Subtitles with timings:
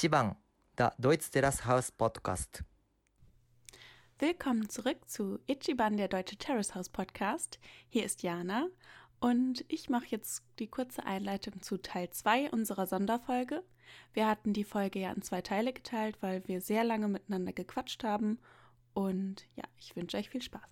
[0.00, 0.34] Ichiban,
[0.78, 2.64] der Deutsch Terrace House Podcast.
[4.18, 7.58] Willkommen zurück zu Ichiban, der Deutsche Terrace House Podcast.
[7.90, 8.68] Hier ist Jana
[9.18, 13.62] und ich mache jetzt die kurze Einleitung zu Teil 2 unserer Sonderfolge.
[14.14, 18.02] Wir hatten die Folge ja in zwei Teile geteilt, weil wir sehr lange miteinander gequatscht
[18.02, 18.38] haben.
[18.94, 20.62] Und ja, ich wünsche euch viel Spaß.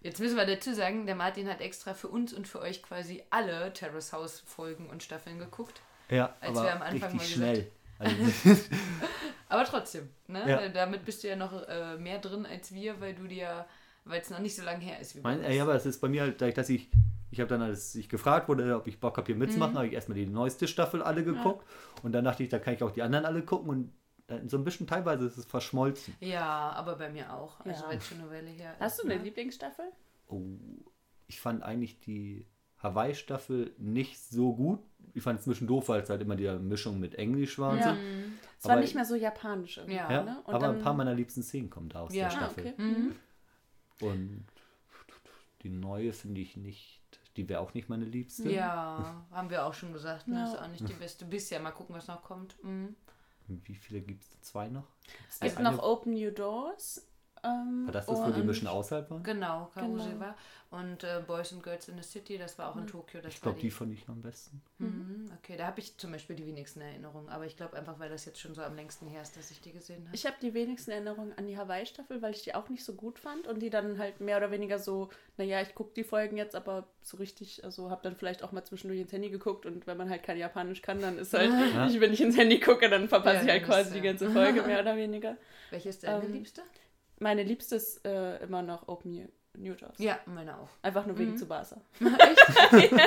[0.00, 3.22] Jetzt müssen wir dazu sagen, der Martin hat extra für uns und für euch quasi
[3.28, 5.82] alle Terrace House Folgen und Staffeln geguckt.
[6.08, 7.72] Ja, Als aber wir am Anfang richtig mal schnell.
[8.00, 8.16] Also,
[9.48, 10.48] Aber trotzdem, ne?
[10.48, 10.68] Ja.
[10.68, 13.66] Damit bist du ja noch äh, mehr drin als wir, weil du dir,
[14.04, 16.00] weil es noch nicht so lange her ist wie bei mein, ja, aber es ist
[16.00, 16.88] bei mir halt, dadurch, dass ich,
[17.30, 19.78] ich habe dann, als ich gefragt wurde, ob ich Bock habe, hier mitzumachen, Mhm.
[19.78, 21.66] habe ich erstmal die neueste Staffel alle geguckt
[22.02, 23.92] und dann dachte ich, da kann ich auch die anderen alle gucken und
[24.28, 26.14] dann so ein bisschen teilweise ist es verschmolzen.
[26.20, 27.58] Ja, aber bei mir auch.
[27.60, 27.88] Also Ja.
[27.90, 28.80] weil es schon eine Weile her ist.
[28.80, 29.22] Hast du eine ne?
[29.24, 29.86] Lieblingsstaffel?
[30.28, 30.40] Oh,
[31.26, 32.46] ich fand eigentlich die
[32.82, 34.80] Hawaii-Staffel nicht so gut.
[35.14, 37.72] Ich fand es ein bisschen doof, weil es halt immer die Mischung mit Englisch war
[37.72, 37.94] und Ja.
[37.94, 38.00] so.
[38.00, 38.32] Mhm.
[38.58, 40.10] Es war Aber- nicht mehr so japanisch irgendwie, Ja.
[40.10, 40.42] Ja, ne?
[40.44, 42.28] Und aber dann, ein paar meiner liebsten Szenen kommen da aus Ja.
[42.28, 42.66] der Ah, Staffel.
[42.72, 42.82] okay.
[42.82, 43.16] Mhm.
[44.00, 44.44] Und
[45.62, 47.02] die neue finde ich nicht,
[47.36, 48.50] die wäre auch nicht meine liebste.
[48.50, 50.28] Ja, haben wir auch schon gesagt.
[50.28, 50.36] Ne?
[50.36, 50.44] Ja.
[50.46, 51.60] Ist auch nicht die beste bisher.
[51.60, 52.62] Mal gucken, was noch kommt.
[52.64, 52.94] Mhm.
[53.48, 54.40] Wie viele gibt es?
[54.42, 54.86] Zwei noch?
[55.28, 57.06] Es gibt Eine- noch Open New Doors.
[57.42, 59.22] Ähm, War das das, wo die Mission außerhalb waren?
[59.22, 60.20] Genau, Karuse Genau.
[60.20, 60.36] war.
[60.70, 63.20] Und äh, Boys and Girls in the City, das war auch in Tokio.
[63.20, 64.62] Das Ich war glaube, die fand ich am besten.
[64.78, 67.28] Mhm, okay, da habe ich zum Beispiel die wenigsten Erinnerungen.
[67.28, 69.60] Aber ich glaube einfach, weil das jetzt schon so am längsten her ist, dass ich
[69.60, 70.14] die gesehen habe.
[70.14, 73.18] Ich habe die wenigsten Erinnerungen an die Hawaii-Staffel, weil ich die auch nicht so gut
[73.18, 76.54] fand und die dann halt mehr oder weniger so, naja, ich gucke die Folgen jetzt,
[76.54, 79.96] aber so richtig, also habe dann vielleicht auch mal zwischendurch ins Handy geguckt und wenn
[79.96, 81.86] man halt kein Japanisch kann, dann ist halt, Ja.
[81.88, 84.04] ich, wenn ich ins Handy gucke, dann verpasse Ja, ich halt quasi ist, die ja.
[84.04, 85.36] ganze Folge mehr oder weniger.
[85.70, 86.62] Welche ist deine Ähm, liebste?
[87.20, 89.98] Meine liebste ist äh, immer noch Open New, Doors.
[89.98, 90.68] Ja, meine auch.
[90.82, 91.36] Einfach nur wegen Mhm.
[91.36, 91.80] Tsubasa.
[92.00, 92.72] Echt?
[92.72, 93.06] nee, genau,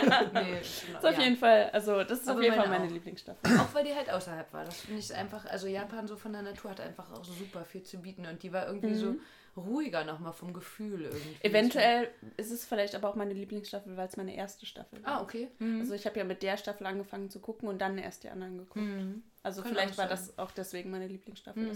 [0.61, 1.21] Ist auf ja.
[1.23, 2.93] jeden Fall, also das ist Aber auf jeden Fall meine meine auch.
[2.93, 3.57] Lieblingsstaffel.
[3.59, 4.65] Auch weil die halt außerhalb war.
[4.65, 7.83] Das finde ich einfach, also Japan so von der Natur hat einfach auch super viel
[7.83, 8.25] zu bieten.
[8.25, 9.15] Und die war irgendwie so
[9.55, 11.29] ruhiger nochmal vom Gefühl irgendwie.
[11.29, 11.35] Mhm.
[11.41, 12.07] Eventuell
[12.37, 15.19] ist es vielleicht aber auch meine Lieblingsstaffel, weil es meine erste Staffel war.
[15.19, 15.47] Ah, okay.
[15.59, 15.79] Mhm.
[15.79, 18.57] Also ich habe ja mit der Staffel angefangen zu gucken und dann erst die anderen
[18.57, 18.85] geguckt.
[18.85, 19.23] Mhm.
[19.43, 21.71] Also Kann vielleicht war das auch deswegen meine Lieblingsstaffel.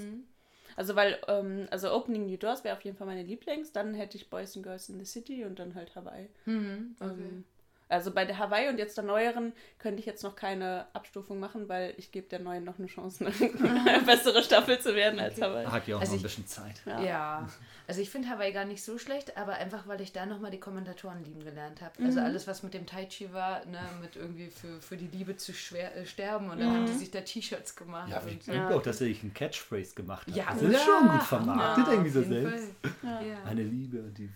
[0.78, 4.16] Also weil, ähm, also Opening New Doors wäre auf jeden Fall meine Lieblings, dann hätte
[4.16, 6.30] ich Boys and Girls in the City und dann halt Hawaii.
[6.46, 6.96] Mhm.
[7.00, 7.12] Okay.
[7.12, 7.44] Ähm,
[7.90, 11.70] also bei der Hawaii und jetzt der neueren könnte ich jetzt noch keine Abstufung machen,
[11.70, 15.42] weil ich gebe der neuen noch eine Chance, eine bessere Staffel zu werden als.
[15.42, 15.66] Hawaii.
[15.66, 16.82] Hat ja auch Also noch ein ich- bisschen Zeit.
[16.86, 17.02] Ja.
[17.02, 17.50] Ja,
[17.88, 20.60] also ich finde Hawaii gar nicht so schlecht, aber einfach, weil ich da nochmal die
[20.60, 21.94] Kommentatoren lieben gelernt habe.
[22.04, 25.38] Also alles, was mit dem Tai Chi war, ne, mit irgendwie für, für die Liebe
[25.38, 28.10] zu schwer, äh, sterben und dann haben die sich da T-Shirts gemacht.
[28.12, 30.36] Ja, wie und, klingt auch, dass er sich ein Catchphrase gemacht hat.
[30.36, 30.80] Ja, das ist ja.
[30.80, 32.68] schon gut vermarktet, Ja, irgendwie so selbst.
[33.04, 33.44] Ja.
[33.46, 34.30] Eine Liebe, die,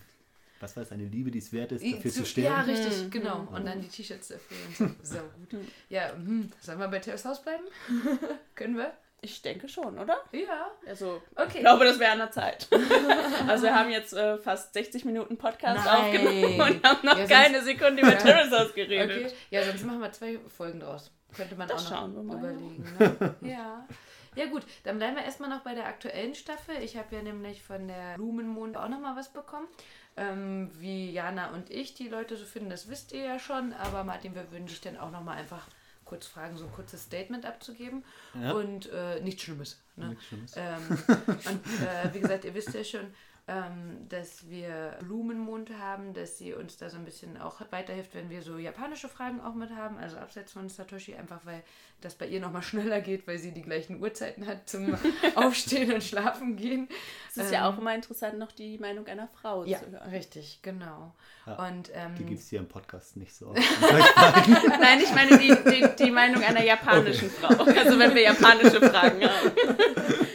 [0.62, 2.70] was weiß, eine Liebe, die es wert ist, dafür zu, Ja, sterben.
[2.70, 3.46] richtig, genau.
[3.52, 4.86] Und dann die T-Shirts dafür so.
[5.02, 5.60] Sau gut.
[5.88, 7.64] Ja, hm, sollen wir bei Terrace House bleiben?
[8.54, 8.92] Können wir?
[9.24, 10.16] Ich denke schon, oder?
[10.32, 10.72] Ja.
[10.86, 11.50] Also Okay.
[11.54, 12.66] ich glaube, das wäre an der Zeit.
[13.46, 15.96] also wir haben jetzt äh, fast 60 Minuten Podcast Nein.
[16.16, 18.18] aufgenommen und haben noch Ja, keine Sekunde über Ja.
[18.18, 19.26] Terrace House geredet.
[19.26, 19.34] Okay.
[19.50, 21.12] Ja, sonst machen wir zwei Folgen draus.
[21.36, 22.84] Könnte man Das auch noch schauen wir mal, überlegen.
[22.98, 23.34] Ne?
[23.48, 23.86] ja.
[24.34, 26.74] Ja gut, dann bleiben wir erstmal noch bei der aktuellen Staffel.
[26.82, 29.68] Ich habe ja nämlich von der Blumenmond auch nochmal was bekommen.
[30.16, 33.72] Ähm, wie Jana und ich die Leute so finden, das wisst ihr ja schon.
[33.72, 35.66] Aber Martin, wir würden dich dann auch nochmal einfach
[36.04, 38.04] kurz fragen, so ein kurzes Statement abzugeben.
[38.34, 38.52] Ja.
[38.52, 39.80] Und äh, nichts Schlimmes.
[39.96, 40.10] Ne?
[40.10, 40.54] Nichts Schlimmes.
[40.56, 43.06] Ähm, und äh, wie gesagt, ihr wisst ja schon,
[43.48, 48.30] ähm, dass wir Blumenmond haben, dass sie uns da so ein bisschen auch weiterhilft, wenn
[48.30, 51.62] wir so japanische Fragen auch mit haben, also abseits von Satoshi, einfach weil
[52.04, 54.94] das bei ihr nochmal schneller geht, weil sie die gleichen Uhrzeiten hat zum
[55.34, 56.88] Aufstehen und Schlafen gehen.
[57.30, 60.10] Es ist ja auch immer interessant, noch die Meinung einer Frau Ähm, Ja, zu hören.
[60.10, 61.14] richtig, genau.
[61.46, 63.54] Ja, und ähm, Die gibt es hier im Podcast nicht so.
[64.80, 67.48] Nein, ich meine die, die, die Meinung einer japanischen Frau.
[67.64, 69.50] Also wenn wir japanische Fragen haben.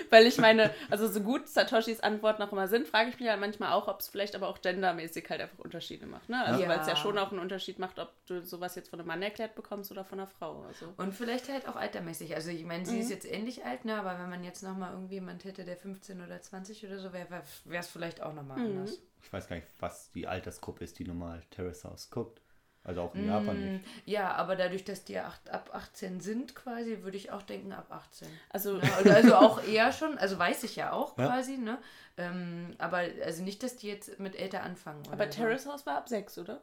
[0.10, 3.42] Weil ich meine, also so gut Satoshis Antworten auch immer sind, frage ich mich halt
[3.42, 6.30] manchmal auch, ob es vielleicht aber auch gendermäßig halt einfach Unterschiede macht.
[6.30, 6.44] Ne?
[6.46, 6.70] Also Ja.
[6.70, 9.22] weil es ja schon auch einen Unterschied macht, ob du sowas jetzt von einem Mann
[9.22, 10.64] erklärt bekommst oder von einer Frau.
[10.68, 10.94] Also.
[10.96, 12.36] Und vielleicht halt auch altermäßig.
[12.36, 13.96] Also ich meine, sie ist jetzt ähnlich alt, ne?
[13.98, 17.42] aber wenn man jetzt nochmal irgendwie jemand hätte, der 15 oder 20 oder so wäre,
[17.66, 19.00] wäre es vielleicht auch nochmal anders.
[19.24, 22.42] Ich weiß gar nicht, was die Altersgruppe ist, die normal Terrace House guckt.
[22.84, 23.84] Also auch in Japan nicht.
[23.86, 27.42] Mm, Ja, aber dadurch, dass die ja acht, ab 18 sind quasi, würde ich auch
[27.42, 28.30] denken ab 18.
[28.50, 31.28] Also Ja, oder also auch eher schon, also weiß ich ja auch Ja.
[31.28, 31.80] quasi, ne?
[32.16, 35.02] Ähm, aber also nicht, dass die jetzt mit älter anfangen.
[35.02, 35.32] Oder aber so.
[35.32, 36.62] Terrace House war ab sechs, oder?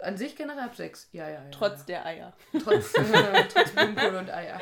[0.00, 1.10] An sich generell ab 6.
[1.12, 1.50] Ja, ja, ja.
[1.52, 2.32] Trotz der Eier.
[2.52, 2.60] ja.
[2.60, 3.02] Trotz, äh,
[3.52, 4.60] trotz Blumenkohl und Eier.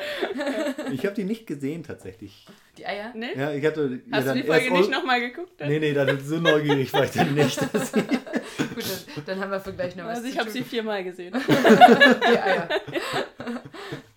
[0.91, 2.45] Ich habe die nicht gesehen tatsächlich.
[2.77, 3.13] Die Eier?
[3.15, 3.35] Ne?
[3.35, 4.01] Ja, ich hatte.
[4.05, 5.59] ja, Hast du dann die Folge nicht nochmal geguckt?
[5.59, 5.69] dann?
[5.69, 7.59] Nee, nee, dann so neugierig war ich dann nicht.
[7.73, 8.03] Dass ich,
[8.73, 8.85] Gut,
[9.15, 11.33] dann, dann haben wir für gleich noch was Also ich habe sie viermal gesehen.
[11.47, 12.69] Die Eier.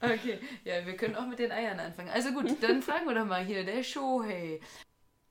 [0.00, 2.10] Okay, ja, wir können auch mit den Eiern anfangen.
[2.10, 4.60] Also gut, dann fragen wir doch mal hier, der Shohei.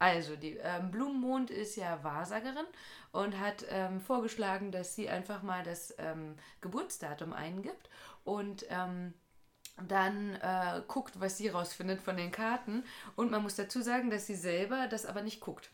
[0.06, 2.68] Also, die ähm, Blumenmond ist ja Wahrsagerin
[3.12, 7.90] und hat ähm, vorgeschlagen, dass sie einfach mal das ähm, Geburtsdatum eingibt
[8.24, 9.16] und ähm,
[9.88, 12.84] dann äh, guckt, was sie rausfindet von den Karten.
[13.16, 15.72] Und man muss dazu sagen, dass sie selber das aber nicht guckt.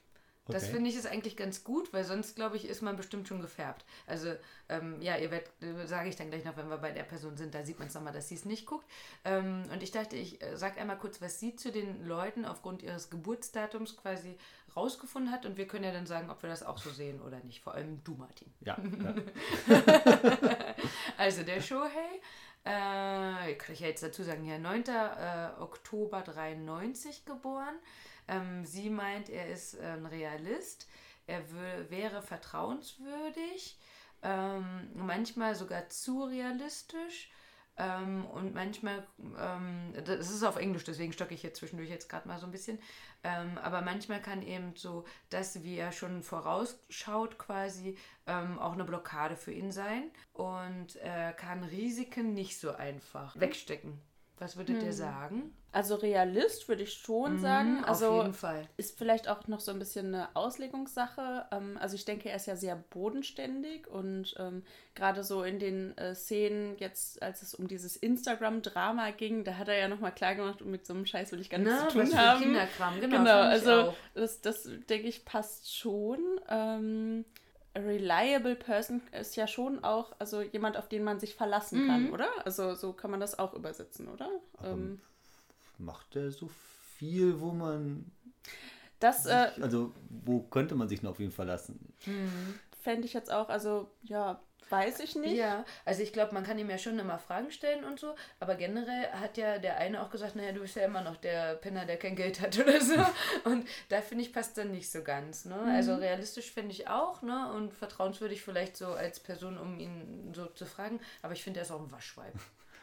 [0.47, 0.73] Das Okay.
[0.73, 3.85] finde ich ist eigentlich ganz gut, weil sonst, glaube ich, ist man bestimmt schon gefärbt.
[4.07, 4.33] Also,
[4.69, 7.37] ähm, ja, ihr werdet, äh, sage ich dann gleich noch, wenn wir bei der Person
[7.37, 8.85] sind, da sieht man es nochmal, dass sie es nicht guckt.
[9.23, 12.81] Ähm, und ich dachte, ich äh, sage einmal kurz, was sie zu den Leuten aufgrund
[12.81, 14.35] ihres Geburtsdatums quasi
[14.75, 15.45] rausgefunden hat.
[15.45, 17.61] Und wir können ja dann sagen, ob wir das auch so sehen oder nicht.
[17.63, 18.51] Vor allem du, Martin.
[18.61, 19.15] Ja, ja.
[21.17, 22.19] Also der Shohei,
[22.63, 24.83] äh, kann ich ja jetzt dazu sagen, ja, 9.
[24.87, 27.75] Äh, Oktober 93 geboren.
[28.31, 30.87] Ähm, sie meint, er ist äh, ein Realist,
[31.27, 31.43] er
[31.89, 33.77] wäre vertrauenswürdig,
[34.23, 37.29] ähm, manchmal sogar zu realistisch.
[37.77, 39.07] Ähm, und manchmal,
[39.39, 42.51] ähm, das ist auf Englisch, deswegen stocke ich jetzt zwischendurch jetzt gerade mal so ein
[42.51, 42.79] bisschen.
[43.23, 47.97] Ähm, aber manchmal kann eben so das, wie er schon vorausschaut, quasi
[48.27, 54.01] ähm, auch eine Blockade für ihn sein und äh, kann Risiken nicht so einfach wegstecken.
[54.37, 55.55] Was würdet ihr sagen?
[55.73, 57.77] Also Realist würde ich schon sagen.
[57.77, 58.67] Mhm, Also auf jeden Fall.
[58.75, 61.45] ist vielleicht auch noch so ein bisschen eine Auslegungssache.
[61.51, 64.63] Ähm, also ich denke, er ist ja sehr bodenständig und ähm,
[64.95, 69.67] gerade so in den äh, Szenen jetzt, als es um dieses Instagram-Drama ging, da hat
[69.69, 71.93] er ja nochmal klar gemacht, mit so einem Scheiß will ich gar nichts Na, zu
[71.93, 72.41] tun was für haben.
[72.41, 73.17] Kinderkram, genau.
[73.17, 76.19] Genau, also das, das denke ich passt schon.
[76.49, 77.23] Ähm,
[77.73, 82.07] a reliable person ist ja schon auch, also jemand, auf den man sich verlassen kann,
[82.07, 82.13] Mhm.
[82.13, 82.27] oder?
[82.43, 84.29] Also so kann man das auch übersetzen, oder?
[84.61, 84.99] Ähm,
[85.81, 86.49] Macht er so
[86.97, 88.11] viel, wo man.
[88.99, 91.93] das äh, Also, wo könnte man sich noch auf ihn verlassen?
[92.81, 94.41] fände ich jetzt auch, also ja,
[94.71, 95.35] weiß ich nicht.
[95.35, 98.55] Ja, also ich glaube, man kann ihm ja schon immer Fragen stellen und so, aber
[98.55, 101.85] generell hat ja der eine auch gesagt, naja, du bist ja immer noch der Penner,
[101.85, 102.95] der kein Geld hat oder so.
[103.43, 105.45] Und da finde ich, passt dann nicht so ganz.
[105.45, 105.55] Ne?
[105.55, 107.51] Also realistisch finde ich auch, ne?
[107.53, 111.63] Und vertrauenswürdig vielleicht so als Person, um ihn so zu fragen, aber ich finde, er
[111.65, 112.33] ist auch ein Waschweib.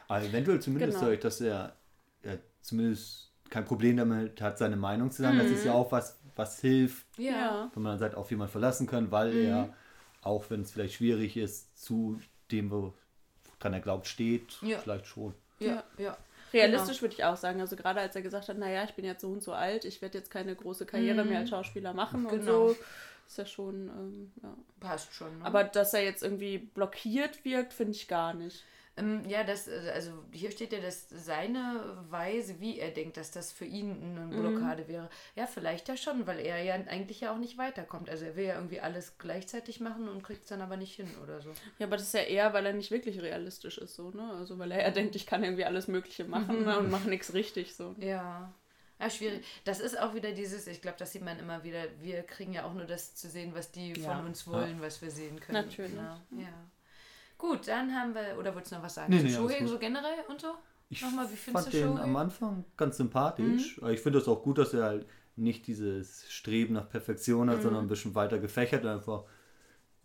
[0.07, 1.11] Aber eventuell zumindest Genau.
[1.11, 1.75] ich, dass er,
[2.23, 5.37] er zumindest kein Problem damit hat, seine Meinung zu sagen.
[5.37, 7.69] Das ist ja auch was, was hilft, Ja.
[7.73, 9.73] wenn man dann sagt, auf jemanden verlassen kann, weil er,
[10.21, 12.19] auch wenn es vielleicht schwierig ist, zu
[12.51, 14.77] dem, woran er glaubt, steht, Ja.
[14.79, 15.33] vielleicht schon.
[15.59, 16.17] Ja, ja.
[16.53, 17.61] Realistisch würde ich auch sagen.
[17.61, 20.01] Also gerade als er gesagt hat, naja, ich bin jetzt so und so alt, ich
[20.01, 22.69] werde jetzt keine große Karriere mehr als Schauspieler machen und Genau.
[22.69, 22.75] so,
[23.27, 24.55] ist ja schon, ähm, ja.
[24.79, 25.37] Passt schon.
[25.39, 25.45] Ne?
[25.45, 28.63] Aber dass er jetzt irgendwie blockiert wirkt, finde ich gar nicht.
[28.99, 33.31] Ähm, ja, das, äh, also hier steht ja, dass seine Weise, wie er denkt, dass
[33.31, 35.09] das für ihn eine Blockade wäre.
[35.35, 38.09] Ja, vielleicht ja schon, weil er ja eigentlich ja auch nicht weiterkommt.
[38.09, 41.09] Also er will ja irgendwie alles gleichzeitig machen und kriegt es dann aber nicht hin
[41.23, 41.51] oder so.
[41.77, 44.33] Ja, aber das ist ja eher, weil er nicht wirklich realistisch ist, so, ne?
[44.33, 46.77] Also weil er ja denkt, ich kann irgendwie alles Mögliche machen ne?
[46.79, 47.95] und mache nichts richtig, so.
[47.99, 48.53] Ja.
[48.99, 49.45] Ja, schwierig.
[49.63, 52.65] Das ist auch wieder dieses, ich glaube, das sieht man immer wieder, wir kriegen ja
[52.65, 54.13] auch nur das zu sehen, was die Ja.
[54.13, 55.65] von uns wollen, was wir sehen können.
[55.65, 55.95] Natürlich.
[55.95, 56.19] Ja.
[56.31, 56.53] ja.
[57.39, 59.11] Gut, dann haben wir, oder wolltest du noch was sagen?
[59.11, 60.53] Nee, nee, Shohei so generell und so?
[60.89, 62.03] Ich Nochmal, wie findest fand du den Shohei?
[62.03, 63.77] am Anfang ganz sympathisch.
[63.81, 63.89] Mhm.
[63.89, 67.51] Ich finde das auch gut, dass er halt nicht dieses Streben nach Perfektion Mhm.
[67.51, 69.23] hat, sondern ein bisschen weiter gefächert und einfach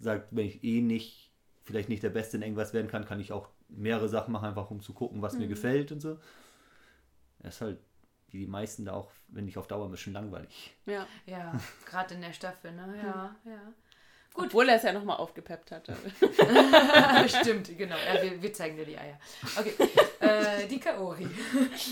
[0.00, 1.32] sagt, wenn ich eh nicht,
[1.64, 4.70] vielleicht nicht der Beste in irgendwas werden kann, kann ich auch mehrere Sachen machen, einfach
[4.70, 5.40] um zu gucken, was Mhm.
[5.40, 6.18] mir gefällt und so.
[7.40, 7.78] Er ist halt,
[8.30, 10.74] wie die meisten da auch, wenn nicht auf Dauer, ein bisschen langweilig.
[10.86, 11.06] Ja.
[11.26, 12.94] Ja, gerade in der Staffel, ne?
[12.98, 13.72] Ja, ja.
[14.34, 14.46] Gut.
[14.46, 15.96] Obwohl er es ja nochmal aufgepeppt hatte.
[17.28, 17.94] Stimmt, genau.
[17.94, 19.16] Ja, wir, wir zeigen dir die Eier.
[19.56, 19.74] Okay.
[20.18, 21.28] äh, die Kaori.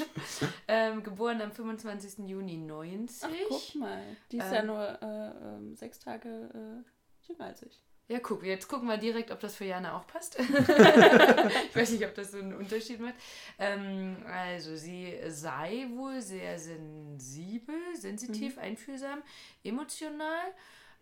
[0.69, 2.29] ähm, geboren am 25.
[2.29, 3.23] Juni 90.
[3.23, 4.03] Ach, guck mal.
[4.33, 4.55] Die ist Ähm.
[4.55, 7.81] ja nur äh, ähm, sechs Tage äh, jünger als ich.
[8.09, 10.37] Ja, guck, jetzt gucken wir direkt, ob das für Jana auch passt.
[10.39, 13.15] ich weiß nicht, ob das so einen Unterschied macht.
[13.61, 19.23] Ähm, also, sie sei wohl sehr sensibel, sensitiv, einfühlsam,
[19.63, 20.53] emotional.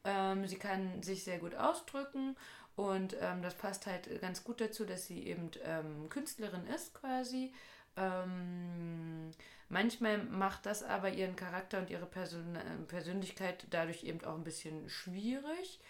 [0.05, 2.37] Ähm, sie kann sich sehr gut ausdrücken
[2.77, 7.53] und ähm, das passt halt ganz gut dazu, dass sie eben ähm, Künstlerin ist quasi.
[7.97, 9.31] Ähm,
[9.69, 14.45] manchmal macht das aber ihren Charakter und ihre Persön äh, Persönlichkeit dadurch eben auch ein
[14.45, 15.81] bisschen schwierig.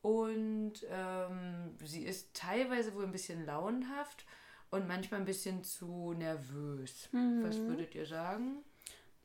[0.00, 4.24] Und ähm, sie ist teilweise wohl ein bisschen launenhaft
[4.70, 7.08] und manchmal ein bisschen zu nervös.
[7.42, 8.62] Was würdet ihr sagen?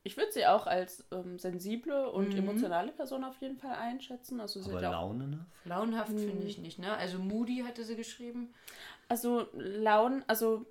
[0.03, 2.39] Ich würde sie auch als ähm, sensible und Mhm.
[2.39, 4.39] emotionale Person auf jeden Fall einschätzen.
[4.41, 5.45] Also, sie Aber hat ja auch, Laune, ne?
[5.65, 6.95] Launenhaft finde ich nicht, ne?
[6.97, 8.53] Also Moody hatte sie geschrieben.
[9.07, 10.65] also Laun, also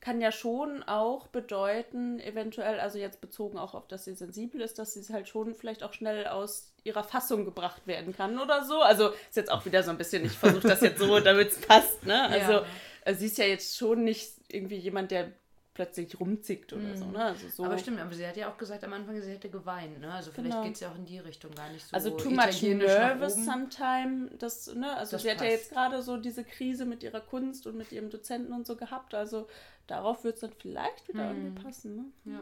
[0.00, 4.78] kann ja schon auch bedeuten, eventuell, also jetzt bezogen auch auf, dass sie sensibel ist,
[4.78, 8.80] dass sie halt schon vielleicht auch schnell aus ihrer Fassung gebracht werden kann oder so.
[8.80, 11.60] Also ist jetzt auch wieder so ein bisschen, ich versuche das jetzt so, damit es
[11.60, 12.22] passt, ne?
[12.28, 12.66] Also Ja.
[13.04, 15.32] äh, sie ist ja jetzt schon nicht irgendwie jemand, der
[15.78, 17.24] plötzlich rumzickt oder so, ne?
[17.26, 17.64] Also so.
[17.64, 20.12] Aber stimmt, aber sie hat ja auch gesagt am Anfang, sie hätte geweint, ne?
[20.12, 20.64] Also vielleicht Genau.
[20.64, 21.94] geht es ja auch in die Richtung gar nicht so.
[21.94, 25.56] Also too much nervous sometime, das, ne, also Das sie hat ja passt.
[25.56, 29.14] jetzt gerade so diese Krise mit ihrer Kunst und mit ihrem Dozenten und so gehabt,
[29.14, 29.46] also
[29.86, 31.94] darauf wird es dann vielleicht wieder irgendwie passen,
[32.24, 32.32] ne?
[32.32, 32.40] Ja.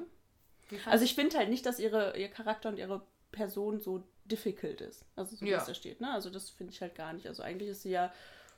[0.71, 3.03] Fandst Also ich finde halt nicht, dass ihre, ihr Charakter und ihre
[3.33, 5.59] Person so difficult ist, also so wie Ja.
[5.59, 7.91] es da steht, ne, also das finde ich halt gar nicht, also eigentlich ist sie
[7.91, 8.11] ja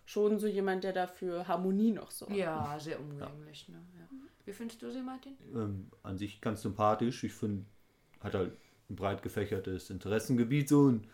[0.06, 2.32] schon so jemand, der dafür Harmonie noch sorgt.
[2.34, 3.76] Ja, sehr umgänglich, ne?
[3.98, 4.08] Ja.
[4.48, 5.36] Wie findest du sie, Martin?
[5.54, 7.22] ähm, an sich ganz sympathisch.
[7.22, 7.66] Ich finde,
[8.20, 8.52] hat halt
[8.88, 11.06] ein breit gefächertes Interessengebiet so und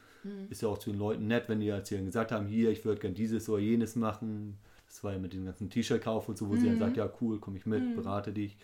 [0.48, 2.84] ist ja auch zu den Leuten nett, wenn die jetzt hier gesagt haben, hier, ich
[2.84, 4.56] würde gern dieses oder jenes machen.
[4.86, 7.40] Das war ja mit dem ganzen T-Shirt-Kauf und so, wo sie dann sagt, ja cool,
[7.40, 8.56] komme ich mit, berate dich.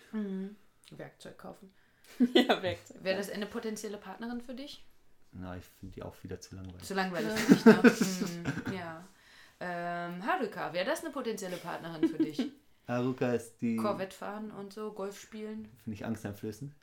[0.91, 1.69] Werkzeug kaufen.
[2.33, 3.03] ja, Werkzeug.
[3.03, 4.85] Wäre das eine potenzielle Partnerin für dich?
[5.33, 6.81] Na, ich finde die auch wieder zu langweilig.
[6.81, 8.53] Zu langweilig für dich, ne?
[8.65, 9.05] Hm, ja.
[9.59, 12.51] Ähm, Haruka, wäre das eine potenzielle Partnerin für dich?
[12.91, 15.69] Haruka ist die, Corvette fahren und so, Golf spielen?
[15.83, 16.73] finde ich, angsteinflößend.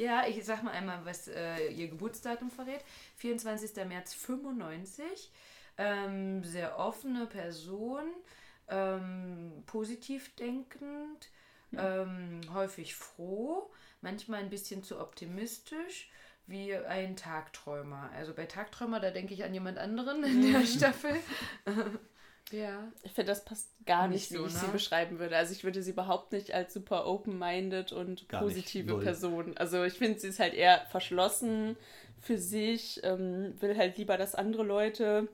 [0.00, 2.82] Ja, ich sag mal einmal, was äh, ihr Geburtsdatum verrät.
[3.16, 3.84] 24.
[3.86, 5.30] März 95.
[5.76, 8.04] Ähm, sehr offene Person,
[8.68, 11.28] ähm, positiv denkend,
[11.76, 16.10] ähm, häufig froh, manchmal ein bisschen zu optimistisch,
[16.46, 18.10] wie ein Tagträumer.
[18.14, 21.14] Also bei Tagträumer, da denke ich an jemand anderen in der Staffel.
[22.50, 22.90] ja.
[23.02, 24.60] Ich finde, das passt gar nicht, Nicht wie so, ich ne?
[24.60, 25.36] sie beschreiben würde.
[25.36, 28.98] Also ich würde sie überhaupt nicht als super open-minded und Gar positive.
[28.98, 29.56] Person.
[29.56, 31.76] Also ich finde, sie ist halt eher verschlossen
[32.20, 35.28] für sich, ähm, will halt lieber, dass andere Leute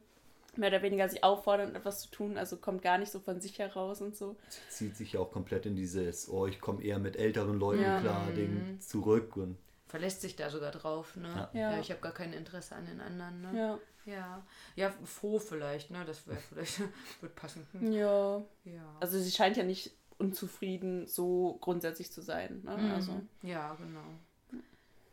[0.56, 2.38] mehr oder weniger sie auffordern, etwas zu tun.
[2.38, 4.36] Also kommt gar nicht so von sich heraus und so.
[4.70, 8.00] Zieht sich ja auch komplett in dieses, oh, ich komme eher mit älteren Leuten Ja.
[8.00, 9.56] klar, Ding zurück und
[9.88, 11.28] Verlässt sich da sogar drauf, ne?
[11.28, 11.50] Ja.
[11.52, 11.80] Ja, Ja.
[11.80, 13.58] ich habe gar kein Interesse an den anderen, ne?
[13.58, 13.78] Ja.
[14.06, 14.42] Ja,
[14.76, 16.04] ja, froh vielleicht, ne?
[16.04, 16.80] Das wäre vielleicht,
[17.20, 17.66] wird passen.
[17.72, 17.92] Hm.
[17.92, 18.38] Ja.
[18.64, 18.96] Ja.
[19.00, 22.62] Also sie scheint ja nicht unzufrieden so grundsätzlich zu sein.
[22.64, 22.76] Ne?
[22.76, 22.90] Mhm.
[22.92, 23.20] Also.
[23.42, 24.60] Ja, genau.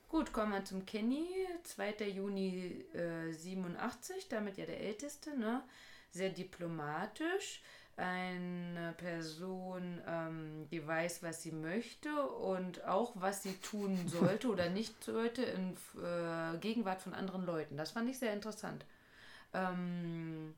[0.10, 1.26] Gut, kommen wir zum Kenny.
[1.64, 2.08] 2.
[2.10, 5.64] Juni äh, 87, damit ja der Älteste, ne?
[6.12, 7.64] Sehr diplomatisch.
[7.96, 14.70] Eine Person, ähm, die weiß, was sie möchte und auch, was sie tun sollte oder
[14.70, 17.78] nicht sollte in äh, Gegenwart von anderen Leuten.
[17.78, 18.86] Das fand ich sehr interessant.
[19.54, 20.54] Ähm,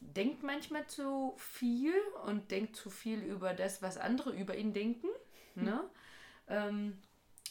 [0.00, 1.94] denkt manchmal zu viel
[2.26, 5.08] und denkt zu viel über das, was andere über ihn denken.
[5.54, 5.84] Ne?
[6.48, 6.98] Ähm,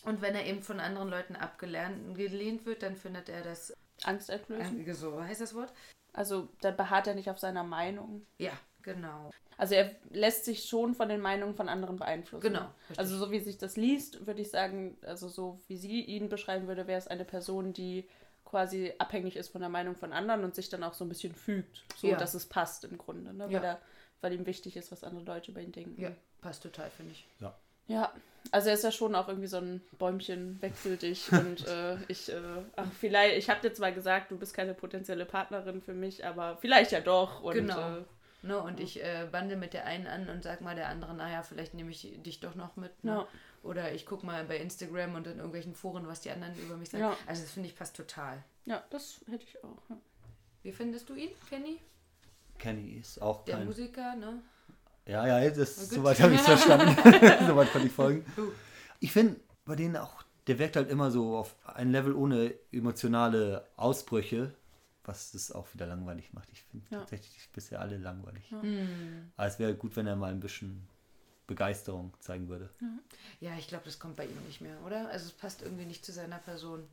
[0.03, 4.29] und wenn er eben von anderen Leuten abgelehnt gelehnt wird, dann findet er das, Angst
[4.29, 4.86] einflößen.
[4.86, 5.74] äh, so heißt das Wort?
[6.13, 8.25] Also dann beharrt er nicht auf seiner Meinung.
[8.38, 8.53] Ja,
[8.94, 9.32] genau.
[9.60, 12.44] Also er lässt sich schon von den Meinungen von anderen beeinflussen.
[12.53, 13.00] Genau, richtig.
[13.00, 16.67] Also so wie sich das liest, würde ich sagen, also so wie sie ihn beschreiben
[16.67, 18.08] würde, wäre es eine Person, die
[18.46, 21.34] quasi abhängig ist von der Meinung von anderen und sich dann auch so ein bisschen
[21.34, 22.17] fügt, so Ja.
[22.17, 23.46] dass es passt im Grunde, ne?
[23.46, 23.62] weil, Ja.
[23.63, 23.82] er,
[24.22, 26.00] weil ihm wichtig ist, was andere Leute über ihn denken.
[26.00, 27.27] Ja, passt total, finde ich.
[27.89, 28.12] Ja,
[28.51, 32.29] also er ist ja schon auch irgendwie so ein Bäumchen, wechsel dich und äh, ich,
[32.29, 32.39] äh,
[32.75, 36.58] ach, vielleicht, ich habe dir zwar gesagt, du bist keine potenzielle Partnerin für mich, aber
[36.58, 37.41] vielleicht ja doch.
[37.41, 37.98] Und, Genau.
[38.00, 38.03] Äh,
[38.48, 41.44] Ne, und ich äh, bande mit der einen an und sag mal der anderen, naja,
[41.44, 43.04] vielleicht nehme ich dich doch noch mit.
[43.04, 43.12] Ne?
[43.12, 43.27] Ja.
[43.62, 46.89] Oder ich gucke mal bei Instagram und in irgendwelchen Foren, was die anderen über mich
[46.89, 47.04] sagen.
[47.04, 47.18] Ja.
[47.25, 48.42] Also das finde ich passt total.
[48.63, 49.89] ja, das hätte ich auch.
[49.89, 49.98] Ja.
[50.63, 51.82] Wie findest du ihn, Kenny?
[52.58, 53.66] Kenny ist auch Der kein.
[53.66, 54.42] Musiker, ne?
[55.06, 56.96] Ja, ja, das, soweit habe ich es verstanden.
[57.48, 58.25] soweit konnte ich folgen.
[59.01, 63.68] Ich finde, bei denen auch, der wirkt halt immer so auf ein Level ohne emotionale
[63.75, 64.54] Ausbrüche,
[65.07, 66.49] was das auch wieder langweilig macht.
[66.51, 66.99] Ich finde Ja.
[66.99, 68.51] tatsächlich bisher alle langweilig.
[68.51, 69.31] Hm.
[69.35, 70.87] Aber es wäre gut, wenn er mal ein bisschen
[71.47, 72.69] Begeisterung zeigen würde.
[73.39, 75.09] Ja, ich glaube, das kommt bei ihm nicht mehr, oder?
[75.09, 76.87] Also es passt irgendwie nicht zu seiner Person.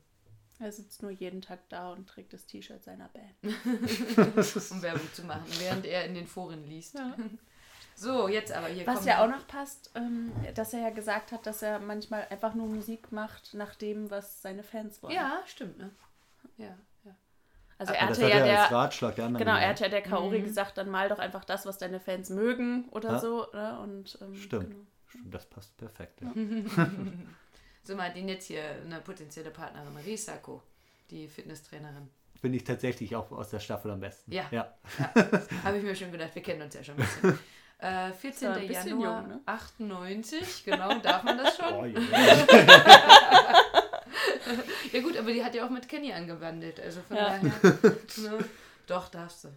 [0.61, 3.35] Er sitzt nur jeden Tag da und trägt das T-Shirt seiner Band.
[4.71, 6.95] um Werbung zu machen, während er in den Foren liest.
[6.95, 7.17] Ja.
[7.97, 11.47] So, jetzt aber hier Was ja auch noch passt, ähm, dass er ja gesagt hat,
[11.47, 15.15] dass er manchmal einfach nur Musik macht nach dem, was seine Fans wollen.
[15.15, 15.91] Ja, stimmt, ne?
[16.57, 16.79] Ja, ja.
[17.89, 19.81] Also Aber er das hatte hat ja er der, Ratschlag der anderen genau, er hat
[19.81, 20.45] ja der Kaori Mhm.
[20.45, 23.19] gesagt, dann mal doch einfach das, was deine Fans mögen oder Ja.
[23.19, 23.47] so.
[23.53, 23.79] Ne?
[23.81, 24.71] Und, ähm, Stimmt.
[24.71, 24.85] Genau.
[25.09, 26.21] Stimmt, das passt perfekt.
[26.23, 26.33] Ja.
[27.87, 30.63] So, Martin, jetzt hier eine potenzielle Partnerin, Risako,
[31.11, 32.09] die Fitnesstrainerin.
[32.41, 34.33] Finde ich tatsächlich auch aus der Staffel am besten.
[34.33, 34.45] Ja.
[34.51, 34.73] ja.
[35.65, 37.39] Habe ich mir schon gedacht, wir kennen uns ja schon ein bisschen.
[37.81, 38.49] Äh, 14.
[38.49, 39.41] Ja, ein bisschen Januar jung, ne?
[39.45, 41.75] 98, genau, darf man das schon?
[41.75, 41.85] Oh,
[44.93, 45.01] ja.
[45.01, 47.39] Gut, aber die hat ja auch mit Kenny angewandelt, also von Ja.
[47.39, 47.53] daher.
[48.19, 48.45] Ne?
[48.87, 49.49] Doch, darfst du.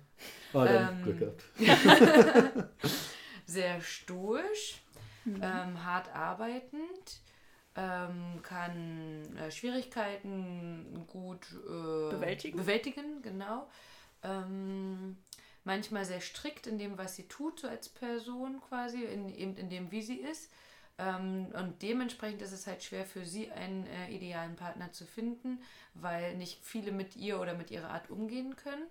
[0.54, 2.70] Oh, dann Ähm, Glück gehabt.
[3.46, 4.82] sehr stoisch,
[5.26, 7.22] ähm, hart arbeitend,
[7.76, 12.58] ähm, kann äh, Schwierigkeiten gut äh, Bewältigen.
[12.58, 13.68] bewältigen, genau.
[14.24, 15.18] Ähm,
[15.66, 19.70] manchmal sehr strikt in dem, was sie tut, so als Person quasi, in, eben in
[19.70, 20.50] dem, wie sie ist.
[21.00, 25.62] Ähm, und dementsprechend ist es halt schwer für sie, einen äh, idealen Partner zu finden,
[25.94, 28.88] weil nicht viele mit ihr oder mit ihrer Art umgehen können.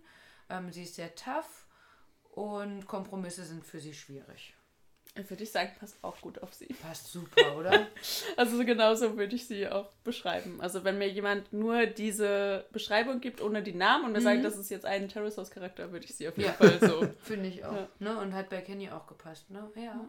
[0.49, 1.67] Ähm, sie ist sehr tough
[2.31, 4.55] und Kompromisse sind für sie schwierig.
[5.29, 6.67] Würde ich sagen, passt auch gut auf sie.
[6.83, 7.87] Passt super, oder?
[8.37, 10.61] Also genauso würde ich sie auch beschreiben.
[10.61, 14.59] Also wenn mir jemand nur diese Beschreibung gibt, ohne die Namen und mir sagt, das
[14.59, 16.53] ist jetzt ein Terrace House Charakter, würde ich sie auf jeden Ja.
[16.53, 17.09] Fall so.
[17.23, 17.73] Finde ich auch.
[17.73, 17.89] Ja.
[17.99, 18.19] Ne?
[18.19, 19.71] Und hat bei Kenny auch gepasst, ne?
[19.75, 20.07] Ja.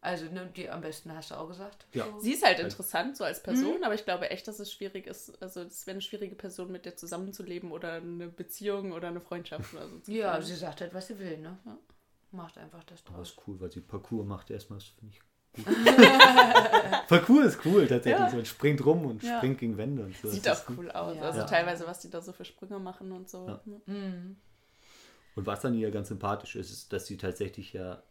[0.00, 1.86] Also, ne, die am besten hast du auch gesagt.
[1.92, 2.06] Ja.
[2.20, 5.40] Sie ist halt interessant, so als Person, aber ich glaube echt, dass es schwierig ist.
[5.42, 9.74] Also es wäre eine schwierige Person, mit der zusammenzuleben oder eine Beziehung oder eine Freundschaft
[9.74, 10.00] oder so.
[10.12, 11.58] Ja, sie sagt halt, was sie will, ne?
[11.66, 11.76] Ja.
[12.30, 13.30] Macht einfach das Aber draus.
[13.30, 15.64] ist cool, weil sie Parcours macht erstmal, das finde ich gut.
[17.08, 18.28] Parcours ist cool tatsächlich.
[18.28, 18.32] Ja.
[18.34, 19.38] Man springt rum und Ja.
[19.38, 20.28] springt gegen Wände und so.
[20.28, 21.16] Sieht Das auch cool aus.
[21.16, 21.22] Ja.
[21.22, 21.44] Also Ja.
[21.46, 23.46] teilweise, was die da so für Sprünge machen und so.
[23.48, 23.60] Ja.
[23.64, 23.80] ne?
[23.86, 24.36] Mhm.
[25.34, 28.02] Und was an ihr ganz sympathisch ist, ist, dass sie tatsächlich ja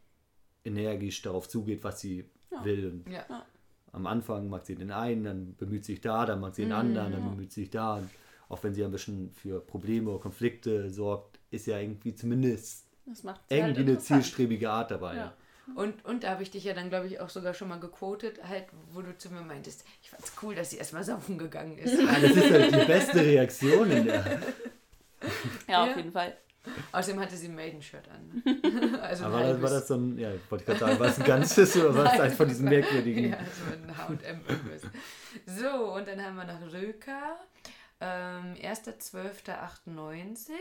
[0.67, 2.63] energisch darauf zugeht, was sie Ja.
[2.63, 2.85] will.
[3.05, 3.25] Und Ja.
[3.93, 6.71] Am Anfang mag sie den einen, dann bemüht sie sich da, dann mag sie den
[6.73, 7.95] anderen, dann bemüht sie sich da.
[7.97, 8.09] Und
[8.49, 13.27] auch wenn sie ein bisschen für Probleme oder Konflikte sorgt, ist ja irgendwie zumindest sie
[13.27, 15.15] halt irgendwie eine zielstrebige Art dabei.
[15.15, 15.33] Ja.
[15.75, 18.41] Und, und da habe ich dich ja dann, glaube ich, auch sogar schon mal gequotet,
[18.47, 21.99] halt, wo du zu mir meintest, ich fand's cool, dass sie erstmal saufen gegangen ist.
[21.99, 24.23] Ja, das ist halt die beste Reaktion in der.
[25.67, 25.97] Ja, auf Ja.
[25.97, 26.37] jeden Fall.
[26.91, 28.41] Außerdem hatte sie ein Maiden-Shirt an.
[28.43, 28.99] Ne?
[29.01, 29.71] Also Aber war das, war halbes.
[29.71, 32.19] das so ein, ja, wollte ich gerade sagen, war es ein ganzes oder war es
[32.19, 33.29] eins von diesen merkwürdigen?
[33.31, 34.81] Ja, so ein H&M irgendwas.
[35.45, 37.37] So, und dann haben wir noch Röka.
[37.99, 40.51] Ähm, 1.12.98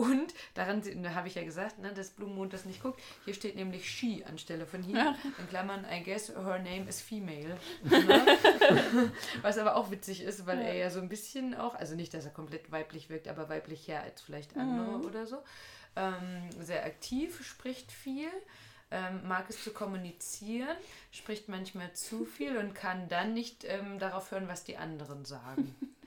[0.00, 0.82] und daran
[1.14, 3.00] habe ich ja gesagt, ne, dass Blumenmond das nicht guckt.
[3.26, 5.14] Hier steht nämlich she anstelle von hier.
[5.38, 7.58] In Klammern, I guess her name is female.
[7.82, 8.38] Ne?
[9.42, 12.24] Was aber auch witzig ist, weil er ja so ein bisschen auch, also nicht, dass
[12.24, 15.42] er komplett weiblich wirkt, aber weiblicher als vielleicht andere oder so.
[15.96, 18.30] Ähm, sehr aktiv, spricht viel
[18.90, 20.76] ähm, mag es zu kommunizieren,
[21.12, 25.74] spricht manchmal zu viel und kann dann nicht ähm, darauf hören, was die anderen sagen.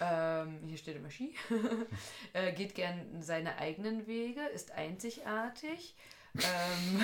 [0.00, 1.34] ähm, hier steht immer Ski.
[2.32, 5.94] äh, geht gern seine eigenen Wege, ist einzigartig.
[6.34, 7.00] Ähm,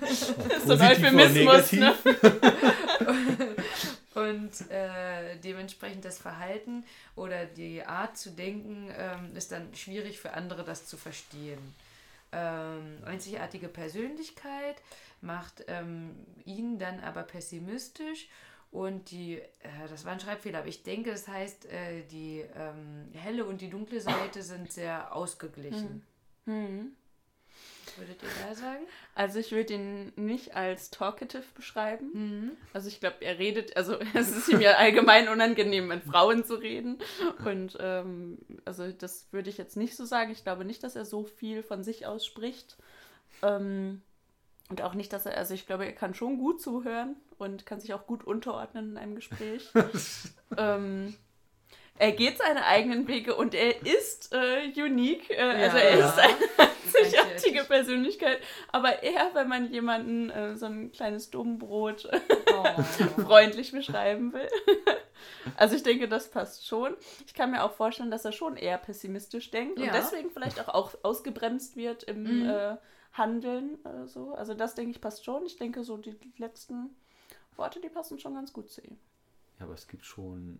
[0.00, 1.94] Das ist so ein Euphemismus, ne?
[4.14, 6.84] und äh, dementsprechend das Verhalten
[7.14, 11.74] oder die Art zu denken ähm, ist dann schwierig für andere, das zu verstehen.
[12.32, 14.76] Ähm, einzigartige Persönlichkeit
[15.20, 18.28] macht ähm, ihn dann aber pessimistisch
[18.76, 23.08] und die, äh, das war ein Schreibfehler, aber ich denke, das heißt, äh, die ähm,
[23.14, 26.06] helle und die dunkle Seite sind sehr ausgeglichen.
[26.44, 26.92] Mhm.
[27.96, 28.84] Würdet ihr da sagen?
[29.14, 32.10] Also ich würde ihn nicht als talkative beschreiben.
[32.12, 32.50] Mhm.
[32.74, 36.56] Also ich glaube, er redet, also es ist ihm ja allgemein unangenehm, mit Frauen zu
[36.56, 36.98] reden.
[37.46, 38.36] Und ähm,
[38.66, 40.32] also das würde ich jetzt nicht so sagen.
[40.32, 42.76] Ich glaube nicht, dass er so viel von sich aus spricht.
[43.42, 44.02] Ähm,
[44.70, 47.80] und auch nicht, dass er, also ich glaube, er kann schon gut zuhören und kann
[47.80, 49.70] sich auch gut unterordnen in einem Gespräch.
[50.58, 51.14] ähm,
[51.98, 55.30] er geht seine eigenen Wege und er ist äh, unique.
[55.30, 56.08] Äh, also er Ja.
[56.08, 57.68] ist eine einzigartige Einzigartig.
[57.68, 58.38] Persönlichkeit.
[58.72, 62.08] Aber eher, wenn man jemanden äh, so ein kleines Dummbrot
[62.52, 62.82] Oh.
[63.22, 64.48] freundlich beschreiben will.
[65.56, 66.94] Also ich denke, das passt schon.
[67.26, 69.86] Ich kann mir auch vorstellen, dass er schon eher pessimistisch denkt Ja.
[69.86, 72.76] und deswegen vielleicht auch, auch ausgebremst wird im Mhm.
[73.16, 73.78] Handeln.
[73.84, 74.34] Äh, so.
[74.34, 75.44] Also das denke ich passt schon.
[75.46, 76.90] Ich denke, so die letzten
[77.56, 78.96] Worte, die passen schon ganz gut zu ihm.
[79.58, 80.58] Ja, aber es gibt schon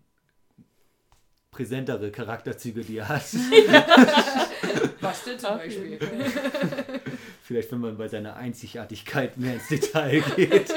[1.51, 3.21] präsentere Charakterzüge, die er hat.
[5.01, 5.99] Was denn zum Beispiel?
[7.43, 10.73] Vielleicht, wenn man bei seiner Einzigartigkeit mehr ins Detail geht.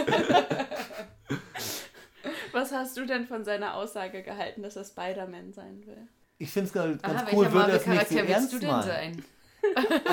[2.53, 6.09] Was hast du denn von seiner Aussage gehalten, dass er Spider-Man sein will?
[6.39, 8.83] Ich finde es ganz Aha, cool, welcher würde das nicht so ernst du denn meinen.
[8.87, 9.25] sein?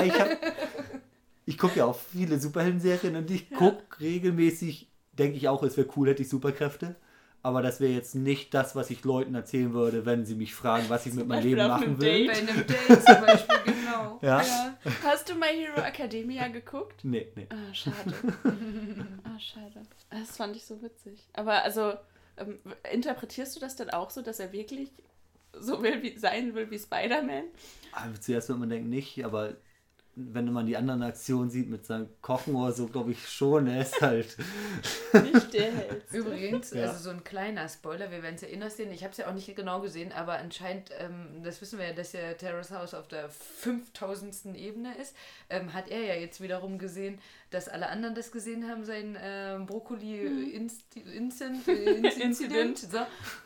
[0.04, 0.38] Ich, hab-
[1.48, 5.88] ich gucke ja auch viele Superhelden-Serien und ich gucke regelmäßig, denke ich auch, es wäre
[5.96, 6.94] cool, hätte ich Superkräfte.
[7.42, 10.84] Aber das wäre jetzt nicht das, was ich Leuten erzählen würde, wenn sie mich fragen,
[10.90, 12.26] was ich mit meinem Leben machen will.
[12.26, 14.18] Bei einem Date zum Beispiel, genau.
[14.20, 14.44] Ja.
[15.02, 17.02] Hast du My Hero Academia geguckt?
[17.02, 17.46] Nee, nee.
[17.48, 17.96] Ah, schade.
[19.24, 19.86] ah, schade.
[20.10, 21.26] Das fand ich so witzig.
[21.32, 21.94] Aber also,
[22.36, 22.58] ähm,
[22.92, 24.90] interpretierst du das denn auch so, dass er wirklich
[25.58, 27.44] so will, wie, sein will wie Spider-Man?
[27.92, 29.56] Aber zuerst wird man denken, nicht, aber
[30.20, 33.66] wenn man die anderen Aktionen sieht mit seinem Kochen oder so, glaube ich schon.
[33.68, 34.36] Er ist halt.
[35.32, 36.16] Nicht der hellste.
[36.16, 36.82] Übrigens, Ja.
[36.88, 38.90] also so ein kleiner Spoiler, wir werden es ja innerst sehen.
[38.92, 41.92] Ich habe es ja auch nicht genau gesehen, aber anscheinend, ähm, das wissen wir ja,
[41.92, 44.56] dass ja Terrace House auf der 5000.
[44.56, 45.14] Ebene ist,
[45.50, 47.18] ähm, hat er ja jetzt wiederum gesehen,
[47.50, 51.68] dass alle anderen das gesehen haben, sein ähm, Brokkoli-Incident.
[52.20, 52.78] Incident.
[52.78, 52.98] So.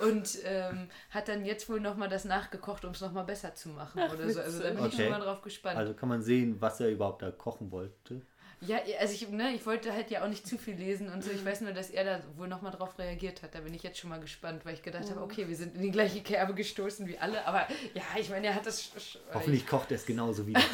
[0.06, 4.02] Und ähm, hat dann jetzt wohl nochmal das nachgekocht, um es nochmal besser zu machen
[4.02, 4.40] oder so.
[4.40, 4.96] Also da bin ich Okay.
[5.02, 5.78] schon mal drauf gespannt.
[5.78, 8.22] Also kann man sehen, was er überhaupt da kochen wollte.
[8.66, 11.30] Ja, also ich, ne, ich wollte halt ja auch nicht zu viel lesen und so.
[11.30, 13.54] Ich weiß nur, dass er da wohl nochmal drauf reagiert hat.
[13.54, 15.82] Da bin ich jetzt schon mal gespannt, weil ich gedacht habe, okay, wir sind in
[15.82, 17.44] die gleiche Kerbe gestoßen wie alle.
[17.46, 18.92] Aber ja, ich meine, er hat das
[19.34, 20.54] Hoffentlich kocht er es genauso wie.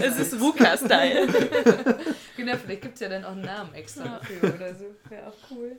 [0.00, 1.26] Es ist Ruka-Style.
[2.36, 4.84] genau, vielleicht gibt es ja dann auch einen Namen extra dafür oder so.
[5.08, 5.78] Wäre auch cool.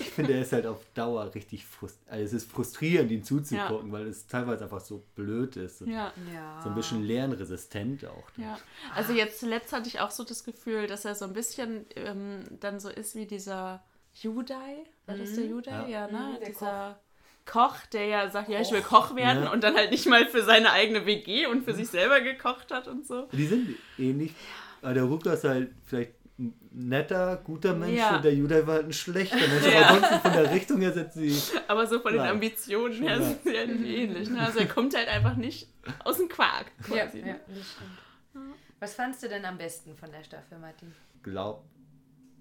[0.00, 2.12] Ich finde, er ist halt auf Dauer richtig frustrierend.
[2.12, 5.82] Also es ist frustrierend, ihm zuzugucken, weil es teilweise einfach so blöd ist.
[5.82, 6.12] Und Ja.
[6.32, 6.60] Ja.
[6.62, 8.28] So ein bisschen lernresistent auch.
[8.36, 8.58] Ja,
[8.94, 12.44] also jetzt zuletzt hatte ich auch so das Gefühl, dass er so ein bisschen ähm,
[12.60, 13.82] dann so ist wie dieser
[14.14, 14.84] Judai.
[15.06, 15.70] War das der Judai?
[15.70, 15.86] Ja.
[15.88, 16.18] Ja, ne?
[16.34, 17.00] Mhm, der dieser
[17.46, 17.76] Koch.
[17.92, 19.52] der ja sagt, ja, ich will Koch werden Ja.
[19.52, 22.88] und dann halt nicht mal für seine eigene WG und für sich selber gekocht hat
[22.88, 23.28] und so.
[23.32, 24.34] Die sind ähnlich.
[24.82, 28.16] Aber der Ruka ist halt vielleicht ein netter, guter Mensch Ja.
[28.16, 29.66] und der Judah war halt ein schlechter Mensch.
[29.72, 29.80] Ja.
[29.80, 31.36] Aber ansonsten von der Richtung her sind sie.
[31.66, 32.30] Aber so von den Ja.
[32.30, 33.22] Ambitionen her Ja.
[33.22, 34.28] sind sie halt ähnlich.
[34.30, 34.40] Ne?
[34.40, 35.68] Also er kommt halt einfach nicht
[36.04, 36.66] aus dem Quark.
[36.90, 37.40] Ja, Quasi, ja, ne?
[37.48, 38.54] das stimmt.
[38.80, 40.92] Was fandst du denn am besten von der Staffel, Martin?
[41.22, 41.64] Glaub.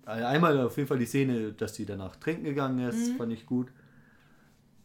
[0.05, 3.17] Also Einmal auf jeden Fall die Szene, dass sie danach trinken gegangen ist, Mhm.
[3.17, 3.71] fand ich gut.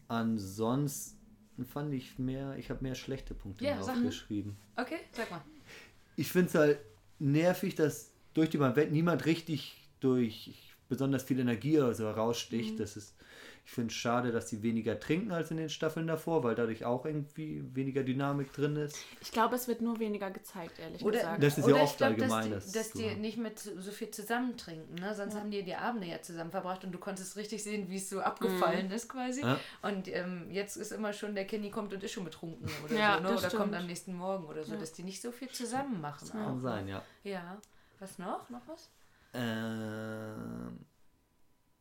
[0.08, 4.56] Ansonsten fand ich mehr, ich habe mehr schlechte Punkte Ja, aufgeschrieben.
[4.76, 5.42] Okay, sag mal.
[6.16, 6.78] Ich finde es halt
[7.18, 12.08] nervig, dass durch die Welt niemand richtig durch besonders viel Energie oder so Mhm.
[12.08, 12.80] heraussticht.
[12.80, 13.14] Das ist,
[13.64, 16.84] ich finde es schade, dass sie weniger trinken als in den Staffeln davor, weil dadurch
[16.84, 18.98] auch irgendwie weniger Dynamik drin ist.
[19.20, 21.42] Ich glaube, es wird nur weniger gezeigt, ehrlich Oder, gesagt.
[21.42, 23.20] Das ist ja oder oft ich glaub, allgemein, Dass das die, dass die haben.
[23.20, 24.96] nicht mit so viel zusammen trinken.
[24.96, 25.14] Ne?
[25.14, 28.10] Sonst haben die die Abende ja zusammen verbracht und du konntest richtig sehen, wie es
[28.10, 29.42] so abgefallen ist quasi.
[29.42, 29.58] Ja.
[29.82, 33.16] Und ähm, jetzt ist immer schon, der Kenny kommt und ist schon betrunken oder Ja,
[33.18, 33.22] so.
[33.22, 33.28] Ne?
[33.30, 33.74] das Oder kommt stimmt.
[33.76, 36.28] am nächsten Morgen oder so, dass die nicht so viel zusammen machen.
[36.28, 36.90] Kann auch, sein, ne?
[36.90, 37.02] ja.
[37.22, 37.58] Ja.
[38.00, 38.50] Was noch?
[38.50, 38.90] Noch was?
[39.34, 40.84] Ähm,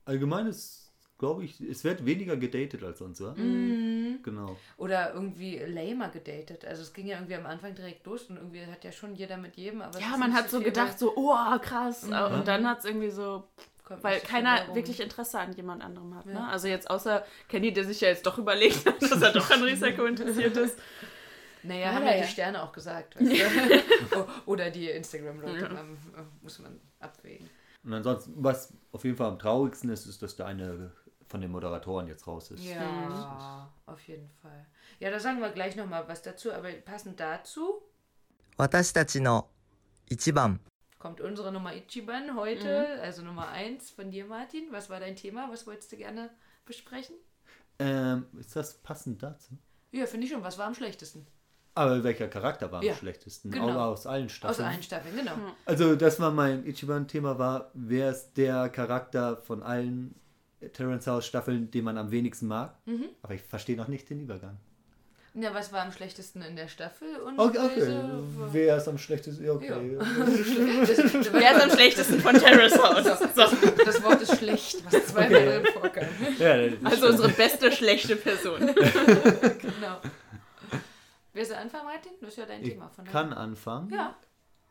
[0.06, 0.91] allgemein ist,
[1.22, 3.36] glaube ich, es wird weniger gedatet als sonst, oder?
[3.36, 4.24] Mhm.
[4.24, 4.58] Genau.
[4.78, 6.66] Oder irgendwie lamer gedatet.
[6.66, 9.38] Also es ging ja irgendwie am Anfang direkt los und irgendwie hat ja schon jeder
[9.38, 9.84] mit jedem.
[9.84, 12.08] Aber ja, man hat so viel, gedacht, so, oh, krass.
[12.08, 12.14] Mhm.
[12.14, 13.44] Und dann hat es irgendwie so,
[13.84, 16.26] kommt weil keiner wirklich Interesse an jemand anderem hat.
[16.26, 16.34] Ja.
[16.34, 16.48] Ne?
[16.48, 19.62] Also jetzt außer Kenny, der sich ja jetzt doch überlegt hat, dass er doch an
[19.62, 20.80] Risiko interessiert ist.
[21.62, 22.24] Naja, Ja, haben ja ja.
[22.24, 23.16] die Sterne auch gesagt.
[23.20, 23.32] Weißt
[24.12, 24.26] du?
[24.48, 25.66] Oder die Instagram-Leute.
[25.72, 25.80] Ja.
[25.82, 27.48] ähm, äh, Muss man abwägen.
[27.84, 30.92] Und ansonsten, was auf jeden Fall am traurigsten ist, ist, dass der eine
[31.31, 32.65] von den Moderatoren jetzt raus ist.
[32.65, 34.67] Ja, auf jeden Fall.
[35.01, 37.83] Ja, da sagen wir gleich nochmal was dazu, aber passend dazu
[38.59, 39.49] 私たちの
[40.09, 40.61] 一番
[40.99, 44.69] kommt unsere Nummer Ichiban heute, also Nummer 1 von dir, Martin.
[44.73, 45.49] Was war dein Thema?
[45.53, 46.31] Was wolltest du gerne
[46.65, 47.17] besprechen?
[47.79, 49.59] Ähm, ist das passend dazu?
[49.93, 50.43] Ja, finde ich schon.
[50.43, 51.27] Was war am schlechtesten?
[51.75, 53.51] Aber welcher Charakter war am Ja, schlechtesten?
[53.51, 53.69] genau.
[53.69, 54.67] Auch aus allen Aus Staffeln.
[54.69, 55.33] allen Staffeln, genau.
[55.67, 60.15] Also, das war mein Ichiban-Thema, war, wer ist der Charakter von allen
[60.74, 62.76] Terrence House Staffeln, den man am wenigsten mag?
[62.86, 63.06] Mhm.
[63.22, 64.58] Aber ich verstehe noch nicht den Übergang.
[65.34, 67.08] Ja, was war am schlechtesten in der Staffel?
[67.26, 68.00] Und Okay, okay.
[68.52, 69.46] wer ist am schlechtesten?
[69.46, 69.98] Ja, okay.
[69.98, 73.06] Das, das, Wer ist am schlechtesten von Terrace House?
[73.34, 73.44] So.
[73.86, 75.72] das Wort ist schlecht, was zweimal Okay.
[75.72, 76.06] vorkam.
[76.38, 78.60] Ja, Also unsere beste schlechte Person.
[79.62, 80.02] Genau.
[81.34, 82.12] Willst du anfangen, Martin?
[82.20, 82.90] Das ist ja dein ich Thema.
[82.90, 83.90] Von kann anfangen.
[83.90, 84.16] Ja.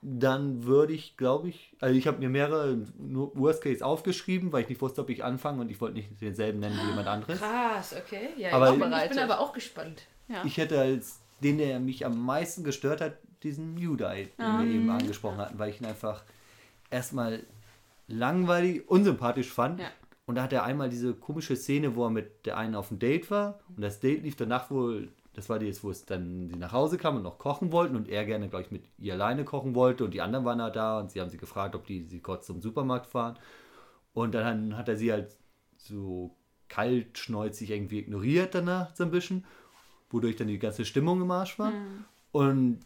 [0.02, 4.68] Dann würde ich, glaube ich, also ich habe mir mehrere Worst Case aufgeschrieben, weil ich
[4.70, 7.38] nicht wusste, ob ich anfange und ich wollte nicht denselben nennen wie jemand anderes.
[7.38, 8.30] Krass, okay.
[8.38, 10.02] Ja, Aber- ich, bin, ich bin aber auch gespannt.
[10.28, 10.42] Ja.
[10.44, 14.62] Ich hätte als den, der mich am meisten gestört hat, diesen Judai, den Ah.
[14.62, 16.22] wir eben angesprochen hatten, weil ich ihn einfach
[16.90, 17.44] erstmal
[18.08, 19.80] langweilig, unsympathisch fand.
[19.80, 19.86] Ja.
[20.26, 22.98] Und da hat er einmal diese komische Szene, wo er mit der einen auf ein
[22.98, 23.60] Date war.
[23.76, 25.08] Und das Date lief danach wohl,
[25.40, 27.96] das war die jetzt, wo es dann sie nach Hause kam und noch kochen wollten
[27.96, 30.68] und er gerne, glaube ich, mit ihr alleine kochen wollte und die anderen waren da
[30.68, 33.38] da und sie haben sie gefragt, ob die sie kurz zum Supermarkt fahren.
[34.12, 35.34] Und dann hat er sie halt
[35.78, 36.36] so
[36.68, 39.46] kaltschnäuzig irgendwie ignoriert danach so ein bisschen,
[40.10, 41.72] wodurch dann die ganze Stimmung im Arsch war.
[42.32, 42.80] Und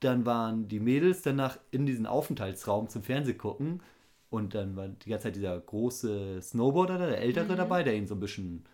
[0.00, 3.80] dann waren die Mädels danach in diesen Aufenthaltsraum zum Fernseh gucken
[4.28, 8.06] und dann war die ganze Zeit dieser große Snowboarder, da, der Ältere dabei, der ihn
[8.06, 8.64] so ein bisschen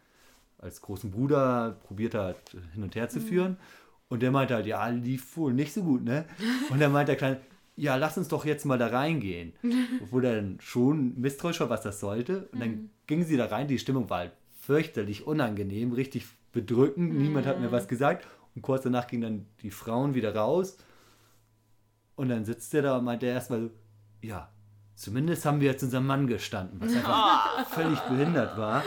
[0.62, 3.58] als großen Bruder probiert hat, hin und her zu führen.
[4.08, 6.24] Und der meinte halt, ja, lief wohl nicht so gut, ne?
[6.70, 7.40] Und dann meinte der Kleine,
[7.76, 9.54] ja, lass uns doch jetzt mal da reingehen.
[10.02, 12.48] Obwohl er dann schon misstrauisch war, was das sollte.
[12.52, 17.46] Und dann gingen sie da rein, die Stimmung war halt fürchterlich unangenehm, richtig bedrückend, niemand
[17.46, 18.26] hat mir was gesagt.
[18.54, 20.76] Und kurz danach gingen dann die Frauen wieder raus
[22.14, 23.70] Und dann sitzt der da und meint er erstmal so,
[24.20, 24.52] ja,
[24.94, 28.84] zumindest haben wir jetzt unseren Mann gestanden, was einfach völlig behindert war.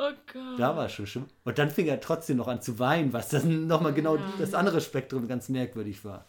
[0.00, 0.58] Oh Gott.
[0.60, 1.26] Da war es schon schlimm.
[1.44, 4.80] Und dann fing er trotzdem noch an zu weinen, was dann nochmal genau das andere
[4.80, 6.24] Spektrum ganz merkwürdig war.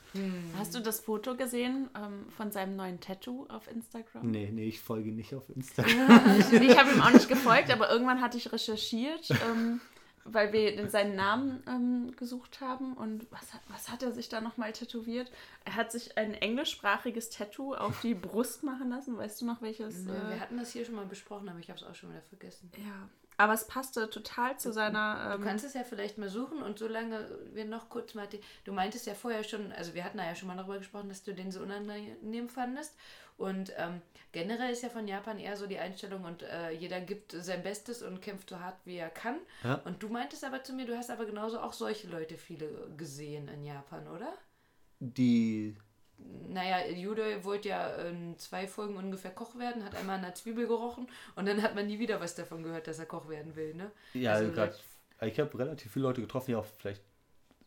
[0.57, 4.29] Hast du das Foto gesehen ähm, von seinem neuen Tattoo auf Instagram?
[4.31, 6.39] Nee, nee, ich folge nicht auf Instagram.
[6.61, 9.79] ich habe ihm auch nicht gefolgt, aber irgendwann hatte ich recherchiert, ähm,
[10.25, 12.93] weil wir seinen Namen ähm, gesucht haben.
[12.93, 15.31] Und was, hat- was hat er sich da nochmal tätowiert?
[15.65, 19.17] Er hat sich ein englischsprachiges Tattoo auf die Brust machen lassen.
[19.17, 20.05] Weißt du noch welches?
[20.05, 22.09] Ja, äh, wir hatten das hier schon mal besprochen, aber ich habe es auch schon
[22.09, 22.71] wieder vergessen.
[22.77, 23.07] ja.
[23.39, 25.29] Aber es passte total zu seiner.
[25.29, 28.27] Du Ähm, kannst es ja vielleicht mal suchen und solange wir noch kurz mal.
[28.27, 31.07] die- Du meintest ja vorher schon, also wir hatten da ja schon mal darüber gesprochen,
[31.07, 32.95] dass du den so unangenehm fandest.
[33.37, 34.01] Und ähm,
[34.33, 38.01] generell ist ja von Japan eher so die Einstellung und äh, jeder gibt sein Bestes
[38.01, 39.37] und kämpft so hart wie er kann.
[39.63, 39.75] Ja.
[39.85, 43.47] Und du meintest aber zu mir, du hast aber genauso auch solche Leute viele gesehen
[43.47, 44.33] in Japan, oder?
[44.99, 45.77] Die,
[46.47, 50.67] Naja, Jude wollte ja in zwei Folgen ungefähr Koch werden, hat einmal an der Zwiebel
[50.67, 53.75] gerochen und dann hat man nie wieder was davon gehört, dass er Koch werden will,
[53.75, 53.91] ne?
[54.13, 54.79] ja, Also grad,
[55.21, 57.03] ich habe relativ viele Leute getroffen, die auch vielleicht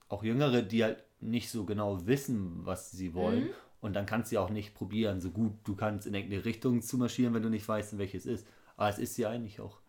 [0.09, 3.51] auch Jüngere, die halt nicht so genau wissen, was sie wollen.
[3.81, 6.83] Und dann kannst du ja auch nicht probieren, so gut du kannst in irgendeine Richtung
[6.83, 8.47] zu marschieren, wenn du nicht weißt, in welche es ist.
[8.77, 9.81] Aber es ist ja eigentlich auch,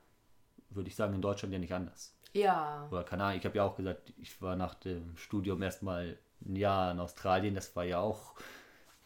[0.70, 2.16] würde ich sagen, in Deutschland ja nicht anders.
[2.34, 2.88] Ja.
[2.92, 6.92] Oder keine Ahnung, ich habe ja auch gesagt, ich war nach dem Studium erstmal Jahr
[6.92, 7.56] in Australien.
[7.56, 8.36] Das war ja auch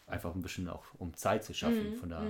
[0.06, 1.94] einfach ein bisschen auch, um Zeit zu schaffen.
[1.94, 2.22] Von da.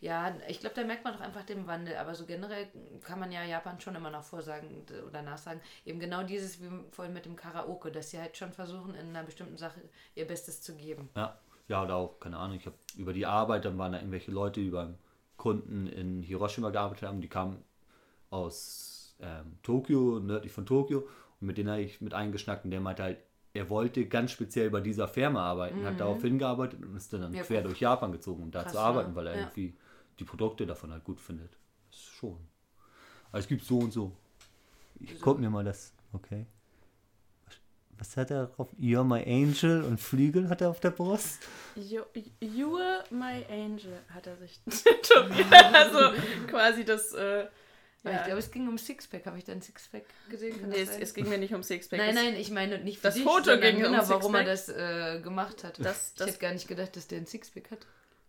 [0.00, 1.96] Ja, ich glaube, da merkt man doch einfach den Wandel.
[1.96, 2.68] Aber so generell
[3.02, 5.60] kann man ja Japan schon immer noch vorsagen oder nachsagen.
[5.84, 9.24] Eben genau dieses wie vorhin mit dem Karaoke, dass sie halt schon versuchen, in einer
[9.24, 9.80] bestimmten Sache
[10.14, 11.08] ihr Bestes zu geben.
[11.16, 14.30] Ja, ja, oder auch, keine Ahnung, ich habe über die Arbeit, dann waren da irgendwelche
[14.30, 14.96] Leute, die beim
[15.36, 17.62] Kunden in Hiroshima gearbeitet haben, die kamen
[18.30, 21.08] aus ähm, Tokio, nördlich von Tokio,
[21.40, 23.18] und mit denen habe ich mit eingeschnackt und der meinte halt,
[23.54, 27.42] er wollte ganz speziell bei dieser Firma arbeiten, hat darauf hingearbeitet und ist dann Ja,
[27.42, 29.40] quer durch Japan gezogen, um da Krass, zu arbeiten, weil er Ja.
[29.40, 29.76] irgendwie
[30.18, 31.52] die Produkte davon halt gut findet.
[31.90, 32.38] Das ist schon.
[33.30, 34.12] Aber es gibt so und so.
[35.00, 36.46] Ich guck mir mal das, okay.
[37.98, 41.40] Was hat er auf You're My Angel und Flügel hat er auf der Brust?
[41.74, 42.02] You,
[42.40, 45.52] you are my angel hat er sich tätowiert.
[45.74, 45.98] also
[46.46, 47.12] quasi das.
[47.14, 47.46] Äh,
[48.08, 48.20] Aber ja.
[48.20, 49.26] ich glaube, es ging um Sixpack.
[49.26, 50.60] Habe ich da ein Sixpack gesehen?
[50.60, 51.98] Kann nee, das es, es ging mir nicht um Sixpack.
[51.98, 54.76] Nein, nein, ich meine nicht für Das dich, Foto ging um genau, warum er Sixpack.
[54.76, 55.78] das äh, gemacht hat.
[55.84, 57.78] Das- ich das- hätte gar nicht gedacht, dass der ein Sixpack hat.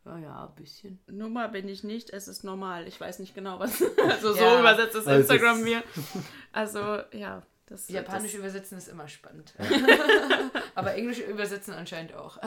[0.06, 1.00] Ja, ja, ein bisschen.
[1.08, 2.88] Nummer bin ich nicht, es ist normal.
[2.88, 3.82] Ich weiß nicht genau, was.
[4.10, 4.60] Also so Ja.
[4.60, 5.84] übersetzt es Also Instagram mir.
[6.54, 6.80] Also
[7.12, 9.54] ja, das Japanisch das, übersetzen ist immer spannend.
[10.76, 12.38] Aber Englisch übersetzen anscheinend auch.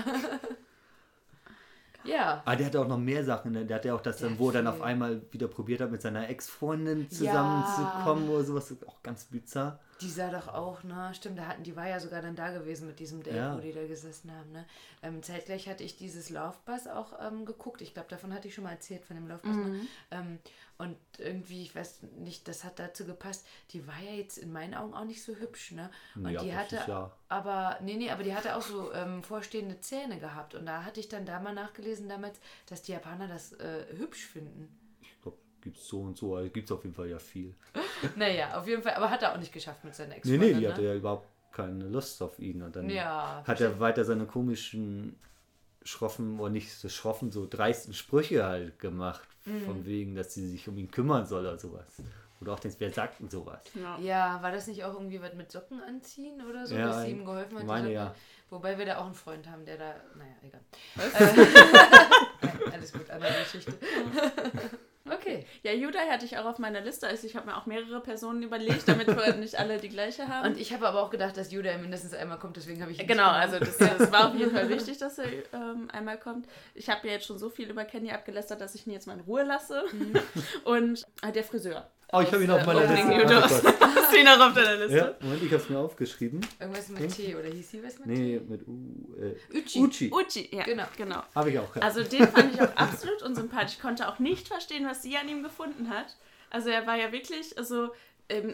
[2.04, 2.42] Ja.
[2.44, 3.52] Ah, der hatte auch noch mehr Sachen.
[3.52, 3.64] Ne?
[3.66, 6.02] Der hatte ja auch das, dann, wo er dann auf einmal wieder probiert hat, mit
[6.02, 7.08] seiner Ex-Freundin Ja.
[7.10, 8.74] zusammenzukommen oder sowas.
[8.86, 9.78] Auch ganz bizarr.
[10.00, 11.12] Die sah doch auch, ne?
[11.14, 13.56] Stimmt, da hatten, die war ja sogar dann da gewesen mit diesem Date, Ja.
[13.56, 14.64] wo die da gesessen haben, ne?
[15.02, 17.82] Ähm, zeitgleich hatte ich dieses Laufbus auch ähm, geguckt.
[17.82, 19.54] Ich glaube, davon hatte ich schon mal erzählt, von dem Laufbus.
[19.54, 19.80] Ne?
[20.10, 20.38] Ähm,
[20.82, 23.46] und irgendwie, ich weiß nicht, das hat dazu gepasst.
[23.70, 25.90] Die war ja jetzt in meinen Augen auch nicht so hübsch, ne?
[26.14, 29.80] Und Ja, die hatte ja- aber, nee, nee, aber die hatte auch so ähm, vorstehende
[29.80, 30.54] Zähne gehabt.
[30.54, 34.26] Und da hatte ich dann da mal nachgelesen damals, dass die Japaner das äh, hübsch
[34.26, 34.68] finden.
[35.00, 36.36] Ich glaube, gibt es so und so.
[36.36, 37.54] Also gibt es auf jeden Fall ja viel.
[38.16, 40.48] Naja, auf jeden Fall, aber hat er auch nicht geschafft mit seiner Nee, Ex-Freundin.
[40.48, 40.72] nee, die ne?
[40.72, 42.60] hatte ja überhaupt keine Lust auf ihn.
[42.62, 45.16] Und dann Ja, hat er weiter seine komischen,
[45.84, 49.28] schroffen, oder nicht so schroffen, so dreisten Sprüche halt gemacht.
[49.44, 49.64] Mhm.
[49.64, 51.84] Von wegen, dass sie sich um ihn kümmern soll oder sowas.
[52.40, 53.60] Oder auch denkst, wer sagt denn sowas?
[53.74, 53.98] ja.
[53.98, 57.10] Ja, war das nicht auch irgendwie was mit Socken anziehen oder so, Ja, dass sie
[57.10, 57.66] ihm geholfen hat?
[57.66, 58.14] meine ja.
[58.50, 60.60] Wobei wir da auch einen Freund haben, der da, naja, egal.
[61.18, 61.46] Äh,
[62.42, 63.72] Nein, alles gut, andere Geschichte.
[65.10, 65.46] okay.
[65.62, 67.06] ja, Judah hatte ich auch auf meiner Liste.
[67.06, 70.50] Also ich habe mir auch mehrere Personen überlegt, damit wir nicht alle die gleiche haben.
[70.52, 73.06] Und ich habe aber auch gedacht, dass Judah mindestens einmal kommt, deswegen habe ich ihn
[73.06, 76.46] Genau, also das, das war auf jeden Fall wichtig, dass er ähm, einmal kommt.
[76.74, 79.14] Ich habe ja jetzt schon so viel über Kenny abgelästert, dass ich ihn jetzt mal
[79.14, 79.84] in Ruhe lasse.
[80.64, 81.90] Und ah, der Friseur.
[82.14, 83.06] Oh, ich habe ihn auf meiner Liste.
[83.08, 83.80] Gott.
[83.80, 84.96] Hast du ihn auch auf deiner Liste?
[84.98, 86.40] Ja, Moment, ich habe es mir aufgeschrieben.
[86.60, 89.14] Irgendwas mit T, oder hieß sie was mit Nee, mit U.
[89.18, 89.80] Äh, Uchi.
[89.80, 90.10] Uchi.
[90.12, 90.84] Uchi, ja, Genau.
[90.96, 91.22] genau.
[91.34, 91.74] Habe ich auch.
[91.74, 91.82] Ja.
[91.82, 93.76] Also den fand ich auch absolut unsympathisch.
[93.76, 96.14] Ich konnte auch nicht verstehen, was sie an ihm gefunden hat.
[96.50, 97.88] Also er war ja wirklich, also,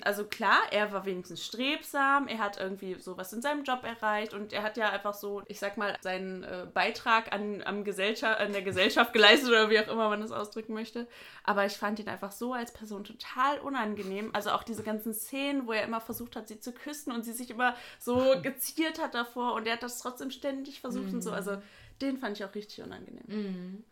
[0.02, 4.52] also klar, er war wenigstens strebsam, er hat irgendwie sowas in seinem Job erreicht und
[4.52, 8.52] er hat ja einfach so, ich sag mal, seinen äh, Beitrag an, am Gesellschaft, an
[8.52, 11.06] der Gesellschaft geleistet oder wie auch immer man das ausdrücken möchte.
[11.44, 14.30] Aber ich fand ihn einfach so als Person total unangenehm.
[14.32, 17.32] Also auch diese ganzen Szenen, wo er immer versucht hat, sie zu küssen und sie
[17.32, 21.30] sich immer so geziert hat davor und er hat das trotzdem ständig versucht und so.
[21.30, 21.62] Also
[22.00, 23.24] den fand ich auch richtig unangenehm.
[23.26, 23.84] Mhm.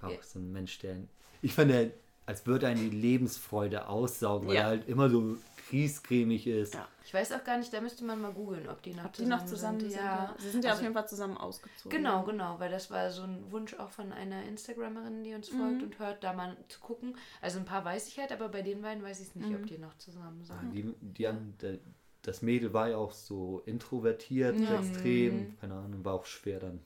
[0.00, 0.96] war auch so ein Mensch, der.
[1.40, 1.90] Ich fand, der
[2.28, 4.60] als würde er die Lebensfreude aussaugen, weil Ja.
[4.62, 5.38] er halt immer so
[5.68, 6.74] kriescremig ist.
[6.74, 6.86] Ja.
[7.06, 9.22] Ich weiß auch gar nicht, da müsste man mal googeln, ob die noch Ob die
[9.22, 9.90] zusammen noch zusammen sind.
[9.92, 10.00] sind.
[10.00, 10.34] Ja.
[10.38, 11.90] Sie sind ja auf Also- jeden Fall zusammen ausgezogen.
[11.96, 15.82] Genau, genau, weil das war so ein Wunsch auch von einer Instagramerin, die uns folgt
[15.82, 17.16] und hört, da mal zu gucken.
[17.40, 19.66] Also ein paar weiß ich halt, aber bei den beiden weiß ich es nicht, ob
[19.66, 20.72] die noch zusammen sind.
[20.74, 21.78] Die, die haben, der-
[22.22, 24.78] das Mädel war ja auch so introvertiert, Ja.
[24.80, 25.56] extrem.
[25.60, 26.80] Keine Ahnung, war auch schwer dann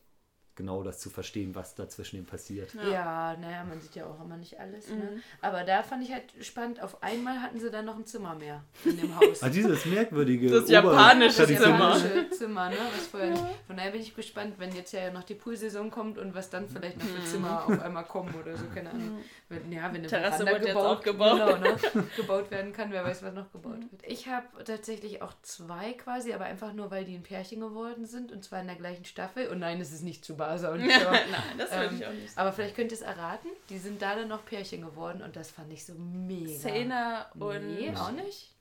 [0.57, 2.75] genau das zu verstehen, was da zwischen ihnen passiert.
[2.75, 4.89] Ja, naja, man sieht ja auch immer nicht alles.
[4.89, 5.21] Ne?
[5.41, 8.63] Aber da fand ich halt spannend, auf einmal hatten sie dann noch ein Zimmer mehr
[8.85, 9.43] in dem Haus.
[9.43, 11.67] Ah, dieses merkwürdige Das japanische das Zimmer.
[11.67, 12.77] japanische Zimmer, ne?
[12.97, 13.45] Was vorher nicht.
[13.67, 16.69] Von daher bin ich gespannt, wenn jetzt ja noch die Poolsaison kommt und was dann
[16.69, 19.19] vielleicht noch für Zimmer auf einmal kommen oder so, keine Ahnung.
[19.49, 21.39] Wenn, ja, wenn eine Terrasse Veranda wird jetzt auch gebaut.
[21.39, 21.77] Genau, ne?
[22.17, 24.03] gebaut werden kann, wer weiß, was noch gebaut wird.
[24.07, 28.33] Ich habe tatsächlich auch zwei quasi, aber einfach nur, weil die ein Pärchen geworden sind
[28.33, 29.49] und zwar in der gleichen Staffel.
[29.49, 32.07] Und nein, es ist nicht zu Basa und nicht, aber, Nein, das würde ähm, ich
[32.07, 32.41] auch nicht sagen.
[32.41, 33.49] aber vielleicht könnt ihr es erraten.
[33.69, 36.59] Die sind da dann noch Pärchen geworden und das fand ich so mega.
[36.59, 37.75] Szene und.
[37.77, 38.55] Nee, auch nicht.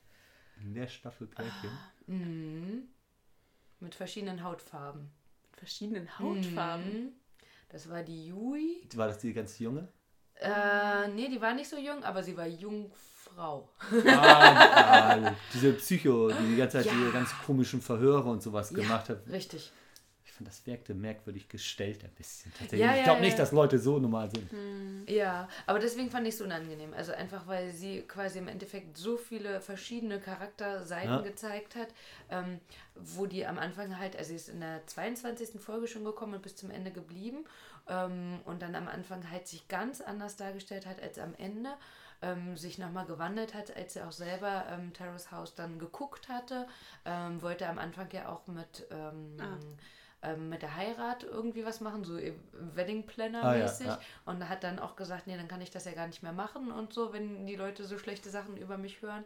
[0.62, 1.72] In der Staffel Pärchen.
[2.08, 2.84] Mhm.
[3.80, 5.10] Mit verschiedenen Hautfarben.
[5.58, 6.86] verschiedenen Hautfarben.
[7.06, 7.10] Mhm.
[7.70, 8.88] Das war die Yui.
[8.96, 9.88] War das die ganz junge?
[10.36, 13.70] Äh, nee, die war nicht so jung, aber sie war Jungfrau.
[14.08, 16.94] Ah, ah, diese Psycho, die die ganze Zeit Ja.
[16.94, 19.26] diese ganz komischen Verhöre und sowas Ja, gemacht hat.
[19.28, 19.72] Richtig.
[20.42, 22.52] Fand, das wirkte merkwürdig gestellt ein bisschen.
[22.54, 22.82] Tatsächlich.
[22.82, 23.26] Ja, ich ja, glaube ja.
[23.26, 24.50] nicht, dass Leute so normal sind.
[25.10, 26.94] Ja, aber deswegen fand ich es unangenehm.
[26.94, 31.22] Also einfach, weil sie quasi im Endeffekt so viele verschiedene Charakterseiten Ja.
[31.22, 31.90] gezeigt hat,
[32.30, 32.60] ähm,
[32.96, 35.60] wo die am Anfang halt, also sie ist in der 22.
[35.62, 37.46] Folge schon gekommen und bis zum Ende geblieben
[37.88, 41.70] ähm, und dann am Anfang halt sich ganz anders dargestellt hat als am Ende.
[42.24, 46.68] Ähm, sich nochmal gewandelt hat, als sie auch selber ähm, Terrace House dann geguckt hatte.
[47.04, 49.38] Ähm, wollte am Anfang ja auch mit, ähm,
[50.24, 52.18] ähm, mit der Heirat irgendwie was machen, so
[52.76, 53.88] Wedding Planner Ah, ja, mäßig.
[53.88, 54.00] ja.
[54.26, 56.72] Und hat dann auch gesagt, nee, dann kann ich das ja gar nicht mehr machen
[56.72, 59.24] und so, wenn die Leute so schlechte Sachen über mich hören.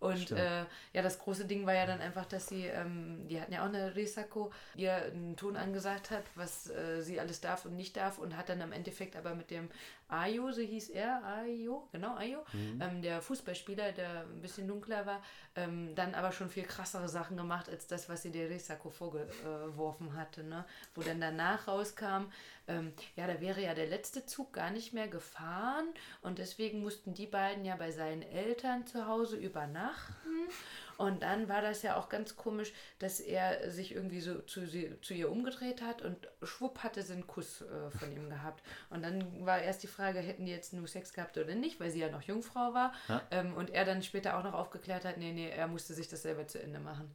[0.00, 3.52] Und äh, ja, das große Ding war ja dann einfach, dass sie, ähm, die hatten
[3.54, 7.74] ja auch eine Risako, ihr einen Ton angesagt hat, was äh, sie alles darf und
[7.76, 9.70] nicht darf und hat dann im Endeffekt aber mit dem
[10.08, 12.44] Ayo, so hieß er, Ayo, genau, Ayo,
[12.80, 15.22] ähm, der Fußballspieler, der ein bisschen dunkler war,
[15.56, 20.16] ähm, dann aber schon viel krassere Sachen gemacht, als das, was sie der Risako vorgeworfen
[20.16, 20.64] hatte, ne?
[20.94, 22.26] Wo dann danach rauskam,
[22.66, 25.86] ähm, ja, da wäre ja der letzte Zug gar nicht mehr gefahren
[26.22, 30.48] und deswegen mussten die beiden ja bei seinen Eltern zu Hause übernachten.
[30.96, 34.92] Und dann war das ja auch ganz komisch, dass er sich irgendwie so zu, sie,
[35.02, 38.62] zu ihr umgedreht hat und schwupp hatte sie einen Kuss äh, von ihm gehabt.
[38.90, 41.90] Und dann war erst die Frage, hätten die jetzt nur Sex gehabt oder nicht, weil
[41.90, 42.92] sie ja noch Jungfrau war.
[43.08, 43.22] Ja.
[43.30, 46.22] Ähm, und er dann später auch noch aufgeklärt hat, nee, nee, er musste sich das
[46.22, 47.10] selber zu Ende machen.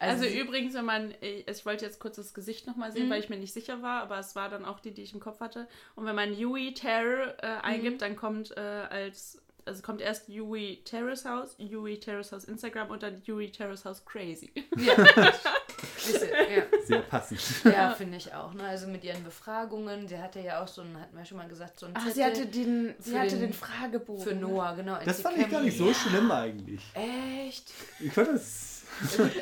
[0.00, 2.94] Also, sie- übrigens, wenn man, ich ich wollte jetzt kurz das Gesicht nochmal Mhm.
[2.94, 5.14] sehen, weil ich mir nicht sicher war, aber es war dann auch die, die ich
[5.14, 5.66] im Kopf hatte.
[5.94, 7.98] Und wenn man Yui Terror äh, eingibt, Mhm.
[7.98, 13.02] dann kommt äh, als, also kommt erst Yui Terrace House, Yui Terrace House Instagram und
[13.02, 14.52] dann Yui Terrace House Crazy.
[14.76, 14.94] Ja.
[16.84, 17.40] Sehr passend.
[17.64, 18.52] Ja, finde ich auch.
[18.52, 18.62] Ne?
[18.64, 20.06] Also mit ihren Befragungen.
[20.08, 22.14] Sie hatte ja auch so ein, hatten wir schon mal gesagt, so ein Ach, Zettel
[22.14, 24.22] sie hatte den, sie für hatte den- den, Fragebogen.
[24.22, 24.98] für Noah, genau.
[25.04, 26.82] Das fand ich gar nicht so schlimm eigentlich.
[26.94, 27.70] Echt?
[28.00, 28.82] Ich fand das.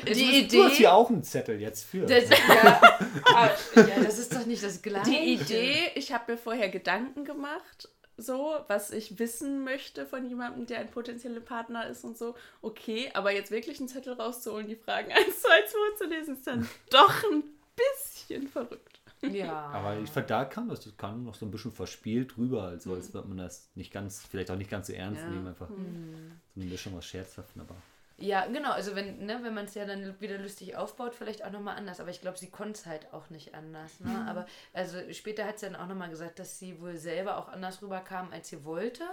[0.07, 0.75] Die Du hast Idee.
[0.77, 2.05] hier auch einen Zettel jetzt für.
[2.07, 2.81] Das, ja,
[3.35, 5.11] Ah, ja, das ist doch nicht das Gleiche.
[5.11, 10.65] Die Idee, ich habe mir vorher Gedanken gemacht, so, was ich wissen möchte von jemandem,
[10.65, 12.35] der ein potenzieller Partner ist und so.
[12.61, 16.47] Okay, aber jetzt wirklich einen Zettel rauszuholen, die Fragen 1, 2, 2 zu lesen, ist
[16.47, 17.43] dann doch ein
[17.75, 18.99] bisschen verrückt.
[19.21, 19.53] Ja.
[19.67, 22.93] Aber ich fand, da kam das, das kam noch so ein bisschen verspielt rüber, also
[22.93, 25.29] als wird man das nicht ganz, vielleicht auch nicht ganz so ernst Ja.
[25.29, 27.75] nehmen, einfach so eine Mischung aus Scherzhaften, aber.
[28.17, 31.51] Ja, genau, also wenn, ne, wenn man es ja dann wieder lustig aufbaut, vielleicht auch
[31.51, 31.99] nochmal anders.
[31.99, 33.99] Aber ich glaube, sie konnte es halt auch nicht anders.
[33.99, 34.25] Ne?
[34.27, 37.81] Aber also später hat sie dann auch nochmal gesagt, dass sie wohl selber auch anders
[37.81, 39.03] rüberkam, als sie wollte.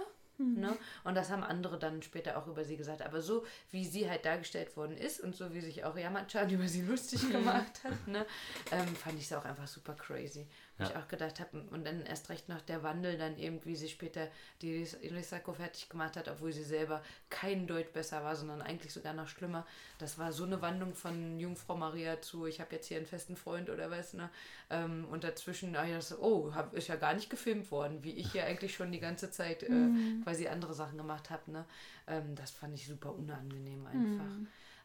[0.41, 0.77] Ne?
[1.03, 3.01] Und das haben andere dann später auch über sie gesagt.
[3.01, 6.67] Aber so, wie sie halt dargestellt worden ist und so, wie sich auch Yamachan über
[6.67, 8.25] sie lustig gemacht hat, ne?
[8.71, 10.47] ähm, fand ich es auch einfach super crazy.
[10.81, 10.89] Ja.
[10.89, 13.89] ich auch gedacht habe, und dann erst recht noch der Wandel dann eben, wie sie
[13.89, 14.27] später
[14.61, 18.91] die Ris- Risako fertig gemacht hat, obwohl sie selber kein Deut besser war, sondern eigentlich
[18.93, 19.65] sogar noch schlimmer.
[19.99, 23.35] Das war so eine Wandlung von Jungfrau Maria zu, ich habe jetzt hier einen festen
[23.35, 24.29] Freund oder was, ne?
[24.69, 28.31] Ähm, und dazwischen, ja, das, oh, hab, ist ja gar nicht gefilmt worden, wie ich
[28.31, 29.89] hier eigentlich schon die ganze Zeit äh,
[30.23, 31.65] quasi andere Sachen gemacht habe, ne?
[32.07, 34.31] Ähm, das fand ich super unangenehm einfach.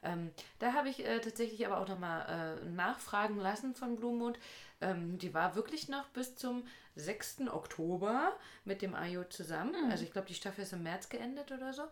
[0.06, 4.38] Ähm, da habe ich äh, tatsächlich aber auch nochmal äh, nachfragen lassen von Blumenmond.
[4.80, 6.64] Ähm, die war wirklich noch bis zum
[6.96, 7.48] 6.
[7.50, 8.32] Oktober
[8.64, 9.74] mit dem Ayo zusammen.
[9.90, 11.82] Also ich glaube, die Staffel ist im März geendet oder so.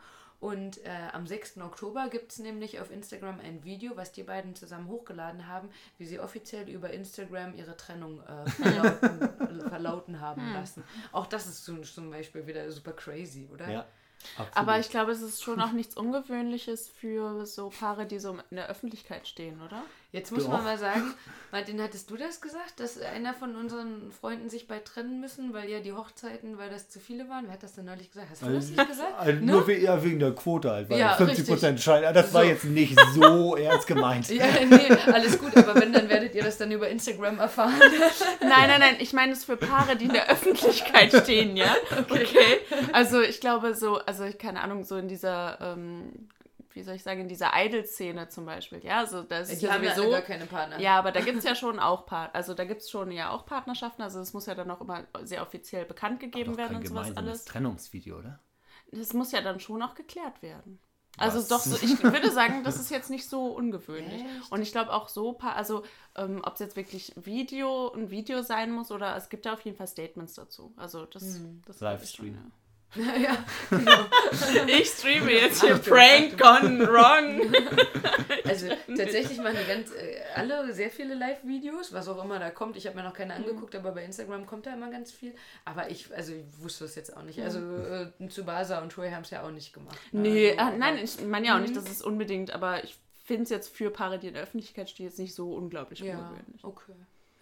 [0.41, 1.59] Und äh, am 6.
[1.59, 6.05] Oktober gibt es nämlich auf Instagram ein Video, was die beiden zusammen hochgeladen haben, wie
[6.05, 10.85] sie offiziell über Instagram ihre Trennung äh, verlauten, verlauten haben lassen.
[11.13, 13.71] Auch das ist zum, zum Beispiel wieder super crazy, oder?
[13.71, 13.87] Ja,
[14.37, 14.57] absolut.
[14.57, 18.57] Aber ich glaube, es ist schon auch nichts Ungewöhnliches für so Paare, die so in
[18.57, 19.83] der Öffentlichkeit stehen, oder?
[20.15, 20.53] Jetzt muss Doch.
[20.53, 21.13] man mal sagen,
[21.51, 25.69] Martin, hattest du das gesagt, dass einer von unseren Freunden sich bald trennen müssen, weil
[25.69, 27.47] ja die Hochzeiten, weil das zu viele waren?
[27.47, 28.29] Wer hat das denn neulich gesagt?
[28.31, 29.13] Hast du das nicht gesagt?
[29.19, 29.47] Also Ne?
[29.53, 32.15] nur we- eher wegen der Quote halt, weil Ja, 50 Prozent scheinen.
[32.15, 32.49] Das war So.
[32.49, 34.29] jetzt nicht so ernst gemeint.
[34.31, 37.75] Ja, nee, alles gut, aber wenn, dann werdet ihr das dann über Instagram erfahren.
[38.41, 41.75] Nein, nein, nein, ich meine es für Paare, die in der Öffentlichkeit stehen, ja?
[42.09, 42.61] Okay.
[42.93, 46.29] Also ich glaube so, also ich keine Ahnung, so in dieser, ähm,
[46.75, 48.99] wie soll ich sagen, in dieser Idol-Szene zum Beispiel, ja?
[48.99, 50.11] Also das ist Die ja haben ja sowieso.
[50.11, 50.79] gar keine Partner.
[50.81, 53.31] Ja, aber da gibt es ja schon auch Part, also da gibt es schon ja
[53.31, 56.73] auch Partnerschaften, also es muss ja dann auch immer sehr offiziell bekannt gegeben Doch werden
[56.73, 57.45] kein und sowas gemeinsames alles.
[57.47, 58.41] Trennungsvideo, oder?
[58.91, 60.79] Das muss ja dann schon auch geklärt werden.
[61.17, 61.47] Also Was?
[61.49, 64.23] doch, so, ich würde sagen, das ist jetzt nicht so ungewöhnlich.
[64.25, 64.51] Echt?
[64.51, 65.85] Und ich glaube auch so, paar, also
[66.17, 69.61] ähm, ob es jetzt wirklich Video, ein Video sein muss oder es gibt ja auf
[69.61, 70.75] jeden Fall Statements dazu.
[70.77, 71.23] Also das,
[71.67, 72.35] das ich schon, Livestream.
[72.35, 72.51] ja,
[72.95, 73.17] genau.
[73.19, 73.37] ja.
[74.67, 77.53] Ich streame jetzt hier Prank gone wrong.
[78.47, 82.77] Also tatsächlich machen die ganz äh, alle sehr viele Live-Videos, was auch immer da kommt.
[82.77, 83.41] Ich habe mir noch keine Mhm.
[83.45, 85.35] angeguckt, aber bei Instagram kommt da immer ganz viel.
[85.65, 87.41] Aber ich, also ich wusste das jetzt auch nicht.
[87.41, 89.99] Also äh, Tsubasa und Toei haben es ja auch nicht gemacht.
[90.13, 90.21] ne?
[90.21, 93.45] Nee, also, äh, nein, ich meine ja auch nicht, dass es unbedingt, aber ich finde
[93.45, 96.63] es jetzt für Paare, die in der Öffentlichkeit stehen, jetzt nicht so unglaublich Ja, ungewöhnlich.
[96.65, 96.93] okay.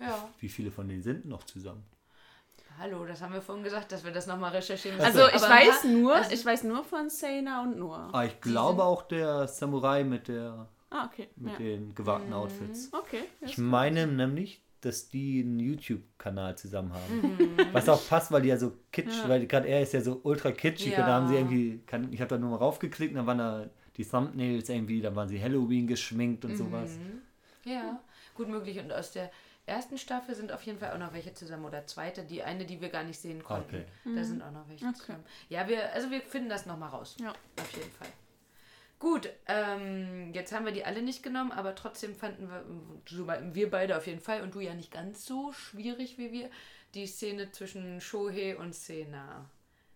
[0.00, 0.28] Ja.
[0.38, 1.84] Wie viele von denen sind noch zusammen?
[2.83, 5.07] Hallo, das haben wir vorhin gesagt, dass wir das nochmal recherchieren müssen.
[5.07, 8.09] Also ich Aber weiß nur, also- ich weiß nur von Sena und Noah.
[8.12, 11.28] Ah, ich glaube auch der Samurai mit, der, Ah, okay.
[11.37, 11.59] mit ja.
[11.61, 12.93] den gewagten Outfits.
[12.93, 13.18] Okay.
[13.41, 13.66] ja, Ich ist gut.
[13.66, 17.20] meine nämlich, dass die einen YouTube-Kanal zusammen haben.
[17.47, 17.57] Mhm.
[17.72, 19.28] Was auch passt, weil die ja so kitsch, Ja.
[19.28, 21.14] weil gerade er ist ja so ultra kitschig und da Ja.
[21.14, 23.66] haben sie irgendwie, kann, ich habe da nur mal raufgeklickt, dann waren da
[23.97, 26.99] die Thumbnails irgendwie, dann waren sie Halloween geschminkt und sowas.
[27.64, 28.01] Ja,
[28.35, 28.80] gut möglich.
[28.80, 29.30] Und aus der
[29.67, 32.81] ersten Staffel sind auf jeden Fall auch noch welche zusammen oder zweite, die eine, die
[32.81, 33.85] wir gar nicht sehen konnten.
[34.05, 34.17] Okay.
[34.17, 34.95] Da sind auch noch welche Okay.
[34.97, 35.25] zusammen.
[35.49, 37.17] Ja, wir, also wir finden das nochmal raus.
[37.21, 37.31] Ja.
[37.61, 38.09] Auf jeden Fall.
[38.99, 43.97] Gut, ähm, jetzt haben wir die alle nicht genommen, aber trotzdem fanden wir, wir beide
[43.97, 46.51] auf jeden Fall und du ja nicht ganz so schwierig wie wir,
[46.95, 49.47] die Szene zwischen Shohei und Sena.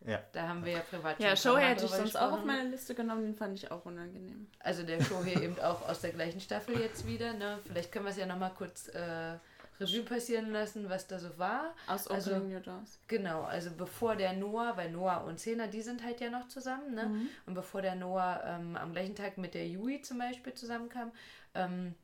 [0.04, 0.22] Ja.
[0.32, 2.46] Da haben wir ja privat Ja, Mal hätte ich sonst auch auf gesprochen.
[2.46, 4.46] meine Liste genommen, den fand ich auch unangenehm.
[4.60, 7.32] Also der Shohei eben auch aus der gleichen Staffel jetzt wieder.
[7.32, 7.58] Ne?
[7.66, 9.34] Vielleicht können wir es ja nochmal kurz äh,
[9.80, 11.74] Revue passieren lassen, was da so war.
[11.86, 12.98] Aus Also- Opening Your Doors.
[13.08, 16.94] Genau, also bevor der Noah, weil Noah und Sena, die sind halt ja noch zusammen,
[16.94, 17.04] ne?
[17.06, 17.28] Mhm.
[17.46, 21.12] Und bevor der Noah ähm, am gleichen Tag mit der Yui zum Beispiel zusammenkam,
[21.54, 21.94] ähm,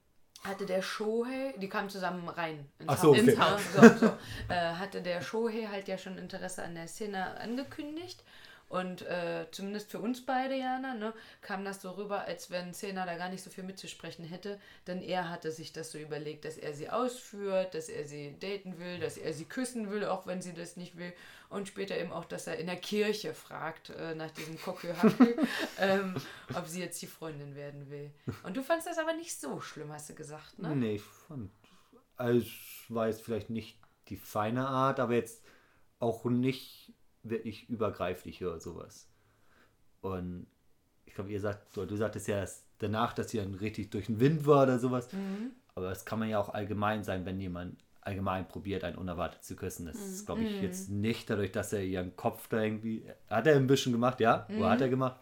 [0.45, 3.89] hatte der Shohei, die kamen zusammen rein ins so, Haus, okay.
[3.99, 4.13] so, so,
[4.49, 8.25] äh, hatte der Shohei halt ja schon Interesse an der Szene angekündigt.
[8.73, 11.13] Und äh, zumindest für uns beide, Jana, ne,
[11.43, 14.59] kam das so rüber, als wenn Sena da gar nicht so viel mitzusprechen hätte.
[14.87, 18.79] Denn er hatte sich das so überlegt, dass er sie ausführt, dass er sie daten
[18.79, 21.13] will, dass er sie küssen will, auch wenn sie das nicht will.
[21.51, 25.27] Und später eben auch, dass er in der Kirche fragt, äh, nach diesem Kokuhaku,
[25.79, 26.15] ähm,
[26.55, 28.11] ob sie jetzt die Freundin werden will.
[28.43, 30.75] Und du fandst das aber nicht so schlimm, hast du gesagt, ne?
[30.75, 31.51] Nee, ich fand,
[32.17, 33.77] also es war jetzt vielleicht nicht
[34.09, 35.45] die feine Art, aber jetzt
[35.99, 39.09] auch nicht wirklich übergreiflich oder sowas.
[40.01, 40.47] Und
[41.05, 42.45] ich glaube, ihr sagt, oder du sagtest ja
[42.79, 45.09] danach, dass sie dann richtig durch den Wind war oder sowas.
[45.75, 49.55] Aber das kann man ja auch allgemein sein, wenn jemand allgemein probiert, einen unerwartet zu
[49.55, 49.87] küssen.
[49.87, 53.09] Das ist, glaube ich, jetzt nicht dadurch, dass er ihren Kopf da irgendwie.
[53.31, 55.21] Hat er ein bisschen gemacht, ja, oder hat er gemacht.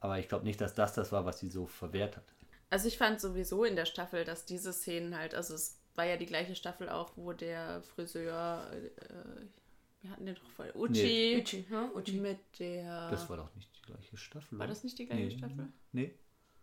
[0.00, 2.24] Aber ich glaube nicht, dass das das war, was sie so verwehrt hat.
[2.70, 6.16] Also ich fand sowieso in der Staffel, dass diese Szenen halt, also es war ja
[6.16, 9.44] die gleiche Staffel auch, wo der Friseur, äh,
[10.02, 11.90] wir hatten den doch voll, Uchi, Uchi, ne?
[11.94, 12.18] Uchi.
[12.18, 14.58] mit der, Das war doch nicht die gleiche Staffel.
[14.58, 14.74] war oder?
[14.74, 15.38] das nicht die gleiche nee.
[15.38, 15.68] Staffel?
[15.92, 16.14] Nee.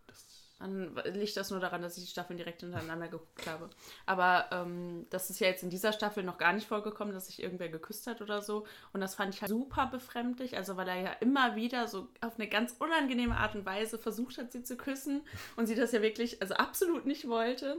[0.07, 0.25] Das
[0.59, 3.69] Dann liegt das nur daran, dass ich die Staffeln direkt hintereinander geguckt habe.
[4.05, 7.41] Aber ähm, das ist ja jetzt in dieser Staffel noch gar nicht vorgekommen, dass sich
[7.41, 8.65] irgendwer geküsst hat oder so.
[8.91, 10.57] Und das fand ich halt super befremdlich.
[10.57, 14.37] Also weil er ja immer wieder so auf eine ganz unangenehme Art und Weise versucht
[14.37, 15.21] hat, sie zu küssen.
[15.55, 17.77] Und sie das ja wirklich, also absolut nicht wollte.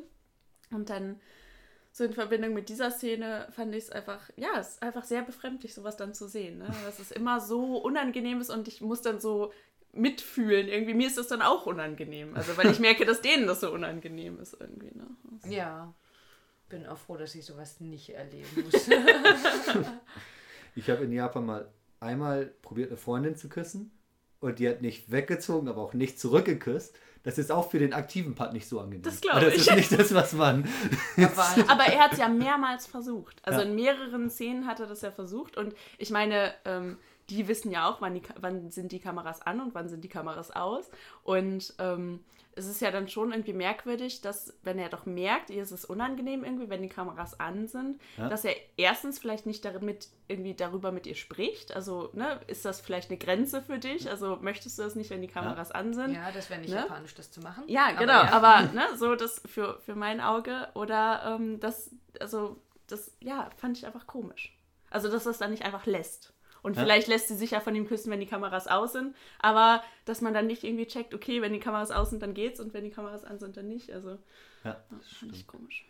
[0.71, 1.21] Und dann
[1.93, 5.23] so in Verbindung mit dieser Szene fand ich es einfach, ja, es ist einfach sehr
[5.23, 6.59] befremdlich, sowas dann zu sehen.
[6.59, 6.67] Ne?
[6.85, 9.53] Dass es immer so unangenehm ist und ich muss dann so
[9.93, 10.69] mitfühlen.
[10.69, 12.37] Irgendwie, mir ist das dann auch unangenehm.
[12.37, 14.93] Also, weil ich merke, dass denen das so unangenehm ist irgendwie.
[14.95, 15.07] Ne?
[15.49, 15.93] Ja.
[16.69, 18.89] Bin auch froh, dass ich sowas nicht erleben muss.
[20.77, 21.69] Ich habe in Japan mal
[21.99, 23.91] einmal probiert, eine Freundin zu küssen
[24.41, 26.97] und die hat nicht weggezogen, aber auch nicht zurückgeküsst.
[27.23, 29.03] Das ist auch für den aktiven Part nicht so angenehm.
[29.03, 29.61] Das glaub Aber Das ich.
[29.69, 30.67] ist nicht das, was man.
[31.17, 33.37] Aber Aber er hat es ja mehrmals versucht.
[33.43, 33.67] Also Ja.
[33.67, 35.57] in mehreren Szenen hat er das ja versucht.
[35.57, 36.97] Und ich meine, ähm,
[37.31, 40.09] die wissen ja auch, wann, die, wann sind die Kameras an und wann sind die
[40.09, 40.91] Kameras aus.
[41.23, 42.25] Und ähm,
[42.57, 45.85] es ist ja dann schon irgendwie merkwürdig, dass, wenn er doch merkt, ihr ist es
[45.85, 48.29] unangenehm irgendwie, wenn die Kameras an sind, Ja.
[48.29, 51.75] dass er erstens vielleicht nicht damit, irgendwie darüber mit ihr spricht.
[51.75, 54.11] Also, ne, ist das vielleicht eine Grenze für dich?
[54.11, 56.13] Also, möchtest du das nicht, wenn die Kameras an sind?
[56.15, 56.77] Ja, das wäre nicht Ne?
[56.81, 57.63] japanisch, das zu machen.
[57.69, 58.33] Ja, Aber genau, ja.
[58.33, 63.79] aber ne, so das für, für mein Auge oder ähm, das, also das, ja, fand
[63.79, 64.57] ich einfach komisch.
[64.91, 66.33] Also, dass das dann nicht einfach lässt.
[66.63, 66.83] Und Ja.
[66.83, 70.21] vielleicht lässt sie sich ja von ihm küssen, wenn die Kameras aus sind, aber dass
[70.21, 72.85] man dann nicht irgendwie checkt, okay, wenn die Kameras aus sind, dann geht's und wenn
[72.85, 73.91] die Kameras an sind, dann nicht.
[73.93, 74.19] Also,
[74.65, 75.87] Ja, das fand ich komisch.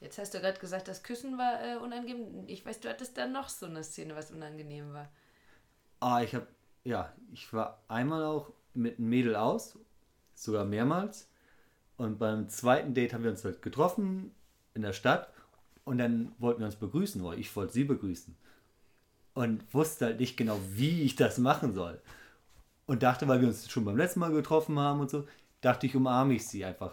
[0.00, 2.44] Jetzt hast du gerade gesagt, das Küssen war äh, unangenehm.
[2.46, 5.08] Ich weiß, du hattest dann noch so eine Szene, was unangenehm war.
[6.00, 6.46] Ah, ich habe,
[6.84, 9.78] ja, ich war einmal auch mit einem Mädel aus,
[10.34, 11.30] sogar mehrmals.
[11.96, 14.34] Und beim zweiten Date haben wir uns halt getroffen
[14.74, 15.32] in der Stadt
[15.84, 18.36] und dann wollten wir uns begrüßen, oder ich wollte sie begrüßen.
[19.34, 22.00] Und wusste halt nicht genau, wie ich das machen soll.
[22.86, 25.26] Und dachte, weil wir uns schon beim letzten Mal getroffen haben und so,
[25.60, 26.92] dachte ich, umarme ich sie einfach.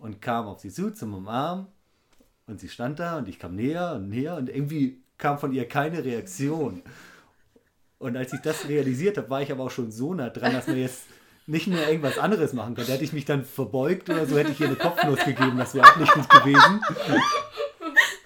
[0.00, 1.66] Und kam auf sie zu zum Umarmen.
[2.46, 5.68] Und sie stand da und ich kam näher und näher und irgendwie kam von ihr
[5.68, 6.82] keine Reaktion.
[7.98, 10.66] Und als ich das realisiert habe, war ich aber auch schon so nah dran, dass
[10.66, 11.04] man jetzt
[11.46, 12.86] nicht mehr irgendwas anderes machen kann.
[12.86, 15.58] Da hätte ich mich dann verbeugt oder so, hätte ich ihr eine Kopfnuss gegeben.
[15.58, 16.80] Das wäre auch nicht gut gewesen.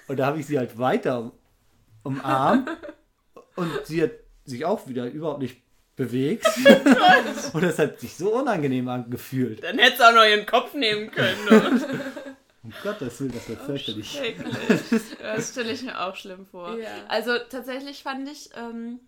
[0.07, 1.32] Und da habe ich sie halt weiter
[2.02, 2.70] umarmt.
[3.57, 4.12] Und sie hat
[4.44, 5.62] sich auch wieder überhaupt nicht
[5.96, 6.46] bewegt.
[7.52, 9.62] Und das hat sich so unangenehm angefühlt.
[9.62, 11.44] Dann hättest du auch noch ihren Kopf nehmen können.
[11.50, 12.00] Ne?
[12.64, 14.11] Um Gottes Willen, das wird fürchterlich.
[14.11, 14.57] Schrecklich.
[15.20, 16.78] Das stelle ich mir auch schlimm vor.
[16.78, 16.88] Ja.
[17.09, 19.00] Also tatsächlich fand ich ähm,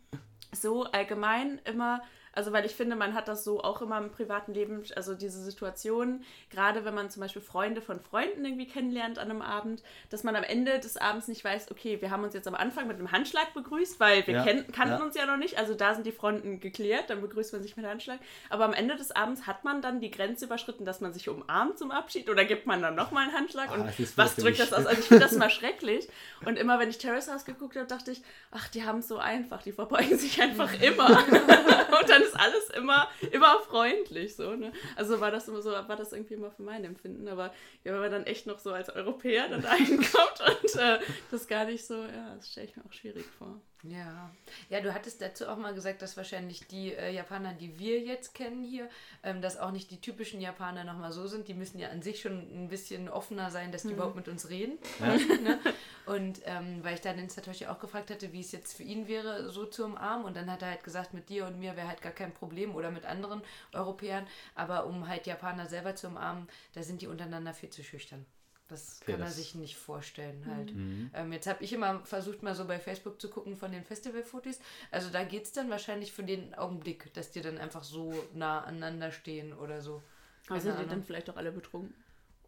[0.52, 2.02] so allgemein immer,
[2.36, 5.42] also weil ich finde, man hat das so auch immer im privaten Leben, also diese
[5.42, 10.22] Situation, gerade wenn man zum Beispiel Freunde von Freunden irgendwie kennenlernt an einem Abend, dass
[10.22, 12.98] man am Ende des Abends nicht weiß, okay, wir haben uns jetzt am Anfang mit
[12.98, 15.02] einem Handschlag begrüßt, weil wir Ja, kenn kannten ja.
[15.02, 17.86] uns ja noch nicht, also da sind die Fronten geklärt, dann begrüßt man sich mit
[17.86, 18.20] Handschlag.
[18.50, 21.78] Aber am Ende des Abends hat man dann die Grenze überschritten, dass man sich umarmt
[21.78, 24.84] zum Abschied oder gibt man dann nochmal einen Handschlag Ah, und was drückt das aus?
[24.86, 26.06] Also ich finde das immer schrecklich.
[26.44, 29.16] Und immer wenn ich Terrace House geguckt habe, dachte ich, ach, die haben es so
[29.18, 31.08] einfach, die verbeugen sich einfach immer.
[32.00, 34.54] und dann ist alles immer, immer freundlich so.
[34.54, 34.72] Ne?
[34.96, 37.28] Also war das immer so, war das irgendwie immer für mein Empfinden.
[37.28, 37.52] Aber
[37.84, 40.98] ja, wenn man dann echt noch so als Europäer dann dahin kommt und äh,
[41.30, 43.60] das gar nicht so, ja, das stelle ich mir auch schwierig vor.
[43.90, 44.30] Ja.
[44.68, 48.34] Ja, du hattest dazu auch mal gesagt, dass wahrscheinlich die äh, Japaner, die wir jetzt
[48.34, 48.88] kennen hier,
[49.22, 51.48] ähm, dass auch nicht die typischen Japaner nochmal so sind.
[51.48, 54.48] Die müssen ja an sich schon ein bisschen offener sein, dass die überhaupt mit uns
[54.48, 54.78] reden.
[55.00, 55.06] Ja.
[55.42, 55.58] ne?
[56.06, 59.08] Und ähm, weil ich dann den Satoshi auch gefragt hatte, wie es jetzt für ihn
[59.08, 60.24] wäre, so zu umarmen.
[60.24, 62.74] Und dann hat er halt gesagt, mit dir und mir wäre halt gar kein Problem
[62.74, 64.26] oder mit anderen Europäern.
[64.54, 68.24] Aber um halt Japaner selber zu umarmen, da sind die untereinander viel zu schüchtern.
[68.68, 70.74] Das Okay, kann er das- sich nicht vorstellen halt.
[70.74, 71.10] Mhm.
[71.14, 74.58] Ähm, jetzt habe ich immer versucht, mal so bei Facebook zu gucken von den Festivalfotos.
[74.90, 78.64] Also da geht es dann wahrscheinlich für den Augenblick, dass die dann einfach so nah
[78.64, 80.02] aneinander stehen oder so.
[80.48, 81.94] Aber Keine sind die dann vielleicht auch alle betrunken?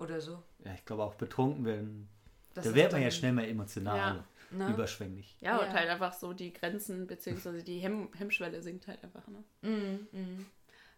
[0.01, 0.43] Oder so.
[0.65, 2.09] Ja, ich glaube auch betrunken werden.
[2.55, 4.25] Das Da wird man ja schnell mal emotional, Ja.
[4.51, 4.73] Ne?
[4.73, 5.37] überschwänglich.
[5.41, 5.59] Ja, Ja.
[5.67, 9.27] und halt einfach so die Grenzen, beziehungsweise die Hemm Hemmschwelle sinkt halt einfach.
[9.29, 9.45] Ne?
[9.63, 10.47] Mhm, mhm.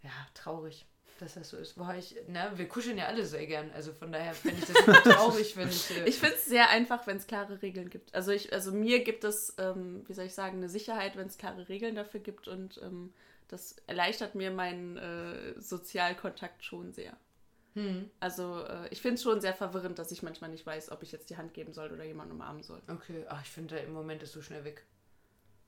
[0.02, 0.86] Ja, traurig,
[1.20, 1.76] dass das so ist.
[1.76, 3.70] Boah, ich, na, wir kuscheln ja alle sehr gern.
[3.74, 5.90] Also von daher fände ich das immer traurig, wenn ich.
[5.96, 8.14] Äh, Ich finde es sehr einfach, wenn es klare Regeln gibt.
[8.14, 11.38] Also ich, also mir gibt es, ähm, wie soll ich sagen, eine Sicherheit, wenn es
[11.38, 13.12] klare Regeln dafür gibt und ähm,
[13.48, 17.16] das erleichtert mir meinen äh, Sozialkontakt schon sehr.
[17.74, 21.02] hm, Also äh, ich finde es schon sehr verwirrend, dass ich manchmal nicht weiß, ob
[21.02, 22.80] ich jetzt die Hand geben soll oder jemanden umarmen soll.
[22.88, 24.84] okay, ach, ich finde, im Moment ist so schnell weg.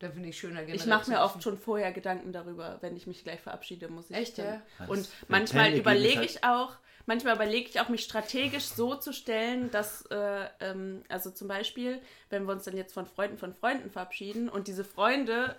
[0.02, 3.06] Da finde ich schöner generell Ich mache mir oft schon vorher Gedanken darüber, wenn ich
[3.06, 4.16] mich gleich verabschiede, muss ich.
[4.16, 4.60] Echt, ja?
[4.88, 6.74] Und manchmal überlege ich auch,
[7.06, 12.00] manchmal überlege ich auch, mich strategisch so zu stellen, dass, äh, ähm, also zum Beispiel,
[12.30, 15.54] wenn wir uns dann jetzt von Freunden von Freunden verabschieden und diese Freunde,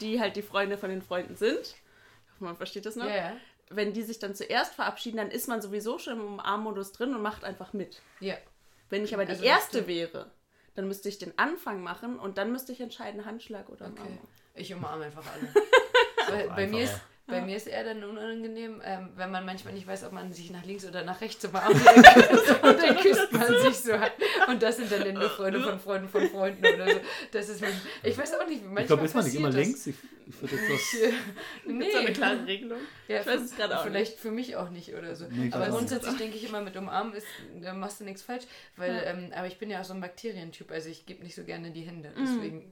[0.00, 3.36] die halt die Freunde von den Freunden sind, ich hoffe, man versteht das noch, ja.
[3.68, 7.20] wenn die sich dann zuerst verabschieden, dann ist man sowieso schon im Umarmmodus drin und
[7.20, 8.00] macht einfach mit.
[8.20, 8.36] Ja.
[8.88, 10.30] Wenn ich aber die Also, Erste wäre,
[10.76, 14.00] dann müsste ich den Anfang machen und dann müsste ich entscheiden, Handschlag oder Okay.
[14.02, 14.28] Umarmung.
[14.54, 15.48] Ich umarme einfach alle.
[16.28, 19.86] Weil bei, mir ist, bei mir ist eher dann unangenehm, ähm, wenn man manchmal nicht
[19.86, 21.74] weiß, ob man sich nach links oder nach rechts umarmt.
[22.62, 23.92] und dann küsst man sich so.
[24.48, 27.00] Und das sind dann nur Freunde von Freunden von Freunden oder so.
[27.32, 27.70] Das ist man,
[28.04, 29.86] ich weiß auch nicht, manchmal Ich glaube, ist man nicht immer links?
[29.88, 29.96] Ich,
[30.28, 30.70] ich würde das.
[30.70, 31.12] was.
[31.66, 32.78] Nee, Gibt so eine klare Regelung?
[33.08, 35.26] ja, Ich weiß es gerade auch Vielleicht für mich auch nicht oder so.
[35.28, 35.76] Nee, ich aber nicht.
[35.76, 37.26] grundsätzlich denke ich immer, mit umarmen ist,
[37.60, 38.44] da machst du nichts falsch.
[38.76, 41.42] Weil, ähm, aber ich bin ja auch so ein Bakterientyp, also ich gebe nicht so
[41.42, 42.12] gerne die Hände.
[42.16, 42.70] Deswegen.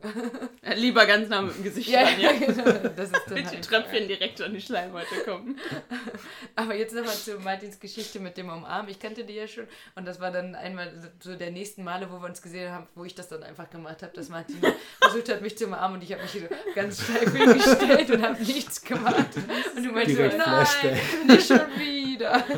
[0.64, 2.30] Ja, Lieber ganz nah mit dem Gesicht ja, ran, ja.
[2.32, 2.88] ja, genau.
[2.96, 5.58] Das ist dann Mit halt, den Tröpfchen direkt an die Schleimhäute kommen.
[6.56, 8.90] Aber jetzt nochmal zu Martins Geschichte mit dem Umarmen.
[8.90, 12.20] Ich kannte die ja schon und das war dann einmal so der nächsten Male, wo
[12.20, 14.60] wir uns gesehen haben, wo ich das dann einfach gemacht habe, dass Martin
[15.00, 16.40] versucht hat, mich zu umarmen und ich habe mich so
[16.74, 19.36] ganz steif hingestellt und habe nichts gemacht.
[19.76, 21.24] Und du meinst so, nein, Flashback.
[21.26, 22.44] nicht schon wieder.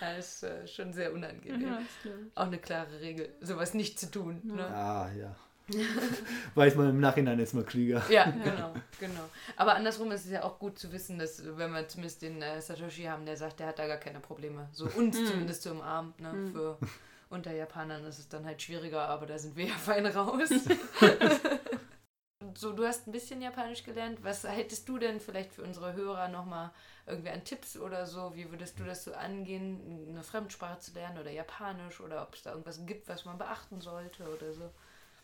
[0.00, 1.62] Das ist äh, schon sehr unangenehm.
[1.62, 2.10] Ja.
[2.34, 4.40] Auch eine klare Regel, sowas nicht zu tun.
[4.44, 4.66] Ne?
[4.66, 5.34] Ah, ja.
[6.54, 8.02] Weiß man im Nachhinein ist man klüger.
[8.10, 9.28] Ja, genau, genau.
[9.56, 12.60] Aber andersrum ist es ja auch gut zu wissen, dass wenn wir zumindest den äh,
[12.60, 14.68] Satoshi haben, der sagt, der hat da gar keine Probleme.
[14.72, 16.14] So uns zumindest zu umarmen.
[16.18, 16.50] Ne?
[16.52, 16.78] Für
[17.30, 20.50] unter Japanern ist es dann halt schwieriger, aber da sind wir ja fein raus.
[22.54, 24.22] so, du hast ein bisschen Japanisch gelernt.
[24.22, 26.72] Was hättest du denn vielleicht für unsere Hörer nochmal
[27.06, 28.32] irgendwie an Tipps oder so?
[28.34, 32.42] Wie würdest du das so angehen, eine Fremdsprache zu lernen oder Japanisch oder ob es
[32.42, 34.70] da irgendwas gibt, was man beachten sollte oder so?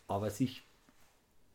[0.09, 0.67] Aber was ich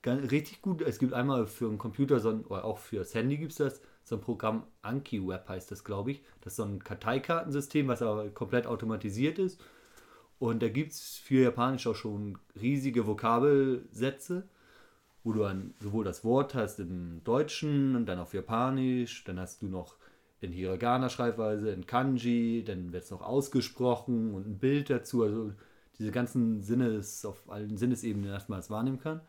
[0.01, 3.37] ganz, richtig gut, es gibt einmal für einen Computer, so ein, oder auch fürs Handy
[3.37, 6.23] gibt es das, so ein Programm Anki Web heißt das, glaube ich.
[6.41, 9.61] Das ist so ein Karteikartensystem, was aber komplett automatisiert ist.
[10.39, 14.47] Und da gibt es für Japanisch auch schon riesige Vokabelsätze,
[15.25, 19.63] wo du dann sowohl das Wort hast im Deutschen und dann auf Japanisch, dann hast
[19.63, 19.97] du noch
[20.41, 25.53] in Hiragana-Schreibweise, in Kanji, dann wird es noch ausgesprochen und ein Bild dazu, also
[25.99, 29.21] diese ganzen Sinnes, auf allen Sinnesebenen erstmals wahrnehmen kann.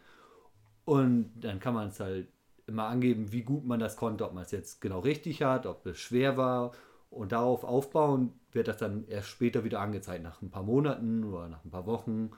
[0.86, 2.28] Und dann kann man es halt
[2.68, 5.86] immer angeben, wie gut man das konnte, ob man es jetzt genau richtig hat, ob
[5.86, 6.72] es schwer war.
[7.10, 11.48] Und darauf aufbauen wird das dann erst später wieder angezeigt, nach ein paar Monaten oder
[11.48, 12.32] nach ein paar Wochen.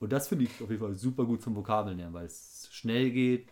[0.00, 3.10] Und das finde ich auf jeden Fall super gut zum Vokabeln lernen, weil es schnell
[3.10, 3.48] geht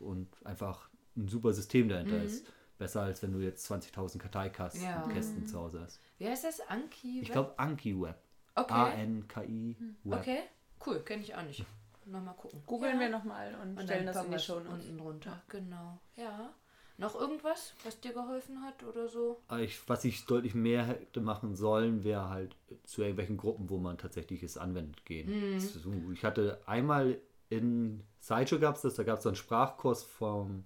[0.00, 2.46] und einfach ein super System dahinter ist.
[2.76, 5.06] Besser als wenn du jetzt 20.000 Karteikästen Ja.
[5.12, 6.00] Kästen zu Hause hast.
[6.18, 6.60] Wie heißt das?
[6.68, 7.20] Anki?
[7.20, 8.16] Ich glaube Anki Web.
[8.54, 8.72] Okay.
[8.72, 10.20] A-N-K-I Web.
[10.20, 10.38] Okay,
[10.86, 11.64] cool, kenne ich auch nicht.
[12.06, 12.62] Nochmal gucken.
[12.66, 13.00] Googeln Ja.
[13.00, 15.42] wir nochmal und, Und stellen das in die Show unten drunter.
[15.48, 15.98] Genau.
[16.16, 16.52] Ja.
[16.96, 19.40] Noch irgendwas, was dir geholfen hat oder so?
[19.48, 23.78] Aber Ich, was ich deutlich mehr hätte machen sollen, wäre halt zu irgendwelchen Gruppen, wo
[23.78, 25.58] man tatsächlich es anwendet, gehen.
[25.58, 27.18] So, ich hatte einmal
[27.50, 30.64] in Sideshow gab es das, da gab es so einen Sprachkurs vom,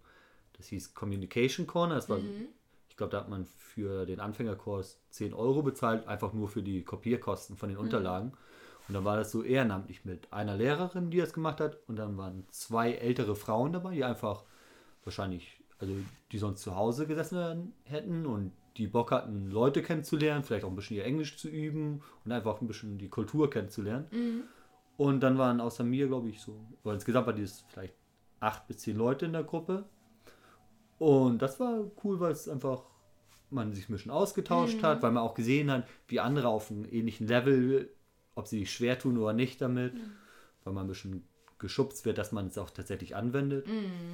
[0.54, 1.94] das hieß Communication Corner.
[1.94, 2.24] Das war, ich
[2.98, 7.56] glaube, da hat man für den Anfängerkurs 10 Euro bezahlt, einfach nur für die Kopierkosten
[7.56, 8.32] von den Unterlagen.
[8.86, 12.16] Und dann war das so ehrenamtlich mit einer Lehrerin, die das gemacht hat, und dann
[12.16, 14.44] waren zwei ältere Frauen dabei, die einfach
[15.04, 15.94] wahrscheinlich, also
[16.32, 20.76] die sonst zu Hause gesessen hätten und die Bock hatten, Leute kennenzulernen, vielleicht auch ein
[20.76, 24.06] bisschen ihr Englisch zu üben und einfach ein bisschen die Kultur kennenzulernen.
[24.96, 27.94] Und dann waren außer mir, glaube ich, so, weil insgesamt war dieses vielleicht
[28.40, 29.84] acht bis zehn Leute in der Gruppe.
[30.98, 32.82] Und das war cool, weil es einfach
[33.50, 36.84] man sich ein bisschen ausgetauscht hat, weil man auch gesehen hat, wie andere auf einem
[36.84, 37.90] ähnlichen Level,
[38.34, 39.94] ob sie sich schwer tun oder nicht damit,
[40.64, 41.26] weil man ein bisschen
[41.58, 43.66] geschubst wird, dass man es auch tatsächlich anwendet.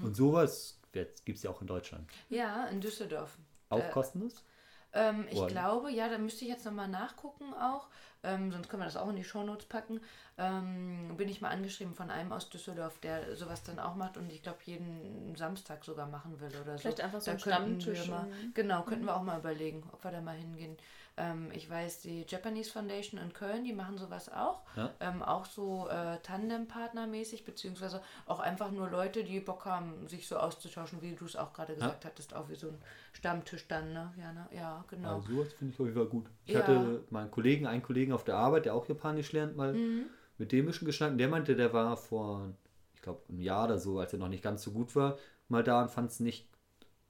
[0.02, 2.08] Und sowas gibt es ja auch in Deutschland.
[2.28, 3.36] Ja, in Düsseldorf.
[3.70, 4.44] Auch Äh, kostenlos?
[4.92, 7.88] Ähm, ich glaube, ja, da müsste ich jetzt nochmal nachgucken auch.
[8.24, 10.00] Ähm, sonst können wir das auch in die Shownotes packen.
[10.36, 14.32] Ähm, bin ich mal angeschrieben von einem aus Düsseldorf, der sowas dann auch macht und
[14.32, 16.82] ich glaube jeden Samstag sogar machen will oder so.
[16.82, 20.02] Vielleicht einfach so Da ein könnten Stammtisch mal, genau, könnten wir auch mal überlegen, ob
[20.02, 20.76] wir da mal hingehen.
[21.16, 24.62] Ähm, ich weiß, die Japanese Foundation in Köln, die machen sowas auch.
[24.76, 24.90] Ja.
[25.00, 30.36] Ähm, auch so äh, Tandem-Partnermäßig, beziehungsweise auch einfach nur Leute, die Bock haben, sich so
[30.36, 32.78] auszutauschen, wie du es auch gerade gesagt hattest, auch wie so ein
[33.12, 34.12] Stammtisch dann, ne?
[34.18, 34.48] Ja, ne?
[34.52, 35.16] ja genau.
[35.16, 36.26] Also sowas finde ich auf jeden Fall gut.
[36.46, 36.60] Ich Ja.
[36.60, 40.06] hatte meinen Kollegen, einen Kollegen auf der Arbeit, der auch Japanisch lernt, mal Mhm.
[40.38, 41.18] mit dem bisschen geschnackt.
[41.20, 42.48] Der meinte, der war vor,
[42.96, 45.16] ich glaube, einem Jahr oder so, als er noch nicht ganz so gut war,
[45.48, 46.48] mal da und fand es nicht,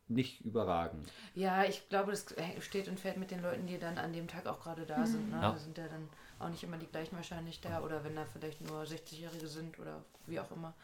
[0.09, 1.11] nicht überragend.
[1.35, 2.27] Ja, ich glaube, das
[2.61, 5.31] steht und fällt mit den Leuten, die dann an dem Tag auch gerade da sind.
[5.31, 5.37] Ne?
[5.37, 5.53] Ja.
[5.53, 8.61] Da sind ja dann auch nicht immer die gleichen wahrscheinlich da oder wenn da vielleicht
[8.61, 10.75] nur 60-Jährige sind oder wie auch immer.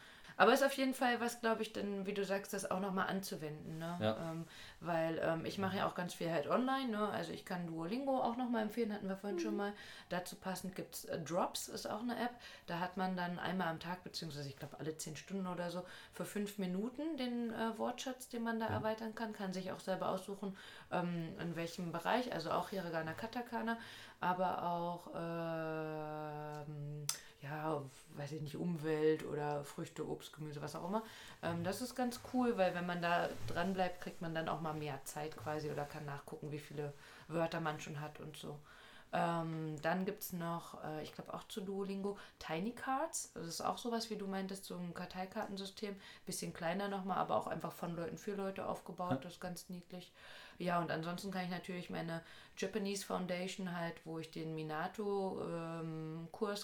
[0.41, 3.07] Aber ist auf jeden Fall was, glaube ich, dann, wie du sagst, das auch nochmal
[3.09, 3.77] anzuwenden.
[3.77, 3.95] Ne?
[4.01, 4.31] Ja.
[4.31, 4.47] Ähm,
[4.79, 6.89] weil ähm, ich mache ja auch ganz viel halt online.
[6.89, 7.09] Ne?
[7.09, 9.71] Also ich kann Duolingo auch nochmal empfehlen, hatten wir vorhin schon mal.
[10.09, 12.31] Dazu passend gibt es äh, Drops, ist auch eine App.
[12.65, 15.85] Da hat man dann einmal am Tag, beziehungsweise ich glaube alle 10 Stunden oder so,
[16.11, 19.33] für fünf Minuten den äh, Wortschatz, den man da erweitern kann.
[19.33, 20.57] Kann sich auch selber aussuchen,
[20.91, 22.33] ähm, in welchem Bereich.
[22.33, 23.77] Also auch Hiragana, Katakana,
[24.19, 27.05] aber auch ähm,
[27.41, 27.81] ja,
[28.15, 31.03] weiß ich nicht, Umwelt oder Früchte, Obst, Gemüse, was auch immer.
[31.41, 34.61] Ähm, das ist ganz cool, weil wenn man da dran bleibt, kriegt man dann auch
[34.61, 36.93] mal mehr Zeit quasi oder kann nachgucken, wie viele
[37.27, 38.59] Wörter man schon hat und so.
[39.13, 43.33] Ähm, dann gibt es noch, äh, ich glaube auch zu Duolingo, Tiny Cards.
[43.33, 45.95] Das ist auch sowas, wie du meintest, so ein Karteikartensystem.
[46.25, 49.25] Bisschen kleiner nochmal, aber auch einfach von Leuten für Leute aufgebaut.
[49.25, 50.13] Das ist ganz niedlich.
[50.61, 52.21] Ja, und ansonsten kann ich natürlich meine
[52.55, 55.09] Japanese Foundation halt, wo ich den Minato-Kurs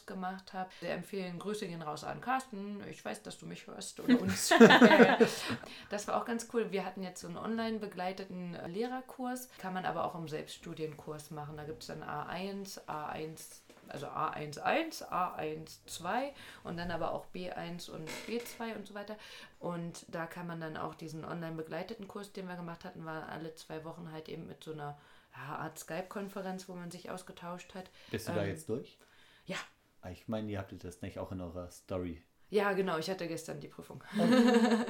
[0.06, 1.40] gemacht habe, sehr empfehlen.
[1.40, 2.84] Grüße gehen raus an Carsten.
[2.92, 4.54] Ich weiß, dass du mich hörst oder uns.
[5.90, 6.72] das war auch ganz cool.
[6.72, 11.58] Wir hatten jetzt so einen online begleiteten Lehrerkurs, kann man aber auch im Selbststudienkurs machen.
[11.58, 16.32] Da gibt es dann A1, A1 also A11, A12
[16.64, 19.18] und dann aber auch B1 und B2 und so weiter.
[19.60, 23.30] Und da kann man dann auch diesen online begleiteten Kurs, den wir gemacht hatten, war
[23.30, 24.98] alle zwei Wochen halt eben mit so einer
[25.34, 27.90] ja, Art Skype-Konferenz, wo man sich ausgetauscht hat.
[28.12, 28.98] Bist du da Ähm, jetzt durch?
[29.46, 29.58] Ja,
[30.02, 32.24] Ah, Ich meine, ihr hattet das nicht auch in eurer Story.
[32.50, 32.98] Ja, genau.
[32.98, 34.04] Ich hatte gestern die Prüfung.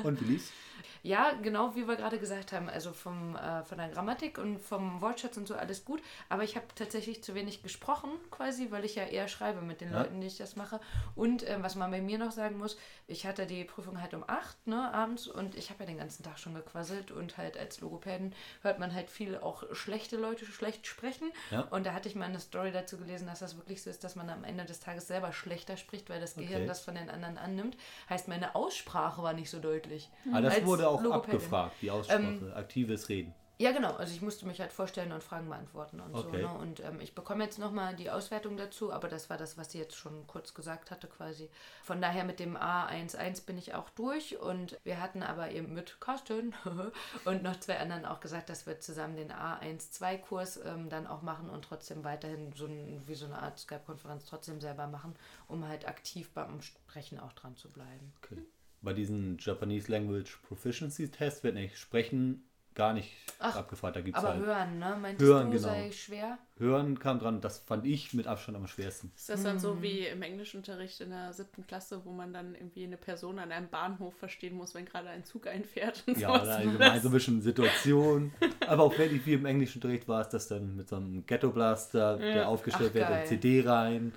[0.04, 0.52] Und wie lief's?
[1.04, 5.00] Ja, genau wie wir gerade gesagt haben, also vom, äh, von der Grammatik und vom
[5.02, 8.96] Wortschatz und so alles gut, aber ich habe tatsächlich zu wenig gesprochen quasi, weil ich
[8.96, 10.02] ja eher schreibe mit den Ja.
[10.02, 10.80] Leuten, die ich das mache.
[11.16, 14.24] Und ähm, was man bei mir noch sagen muss, ich hatte die Prüfung halt um
[14.28, 17.80] 8 ne, abends und ich habe ja den ganzen Tag schon gequasselt und halt als
[17.80, 21.32] Logopäden hört man halt viel auch schlechte Leute schlecht sprechen.
[21.52, 21.62] Ja.
[21.62, 24.16] Und da hatte ich mal eine Story dazu gelesen, dass das wirklich so ist, dass
[24.16, 26.68] man am Ende des Tages selber schlechter spricht, weil das Gehirn Okay.
[26.68, 27.78] das von den anderen annimmt.
[28.10, 30.10] Heißt, meine Aussprache war nicht so deutlich.
[30.32, 31.36] Ah, das wurde auch Logopädin.
[31.36, 33.34] abgefragt, die Aussprache, aktives Reden.
[33.60, 33.94] Ja, genau.
[33.96, 36.42] Also ich musste mich halt vorstellen und Fragen beantworten und Okay.
[36.44, 36.48] so.
[36.48, 36.60] Ne?
[36.60, 39.80] Und ähm, ich bekomme jetzt nochmal die Auswertung dazu, aber das war das, was sie
[39.80, 41.50] jetzt schon kurz gesagt hatte quasi.
[41.84, 46.00] Von daher mit dem A11 bin ich auch durch und wir hatten aber eben mit
[46.00, 46.54] Carsten
[47.26, 51.50] und noch zwei anderen auch gesagt, dass wir zusammen den A12-Kurs ähm, dann auch machen
[51.50, 55.16] und trotzdem weiterhin so ein, wie so eine Art Skype-Konferenz trotzdem selber machen,
[55.48, 58.14] um halt aktiv beim Sprechen auch dran zu bleiben.
[58.24, 58.44] Okay.
[58.82, 62.48] Bei diesem Japanese Language Proficiency Test wird nicht Sprechen
[62.78, 63.96] gar nicht Ach, abgefragt.
[63.98, 64.98] Da gibt's Aber halt hören, ne?
[65.02, 65.68] Meintest Hören, du, genau.
[65.68, 66.38] sei schwer?
[66.60, 69.12] Hören kam dran, das fand ich mit Abstand am schwersten.
[69.16, 69.60] Ist das dann Mhm.
[69.60, 73.52] so wie im Englischunterricht in der siebten Klasse, wo man dann irgendwie eine Person an
[73.52, 76.44] einem Bahnhof verstehen muss, wenn gerade ein Zug einfährt und Ja, sowas?
[76.44, 78.32] oder allgemein so ein bisschen Situation.
[78.66, 81.52] Aber auch wenn ich wie im Englischunterricht war es das dann mit so einem Ghetto
[81.52, 83.28] Blaster, der aufgestellt Ach, wird, in.
[83.28, 84.14] CD rein.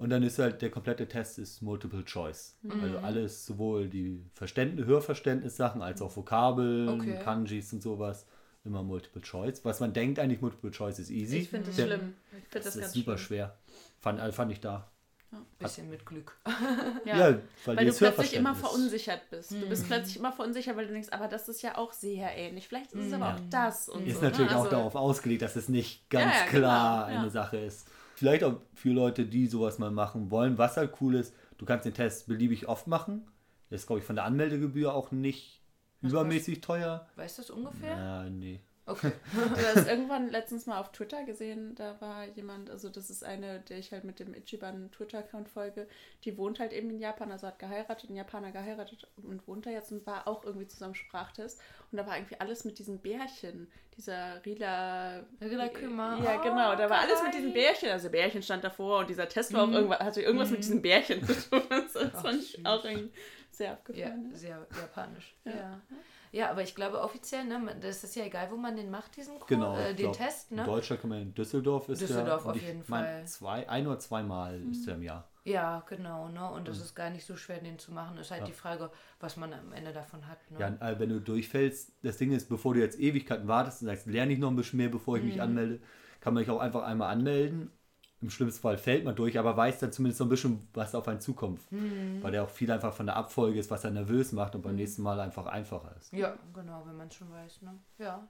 [0.00, 2.56] Und dann ist halt der komplette Test ist Multiple Choice.
[2.62, 2.82] Mhm.
[2.82, 7.18] Also alles, sowohl die Verständnis, Hörverständnissachen als auch Vokabeln, Okay.
[7.22, 8.26] Kanjis und sowas.
[8.64, 9.64] Immer Multiple Choice.
[9.64, 11.38] Was man denkt eigentlich, Multiple Choice ist easy.
[11.38, 12.14] Ich finde das schlimm.
[12.32, 13.26] Ich finde Das, das, ist super schlimm.
[13.26, 13.58] schwer.
[14.00, 14.90] Fand, äh, fand ich da.
[15.58, 16.34] Bisschen mit Glück.
[17.04, 17.16] Ja.
[17.30, 19.50] Ja, weil, Weil du plötzlich immer verunsichert bist.
[19.52, 19.68] Du Mhm.
[19.68, 22.68] bist plötzlich immer verunsichert, weil du denkst, aber das ist ja auch sehr ähnlich.
[22.68, 23.36] Vielleicht ist es aber Mhm.
[23.36, 23.88] auch das.
[23.88, 24.56] Und Ist so, natürlich ne?
[24.56, 27.20] auch Also- darauf ausgelegt, dass es nicht ganz Ja, ja, klar genau, ja.
[27.20, 27.86] eine Sache ist.
[28.20, 30.58] Vielleicht auch für Leute, die sowas mal machen wollen.
[30.58, 33.26] Was halt cool ist, du kannst den Test beliebig oft machen.
[33.70, 35.62] Das ist, glaube ich, von der Anmeldegebühr auch nicht
[36.02, 37.08] Was übermäßig teuer.
[37.16, 37.96] Weißt du es ungefähr?
[37.96, 38.60] Ja, nee.
[38.90, 39.12] Okay.
[39.32, 43.60] Du hast irgendwann letztens mal auf Twitter gesehen, da war jemand, also das ist eine,
[43.60, 45.86] der ich halt mit dem Ichiban Twitter-Account folge,
[46.24, 49.70] die wohnt halt eben in Japan, also hat geheiratet, einen Japaner geheiratet und wohnt da
[49.70, 51.60] jetzt und war auch irgendwie zusammen Sprachtest.
[51.92, 55.24] Und da war irgendwie alles mit diesen Bärchen, dieser Rila...
[55.40, 56.18] Rila Kümer.
[56.22, 59.28] Ja, Oh, genau, da war alles mit diesen Bärchen, also Bärchen stand davor und dieser
[59.28, 59.74] Test war auch Mhm.
[59.74, 60.62] irgendwas, hatte irgendwas mit Mhm.
[60.62, 61.62] diesen Bärchen zu tun.
[61.94, 63.12] Das fand ich auch irgendwie
[63.50, 64.30] sehr Ja, abgefahren.
[64.34, 65.34] sehr japanisch.
[65.44, 65.52] Ja.
[65.52, 65.80] Ja.
[66.32, 66.50] Ja.
[66.50, 69.48] aber ich glaube offiziell, ne, das ist ja egal, wo man den macht, diesen Kurs,
[69.48, 69.76] Genau.
[69.76, 70.64] äh, den glaub, Test, In ne?
[70.64, 73.26] Deutschland kann man in Düsseldorf ist Düsseldorf der, auf ich jeden mein, Fall.
[73.26, 75.28] Zwei, ein oder zweimal ist der im Jahr.
[75.44, 76.50] Ja, genau, ne?
[76.50, 78.18] Und das ist gar nicht so schwer, den zu machen.
[78.18, 78.46] Ist halt Ja.
[78.46, 80.38] die Frage, was man am Ende davon hat.
[80.50, 80.58] Ne?
[80.60, 84.06] Ja, äh, wenn du durchfällst, das Ding ist, bevor du jetzt Ewigkeiten wartest und sagst,
[84.06, 85.40] lerne ich noch ein bisschen mehr, bevor ich mich Mhm.
[85.40, 85.80] anmelde,
[86.20, 87.72] kann man sich auch einfach einmal anmelden.
[88.22, 91.08] Im schlimmsten Fall fällt man durch, aber weiß dann zumindest so ein bisschen, was auf
[91.08, 91.60] einen zukommt.
[91.72, 92.22] Mhm.
[92.22, 94.76] Weil der auch viel einfach von der Abfolge ist, was er nervös macht und beim
[94.76, 96.12] nächsten Mal einfach einfacher ist.
[96.12, 97.78] Ja, genau, wenn man es schon weiß, ne?
[97.98, 98.28] Ja.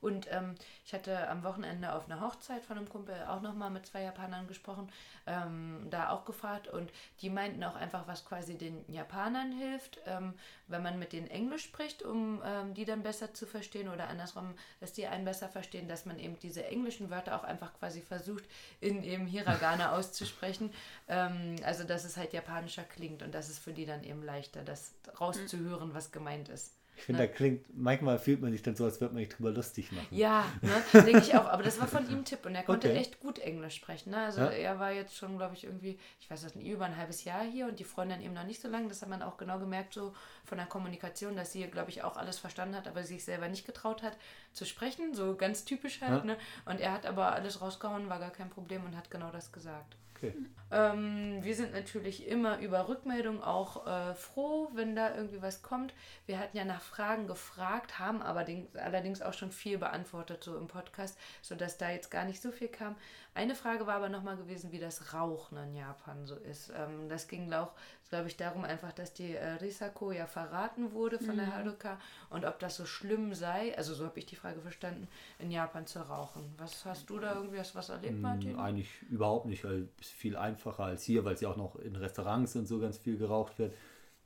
[0.00, 3.86] Und ähm, ich hatte am Wochenende auf einer Hochzeit von einem Kumpel auch nochmal mit
[3.86, 4.90] zwei Japanern gesprochen,
[5.26, 6.90] ähm, da auch gefragt und
[7.20, 10.34] die meinten auch einfach, was quasi den Japanern hilft, ähm,
[10.68, 14.54] wenn man mit denen Englisch spricht, um ähm, die dann besser zu verstehen oder andersrum,
[14.80, 18.44] dass die einen besser verstehen, dass man eben diese englischen Wörter auch einfach quasi versucht,
[18.80, 20.72] in eben Hiragana auszusprechen.
[21.08, 24.62] Ähm, also, dass es halt japanischer klingt und das ist für die dann eben leichter,
[24.62, 26.77] das rauszuhören, was gemeint ist.
[26.98, 27.28] Ich finde, Ja.
[27.28, 30.08] da klingt, manchmal fühlt man sich dann so, als würde man sich drüber lustig machen.
[30.10, 31.46] Ja, ne, denke ich auch.
[31.46, 32.98] Aber das war von ihm ein Tipp und er konnte Okay.
[32.98, 34.10] echt gut Englisch sprechen.
[34.10, 34.16] Ne?
[34.18, 34.48] Also Ja.
[34.48, 37.66] er war jetzt schon, glaube ich, irgendwie, ich weiß nicht, über ein halbes Jahr hier
[37.66, 38.88] und die Freundin eben noch nicht so lange.
[38.88, 40.12] Das hat man auch genau gemerkt, so
[40.44, 43.64] von der Kommunikation, dass sie, glaube ich, auch alles verstanden hat, aber sich selber nicht
[43.64, 44.16] getraut hat
[44.52, 45.14] zu sprechen.
[45.14, 46.24] So ganz typisch halt.
[46.24, 46.24] Ja.
[46.24, 46.36] Ne?
[46.64, 49.96] Und er hat aber alles rausgehauen, war gar kein Problem und hat genau das gesagt.
[50.16, 50.34] Okay.
[50.70, 55.94] Ähm, wir sind natürlich immer über Rückmeldungen auch äh, froh, wenn da irgendwie was kommt.
[56.26, 60.58] Wir hatten ja nach Fragen gefragt, haben aber den, allerdings auch schon viel beantwortet so
[60.58, 62.96] im Podcast, sodass da jetzt gar nicht so viel kam.
[63.34, 66.70] Eine Frage war aber nochmal gewesen, wie das Rauchen in Japan so ist.
[66.76, 67.72] Ähm, das ging auch,
[68.10, 71.98] glaube ich, darum einfach, dass die äh, Risako ja verraten wurde von der Haruka
[72.30, 75.08] und ob das so schlimm sei, also so habe ich die Frage verstanden,
[75.38, 76.52] in Japan zu rauchen.
[76.58, 78.58] Was hast du da irgendwie was, was erlebt, Martin?
[78.58, 81.96] Eigentlich überhaupt nicht, weil es viel einfacher als hier, weil es ja auch noch in
[81.96, 83.74] Restaurants und so ganz viel geraucht wird.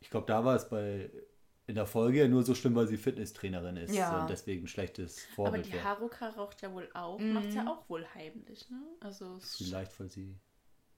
[0.01, 1.11] Ich glaube, da war es bei
[1.69, 4.21] in der Folge ja nur so schlimm, weil sie Fitnesstrainerin ist Ja.
[4.23, 5.85] und deswegen ein schlechtes Aber Vorbild die wäre.
[5.85, 7.33] Haruka raucht ja wohl auch, Mhm.
[7.35, 8.83] macht ja auch wohl heimlich, ne?
[9.01, 10.37] Also es- Vielleicht, weil sie.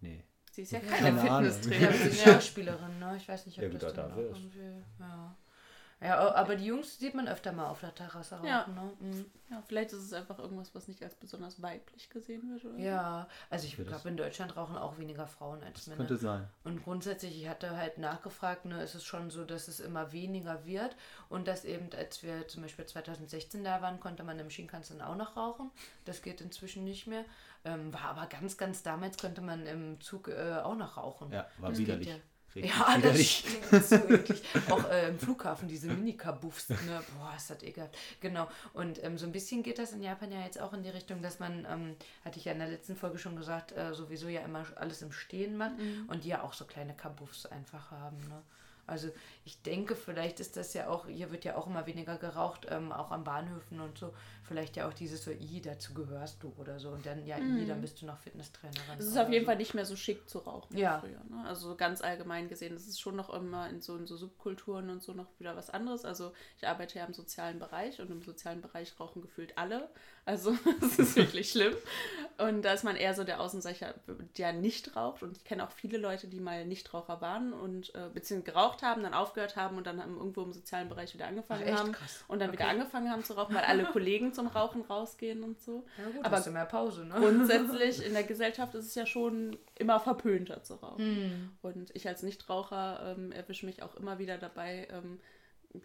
[0.01, 0.24] Nee.
[0.53, 1.26] sie ist ja keine keine.
[1.26, 1.99] Ja, Fitnesstrainerin.
[1.99, 3.14] sie ist Schauspielerin, ne?
[3.18, 4.82] Ich weiß nicht, ob Ja, das da dann darf auch irgendwie...
[4.99, 5.37] Ja.
[6.05, 8.67] Ja, aber die Jungs sieht man öfter mal auf der Terrasse rauchen, Ja.
[8.69, 8.93] ne?
[9.01, 9.25] Mhm.
[9.51, 12.79] Ja, vielleicht ist es einfach irgendwas, was nicht als besonders weiblich gesehen wird, oder?
[12.79, 15.99] Ja, also ich glaube, in Deutschland rauchen auch weniger Frauen als Das Männer.
[15.99, 16.49] könnte sein.
[16.65, 20.65] Und grundsätzlich, ich hatte halt nachgefragt, ne, ist es schon so, dass es immer weniger
[20.67, 20.97] wird
[21.29, 25.17] und dass eben, als wir zum Beispiel 2016 da waren, konnte man im Shinkansen auch
[25.17, 25.71] noch rauchen.
[26.05, 27.25] Das geht inzwischen nicht mehr.
[27.67, 31.31] Ähm, war aber ganz, ganz damals konnte man im Zug äh, auch noch rauchen.
[31.33, 32.09] Ja, war Das geht widerlich.
[32.09, 32.15] ja.
[32.55, 33.45] Richtig Ja, das widerlich.
[33.69, 34.43] stimmt, so eklig.
[34.71, 37.03] Auch äh, im Flughafen, diese Minikabuffs, ne?
[37.19, 37.97] Boah, ist das ekelhaft.
[38.21, 38.49] Genau.
[38.73, 41.23] Und ähm, so ein bisschen geht das in Japan ja jetzt auch in die Richtung,
[41.23, 44.41] dass man, ähm, hatte ich ja in der letzten Folge schon gesagt, äh, sowieso ja
[44.43, 45.75] immer alles im Stehen macht
[46.09, 48.43] und die ja auch so kleine Kabuffs einfach haben, ne?
[48.87, 49.09] Also
[49.45, 52.93] ich denke, vielleicht ist das ja auch, hier wird ja auch immer weniger geraucht, ähm,
[52.93, 54.14] auch an Bahnhöfen und so.
[54.43, 56.91] Vielleicht ja auch dieses so, i, dazu gehörst du oder so.
[56.91, 58.99] Und dann, ja, i, dann bist du noch Fitnesstrainerin.
[58.99, 59.47] Es ist auf jeden so.
[59.47, 61.03] Fall nicht mehr so schick zu rauchen Ja.
[61.03, 61.24] wie früher.
[61.30, 61.47] Ne?
[61.47, 65.03] Also ganz allgemein gesehen, es ist schon noch immer in so, in so Subkulturen und
[65.03, 66.05] so noch wieder was anderes.
[66.05, 69.89] Also ich arbeite ja im sozialen Bereich und im sozialen Bereich rauchen gefühlt alle.
[70.25, 71.75] Also es ist wirklich schlimm.
[72.37, 73.95] Und da ist man eher so der Außenseiter,
[74.37, 75.22] der nicht raucht.
[75.22, 79.05] Und ich kenne auch viele Leute, die mal Nichtraucher waren und äh, beziehungsweise geraucht haben,
[79.05, 81.79] dann aufgehört haben und dann haben irgendwo im sozialen Bereich wieder angefangen Ach, echt?
[81.79, 81.93] haben.
[81.93, 82.25] Krass.
[82.27, 82.72] Und dann wieder Okay.
[82.72, 85.87] angefangen haben zu rauchen, weil alle Kollegen zum Rauchen rausgehen und so.
[85.97, 87.14] Ja, gut, Aber hast du mehr Pause, ne?
[87.14, 90.99] grundsätzlich in der Gesellschaft ist es ja schon immer verpönter zu rauchen.
[91.05, 91.51] Hm.
[91.62, 95.20] Und ich als Nichtraucher ähm, erwische mich auch immer wieder dabei, ähm,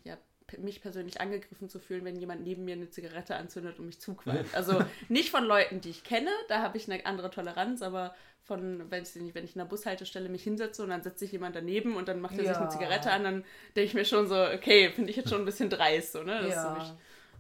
[0.04, 0.18] ja,
[0.58, 4.54] mich persönlich angegriffen zu fühlen, wenn jemand neben mir eine Zigarette anzündet und mich zuqualmt.
[4.54, 8.90] Also nicht von Leuten, die ich kenne, da habe ich eine andere Toleranz, aber von,
[8.90, 11.96] wenn ich, wenn ich in der Bushaltestelle mich hinsetze und dann setzt sich jemand daneben
[11.96, 12.60] und dann macht er sich Ja.
[12.60, 13.36] eine Zigarette an, dann
[13.76, 16.40] denke ich mir schon so, okay, finde ich jetzt schon ein bisschen dreist, so, ne?
[16.42, 16.70] Das ist so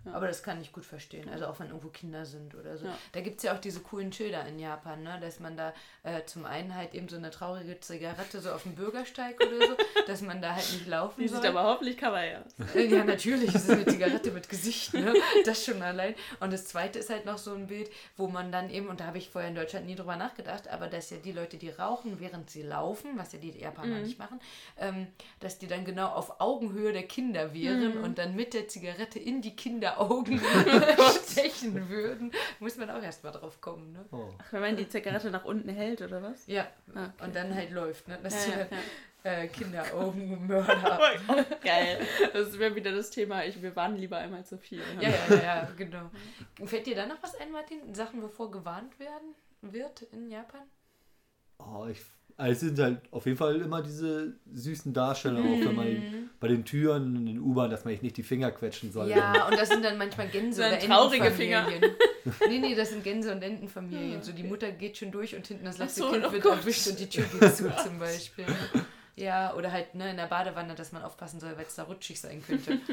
[0.10, 0.16] ja.
[0.16, 1.30] Aber das kann ich gut verstehen.
[1.30, 2.86] Also auch wenn irgendwo Kinder sind oder so.
[2.86, 2.98] Ja.
[3.12, 5.18] Da gibt es ja auch diese coolen Schilder in Japan, ne?
[5.22, 8.76] dass man da äh, zum einen halt eben so eine traurige Zigarette so auf dem
[8.76, 11.42] Bürgersteig oder so, dass man da halt nicht laufen Die soll.
[11.42, 12.76] sieht aber hoffentlich kawaii aus.
[12.76, 15.14] Äh, Ja, natürlich, es ist eine Zigarette mit Gesicht, ne?
[15.46, 16.16] Das schon allein.
[16.40, 19.06] Und das zweite ist halt noch so ein Bild, wo man dann eben, und da
[19.06, 22.20] habe ich vorher in Deutschland nie drüber nachgedacht, aber dass ja die Leute, die rauchen,
[22.20, 24.40] während sie laufen, was ja die Japaner nicht machen,
[24.80, 25.08] ähm,
[25.40, 29.42] dass die dann genau auf Augenhöhe der Kinder wären und dann mit der Zigarette in
[29.42, 29.56] die
[30.00, 30.40] Kinderaugen
[31.32, 32.32] stechen würden.
[32.60, 34.06] Muss man auch erst mal drauf kommen, ne?
[34.12, 34.30] Oh.
[34.38, 36.46] Ach, wenn man die Zigarette nach unten hält, oder was?
[36.48, 37.26] Ja, Ah, okay.
[37.26, 38.18] und dann halt läuft, ne?
[38.24, 38.68] Das Ja, ja,
[39.24, 41.00] ja, äh, Kinderaugenmörder.
[41.64, 42.00] Geil.
[42.34, 44.82] Das wäre wieder das Thema, ich, wir waren lieber einmal zu viel.
[45.00, 46.10] Ja, ja, ja, ja, genau.
[46.66, 47.94] Fällt dir da noch was ein, Martin?
[47.94, 50.62] Sachen, wovor gewarnt werden wird in Japan?
[51.60, 52.02] Oh, ich,
[52.40, 56.48] also es sind halt auf jeden Fall immer diese süßen Darstellungen, auch wenn man bei
[56.48, 59.10] den Türen in den U-Bahn, dass man sich nicht die Finger quetschen soll.
[59.10, 61.96] Ja, und das sind dann manchmal Gänse Das oder traurige Entenfamilien.
[62.48, 64.24] Nee, nee, das sind Gänse- und Entenfamilien.
[64.24, 66.60] So die Mutter geht schon durch und hinten das letzte so, Kind oh wird Gott.
[66.60, 68.46] erwischt und die Tür geht zu zum Beispiel.
[69.18, 72.22] Ja, oder halt ne, in der Badewanne, dass man aufpassen soll, weil es da rutschig
[72.22, 72.80] sein könnte.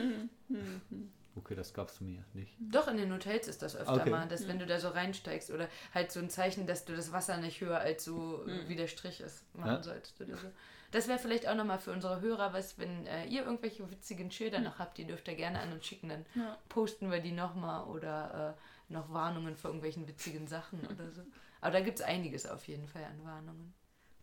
[1.36, 2.56] Okay, das gab's mir nicht.
[2.58, 4.10] Doch, in den Hotels ist das öfter Okay.
[4.10, 7.12] mal, dass wenn du da so reinsteigst oder halt so ein Zeichen, dass du das
[7.12, 9.82] Wasser nicht höher als so äh, wie der Strich ist, machen Ja.
[9.82, 10.50] sollst oder so.
[10.92, 14.60] Das wäre vielleicht auch nochmal für unsere Hörer was, wenn äh, ihr irgendwelche witzigen Schilder
[14.60, 16.56] noch habt, die dürft ihr gerne an uns schicken, dann Ja.
[16.68, 21.22] posten wir die nochmal oder äh, noch Warnungen vor irgendwelchen witzigen Sachen oder so.
[21.60, 23.74] Aber da gibt es einiges auf jeden Fall an Warnungen.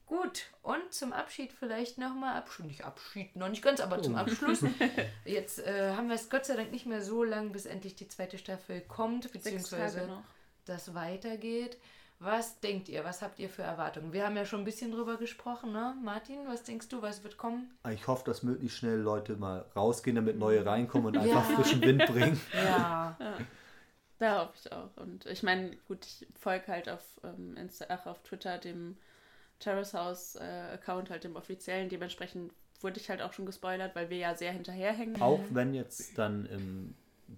[0.05, 4.63] Gut, und zum Abschied vielleicht nochmal, Abschied, nicht Abschied, noch nicht ganz, aber zum Abschluss.
[5.25, 8.07] Jetzt äh, haben wir es Gott sei Dank nicht mehr so lang, bis endlich die
[8.07, 10.09] zweite Staffel kommt, beziehungsweise
[10.65, 11.77] das weitergeht.
[12.19, 13.03] Was denkt ihr?
[13.03, 14.13] Was habt ihr für Erwartungen?
[14.13, 15.95] Wir haben ja schon ein bisschen drüber gesprochen, ne?
[16.03, 17.77] Martin, was denkst du, was wird kommen?
[17.91, 22.05] Ich hoffe, dass möglichst schnell Leute mal rausgehen, damit neue reinkommen und einfach frischen Wind
[22.05, 22.39] bringen.
[22.53, 23.17] Ja.
[24.19, 24.95] Da hoffe ich auch.
[24.95, 28.95] Und ich meine, gut, ich folge halt auf, ähm, Insta ach, auf Twitter dem
[29.63, 31.89] Terrace House äh, Account, halt dem offiziellen.
[31.89, 32.51] Dementsprechend
[32.81, 35.21] wurde ich halt auch schon gespoilert, weil wir ja sehr hinterherhängen.
[35.21, 36.95] Auch wenn jetzt dann im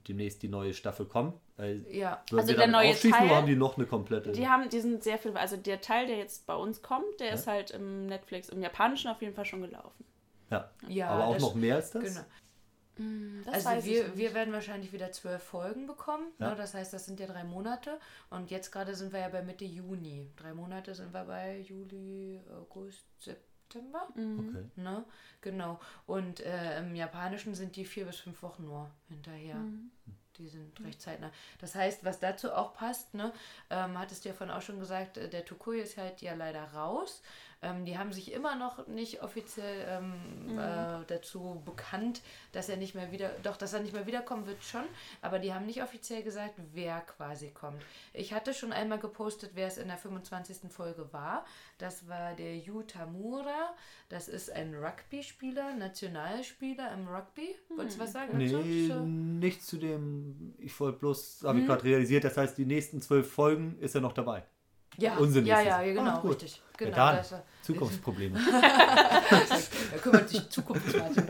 [0.08, 1.36] demnächst die neue Staffel kommt.
[1.58, 2.22] Äh, Ja.
[2.34, 4.32] Also wir der neue Teil- oder haben die noch eine komplette?
[4.32, 7.34] Die haben, die sind sehr viel, also der Teil, der jetzt bei uns kommt, der
[7.34, 10.04] ist halt im Netflix, im Japanischen auf jeden Fall schon gelaufen.
[10.50, 10.70] ja.
[10.88, 12.04] Ja, aber auch noch mehr als das?
[12.04, 12.26] Genau.
[13.46, 14.18] Das weiß Also ich wir, nicht.
[14.18, 16.32] wir werden wahrscheinlich wieder zwölf Folgen bekommen.
[16.40, 16.52] Ja.
[16.52, 16.56] Ne?
[16.56, 18.00] Das heißt, das sind ja drei Monate.
[18.30, 20.32] Und jetzt gerade sind wir ja bei Mitte Juni.
[20.38, 24.08] Drei Monate sind wir bei Juli, August, September.
[24.16, 24.50] Mhm.
[24.50, 24.82] Okay.
[24.82, 25.06] Ne?
[25.42, 25.80] Genau.
[26.08, 29.56] Und äh, im Japanischen sind die vier bis fünf Wochen nur hinterher.
[29.56, 29.92] Mhm.
[30.38, 31.32] Die sind recht zeitnah.
[31.60, 33.32] Das heißt, was dazu auch passt, ne,
[33.70, 36.64] ähm, hattest du ja vorhin auch schon gesagt, äh, der Tokui ist halt ja leider
[36.74, 37.22] raus.
[37.62, 42.96] Ähm, die haben sich immer noch nicht offiziell ähm, äh, dazu bekannt, dass er nicht
[42.96, 44.84] mehr wieder, doch, dass er nicht mehr wiederkommen wird schon,
[45.22, 47.82] aber die haben nicht offiziell gesagt, wer quasi kommt.
[48.14, 50.72] Ich hatte schon einmal gepostet, wer es in der 25.
[50.72, 51.46] Folge war.
[51.78, 53.74] Das war der Yu Tamura.
[54.10, 57.56] Das ist ein Rugby-Spieler, Nationalspieler im Rugby.
[57.76, 58.38] Wolltest du was sagen?
[58.38, 58.94] Nee, dazu?
[59.00, 60.54] So- nicht zu dem.
[60.60, 61.60] Ich wollte bloß, habe Hm?
[61.62, 64.44] ich gerade realisiert, das heißt, die nächsten zwölf Folgen ist er noch dabei.
[64.98, 66.32] Ja, Unsinn ja, ja, ja, genau, Ah, gut.
[66.42, 66.62] richtig.
[66.78, 68.40] Genau, ja, dann, das, äh, Zukunftsprobleme.
[69.92, 71.28] er kümmert sich Zukunftsmartin.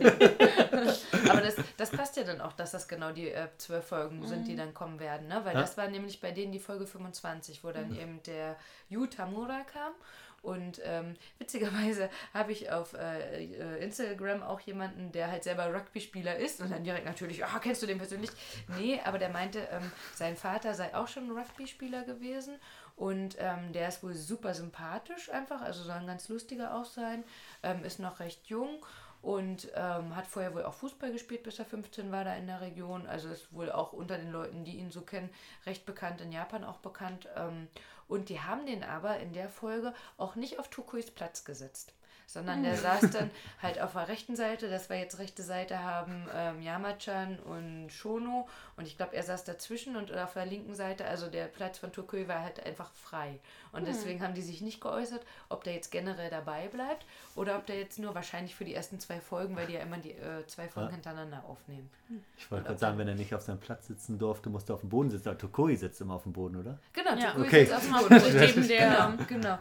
[1.29, 4.47] Aber das, das passt ja dann auch, dass das genau die äh, zwölf Folgen sind,
[4.47, 5.27] die dann kommen werden.
[5.27, 5.41] Ne?
[5.43, 5.61] Weil Ja.
[5.61, 8.57] das war nämlich bei denen die Folge 25, wo dann eben der
[8.89, 9.93] Yu Tamura kam.
[10.41, 16.35] Und ähm, witzigerweise habe ich auf äh, äh, Instagram auch jemanden, der halt selber Rugby-Spieler
[16.37, 18.29] ist und dann direkt natürlich, ah, kennst du den persönlich?
[18.77, 22.59] Nee, aber der meinte, ähm, sein Vater sei auch schon Rugby-Spieler gewesen
[22.95, 27.23] und ähm, der ist wohl super sympathisch einfach, also soll ein ganz lustiger auch sein,
[27.63, 28.85] ähm, ist noch recht jung
[29.21, 32.61] und ähm, hat vorher wohl auch Fußball gespielt, bis er 15 war da in der
[32.61, 33.07] Region.
[33.07, 35.31] Also ist wohl auch unter den Leuten, die ihn so kennen,
[35.65, 37.27] recht bekannt, in Japan auch bekannt.
[37.35, 37.67] Ähm,
[38.07, 41.93] und die haben den aber in der Folge auch nicht auf Tukuis Platz gesetzt.
[42.27, 43.29] Sondern der saß dann
[43.61, 48.47] halt auf der rechten Seite, dass wir jetzt rechte Seite haben, ähm, Yamachan und Shono.
[48.77, 51.91] Und ich glaube, er saß dazwischen und auf der linken Seite, also der Platz von
[51.93, 53.39] Tokui war halt einfach frei.
[53.71, 57.05] Und deswegen haben die sich nicht geäußert, ob der jetzt generell dabei bleibt
[57.35, 59.97] oder ob der jetzt nur wahrscheinlich für die ersten zwei Folgen, weil die ja immer
[59.97, 60.95] die äh, zwei Folgen Ja.
[60.95, 61.89] hintereinander aufnehmen.
[62.37, 64.81] Ich wollte gerade sagen, wenn er nicht auf seinem Platz sitzen durfte, musste er auf
[64.81, 65.29] dem Boden sitzen.
[65.29, 66.77] Aber Tokoi sitzt immer auf dem Boden, oder?
[66.93, 67.31] Genau, Ja.
[67.31, 67.65] Tokui Okay.
[67.65, 68.37] sitzt auf dem Boden.
[68.39, 69.57] neben der Genau, genau.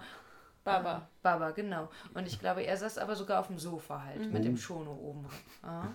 [0.65, 1.09] Baba.
[1.23, 1.89] Baba, genau.
[2.15, 5.27] Und ich glaube, er saß aber sogar auf dem Sofa halt, mit dem Schono oben.
[5.63, 5.89] Ah.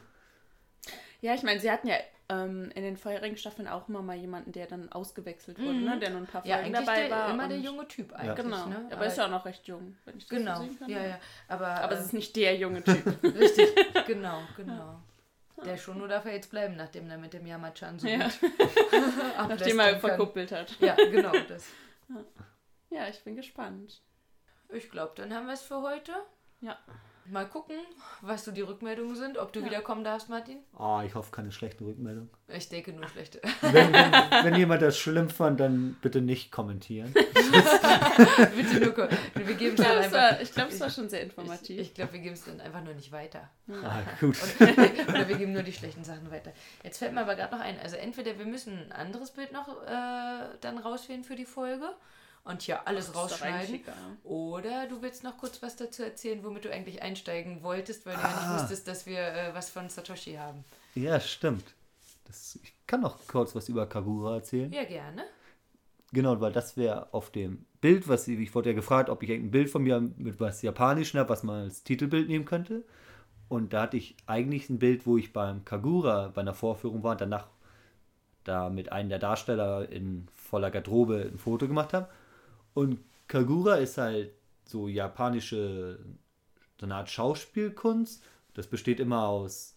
[1.21, 1.95] Ja, ich meine, sie hatten ja
[2.29, 5.99] ähm, in den vorherigen Staffeln auch immer mal jemanden, der dann ausgewechselt wurde, ne?
[5.99, 7.29] der nur ein paar Ja, Folgen eigentlich dabei der, war.
[7.33, 8.35] immer und- der junge Typ eigentlich.
[8.35, 8.87] Genau, Ne?
[8.91, 10.89] aber, ist ja auch noch recht jung, wenn ich das Genau, so sehen kann.
[10.89, 11.19] ja, ja.
[11.49, 13.05] Aber, Aber es äh, ist nicht der junge Typ.
[13.23, 13.67] richtig,
[14.07, 14.99] genau, genau.
[15.65, 18.19] Der Schono darf ja jetzt bleiben, nachdem er mit dem Yamachan so Ja.
[18.29, 18.39] gut
[19.49, 20.73] Nachdem er verkuppelt hat.
[20.79, 21.33] Ja, genau.
[21.49, 21.65] Das.
[22.89, 24.01] Ja, ich bin gespannt.
[24.71, 26.11] Ich glaube, dann haben wir es für heute.
[26.61, 26.77] Ja.
[27.25, 27.75] Mal gucken,
[28.21, 30.57] was so die Rückmeldungen sind, ob du wiederkommen darfst, Martin.
[30.75, 32.27] Ah, ich hoffe, keine schlechte Rückmeldung.
[32.47, 33.39] Ich denke nur schlechte.
[33.61, 34.11] Wenn, wenn,
[34.45, 37.13] wenn jemand das schlimm fand, dann bitte nicht kommentieren.
[38.55, 39.09] Bitte nur.
[39.35, 40.41] Wir geben es Ja, dann einfach.
[40.41, 41.79] ich glaube, es war schon sehr Ich, informativ.
[41.79, 43.47] ich glaube, wir geben es dann einfach nur nicht weiter.
[43.83, 44.35] Ah, gut.
[44.59, 46.51] Oder wir geben nur die schlechten Sachen weiter.
[46.83, 47.79] Jetzt fällt mir aber gerade noch ein.
[47.79, 51.89] Also entweder wir müssen ein anderes Bild noch äh, dann rauswählen für die Folge
[52.43, 53.81] und hier alles doch rausschneiden.
[54.23, 58.21] Oder du willst noch kurz was dazu erzählen, womit du eigentlich einsteigen wolltest, weil du
[58.21, 58.59] ja nicht Ah.
[58.59, 60.63] wusstest, dass wir äh, was von Satoshi haben.
[60.95, 61.73] Ja, stimmt.
[62.25, 64.71] Das, ich kann noch kurz was über Kagura erzählen.
[64.71, 65.23] Ja, gerne.
[66.11, 69.31] Genau, weil das wäre auf dem Bild, was ich, ich wurde ja gefragt, ob ich
[69.31, 72.83] ein Bild von mir mit was Japanischen habe, was man als Titelbild nehmen könnte.
[73.47, 77.11] Und da hatte ich eigentlich ein Bild, wo ich beim Kagura bei einer Vorführung war
[77.13, 77.47] und danach
[78.43, 82.07] da mit einem der Darsteller in voller Garderobe ein Foto gemacht habe.
[82.73, 84.33] Und Kagura ist halt
[84.65, 85.99] so japanische,
[86.79, 88.23] so eine Art Schauspielkunst.
[88.53, 89.75] Das besteht immer aus,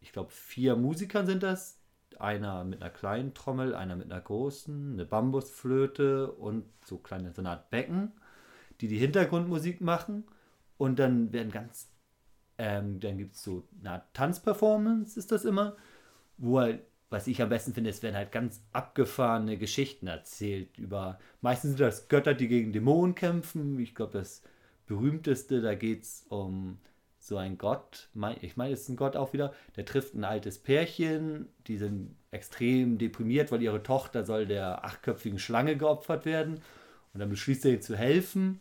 [0.00, 1.78] ich glaube, vier Musikern sind das.
[2.18, 7.40] Einer mit einer kleinen Trommel, einer mit einer großen, eine Bambusflöte und so kleine, so
[7.40, 8.12] eine Art Becken,
[8.80, 10.24] die die Hintergrundmusik machen.
[10.76, 11.88] Und dann werden ganz,
[12.58, 15.76] ähm, dann gibt es so eine Art Tanzperformance, ist das immer,
[16.36, 21.18] wo halt, was ich am besten finde, es werden halt ganz abgefahrene Geschichten erzählt über,
[21.40, 23.78] meistens sind das Götter, die gegen Dämonen kämpfen.
[23.80, 24.42] Ich glaube, das
[24.86, 26.78] berühmteste, da geht es um
[27.18, 28.08] so ein Gott,
[28.40, 32.16] ich meine, es ist ein Gott auch wieder, der trifft ein altes Pärchen, die sind
[32.30, 36.60] extrem deprimiert, weil ihre Tochter soll der achtköpfigen Schlange geopfert werden.
[37.12, 38.60] Und dann beschließt er ihr zu helfen.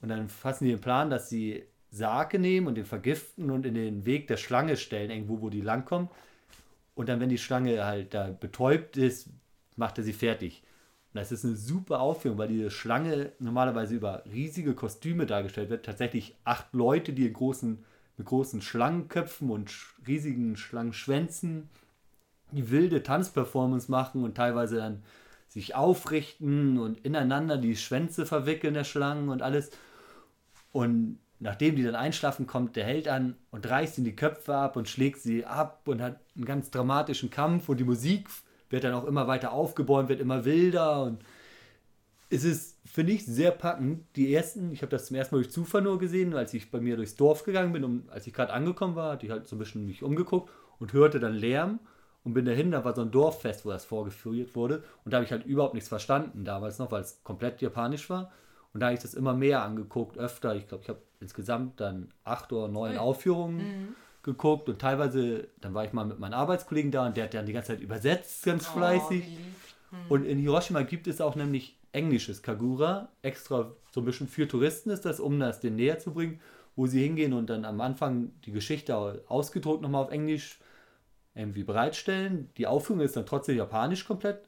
[0.00, 3.74] Und dann fassen die den Plan, dass sie Sake nehmen und den vergiften und in
[3.74, 6.10] den Weg der Schlange stellen, irgendwo, wo die langkommt.
[6.94, 9.30] Und dann, wenn die Schlange halt da betäubt ist,
[9.76, 10.62] macht er sie fertig.
[11.12, 15.84] Und das ist eine super Aufführung, weil diese Schlange normalerweise über riesige Kostüme dargestellt wird.
[15.84, 17.84] Tatsächlich acht Leute, die in großen,
[18.16, 19.70] mit großen Schlangenköpfen und
[20.06, 21.68] riesigen Schlangenschwänzen
[22.50, 25.02] die wilde Tanzperformance machen und teilweise dann
[25.48, 29.70] sich aufrichten und ineinander die Schwänze verwickeln der Schlangen und alles.
[30.72, 34.76] Und nachdem die dann einschlafen, kommt der Held an und reißt ihnen die Köpfe ab
[34.76, 38.28] und schlägt sie ab und hat einen ganz dramatischen Kampf und die Musik
[38.70, 41.22] wird dann auch immer weiter aufgebäumt, wird immer wilder und
[42.30, 44.06] es ist, finde ich, sehr packend.
[44.16, 46.80] Die ersten, ich habe das zum ersten Mal durch Zufall nur gesehen, als ich bei
[46.80, 49.56] mir durchs Dorf gegangen bin und als ich gerade angekommen war, hatte ich halt so
[49.56, 51.80] ein bisschen mich umgeguckt und hörte dann Lärm
[52.22, 55.24] und bin dahin, da war so ein Dorffest, wo das vorgeführt wurde und da habe
[55.24, 58.30] ich halt überhaupt nichts verstanden damals noch, weil es komplett japanisch war
[58.72, 60.54] und da habe ich das immer mehr angeguckt, öfter.
[60.56, 63.94] Ich glaube, ich habe insgesamt dann acht oder neun Aufführungen mhm.
[64.22, 67.46] geguckt und teilweise, dann war ich mal mit meinen Arbeitskollegen da und der hat dann
[67.46, 69.24] die ganze Zeit übersetzt, ganz oh, fleißig.
[69.90, 69.96] Mhm.
[70.08, 74.90] Und in Hiroshima gibt es auch nämlich englisches Kagura, extra so ein bisschen für Touristen
[74.90, 76.40] ist das, um das den näher zu bringen,
[76.74, 78.96] wo sie hingehen und dann am Anfang die Geschichte
[79.28, 80.58] ausgedruckt nochmal auf Englisch
[81.34, 82.50] irgendwie bereitstellen.
[82.56, 84.40] Die Aufführung ist dann trotzdem japanisch komplett,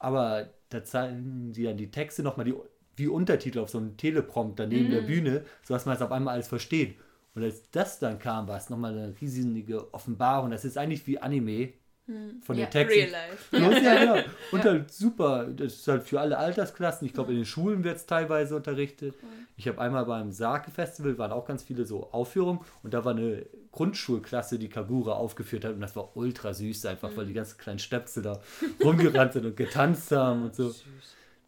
[0.00, 2.54] aber da zeigen sie dann die Texte nochmal die,
[3.00, 4.90] wie Untertitel auf so einem Teleprompter neben mm.
[4.92, 6.96] der Bühne, sodass man es auf einmal alles versteht.
[7.34, 10.50] Und als das dann kam, war es nochmal eine riesige Offenbarung.
[10.50, 11.72] Das ist eigentlich wie Anime,
[12.10, 12.42] hm.
[12.42, 12.98] von ja, den Texten.
[12.98, 13.56] Real life.
[13.56, 14.28] Ja, ja, genau.
[14.50, 14.70] Und ja.
[14.70, 17.06] halt super, das ist halt für alle Altersklassen.
[17.06, 19.14] Ich glaube, in den Schulen wird es teilweise unterrichtet.
[19.56, 23.46] Ich habe einmal beim Sake-Festival, waren auch ganz viele so Aufführungen und da war eine
[23.70, 27.16] Grundschulklasse, die Kagura aufgeführt hat und das war ultra süß einfach, mhm.
[27.16, 28.40] weil die ganzen kleinen Stöpsel da
[28.82, 30.74] rumgerannt sind und getanzt haben und so.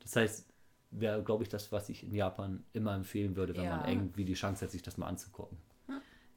[0.03, 0.47] Das heißt,
[0.93, 4.35] wäre, glaube ich, das, was ich in Japan immer empfehlen würde, wenn man irgendwie die
[4.35, 5.59] Chance hat, sich das mal anzugucken.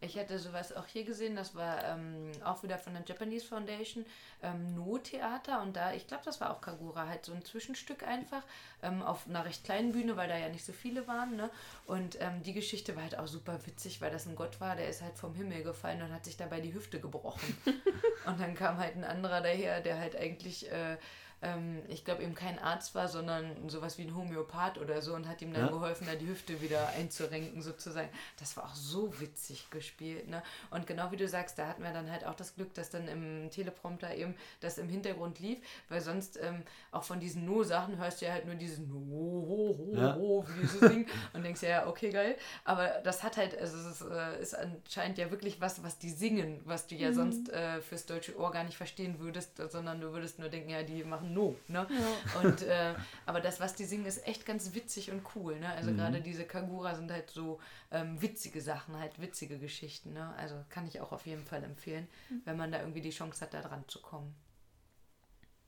[0.02, 4.06] Ich hätte sowas auch hier gesehen, das war ähm, auch wieder von der Japanese Foundation,
[4.44, 8.44] ähm, No-Theater und da, ich glaube, das war auch Kagura, halt so ein Zwischenstück einfach
[8.84, 11.36] ähm, auf einer recht kleinen Bühne, weil da ja nicht so viele waren.
[11.36, 11.50] Ne?
[11.88, 14.90] Und ähm, die Geschichte war halt auch super witzig, weil das ein Gott war, der
[14.90, 17.58] ist halt vom Himmel gefallen und hat sich dabei die Hüfte gebrochen.
[18.28, 20.72] und dann kam halt ein anderer daher, der halt eigentlich.
[20.72, 20.98] Äh,
[21.42, 25.28] ähm, ich glaube, eben kein Arzt war, sondern sowas wie ein Homöopath oder so und
[25.28, 25.72] hat ihm dann ja.
[25.72, 28.10] geholfen, da die Hüfte wieder einzurenken sozusagen.
[28.40, 30.28] Das war auch so witzig gespielt.
[30.28, 30.42] Ne?
[30.72, 33.08] Und genau wie du sagst, da hatten wir dann halt auch das Glück, dass dann
[33.08, 35.60] im Teleprompter eben das im Hintergrund lief,
[35.90, 39.76] weil sonst ähm, auch von diesen No-Sachen hörst du ja halt nur dieses No, ho,
[39.78, 40.16] ho, ja.
[40.16, 42.36] ho, wie dieses Ding und denkst ja, okay, geil.
[42.64, 46.10] Aber das hat halt, also es ist, äh, ist anscheinend ja wirklich was, was die
[46.10, 47.16] singen, was du ja mhm.
[47.16, 50.84] sonst äh, fürs deutsche Ohr gar nicht verstehen würdest, sondern du würdest nur denken, ja,
[50.84, 51.54] die machen No.
[51.68, 51.86] Ne?
[51.90, 52.40] Ja.
[52.40, 52.94] Und, äh,
[53.26, 55.60] aber das, was die singen, ist echt ganz witzig und cool.
[55.60, 55.70] Ne?
[55.70, 55.98] Also mhm.
[55.98, 57.60] gerade diese Kagura sind halt so
[57.92, 60.14] ähm, witzige Sachen, halt witzige Geschichten.
[60.14, 60.34] Ne?
[60.38, 62.42] Also kann ich auch auf jeden Fall empfehlen, mhm.
[62.46, 64.34] wenn man da irgendwie die Chance hat, da dran zu kommen.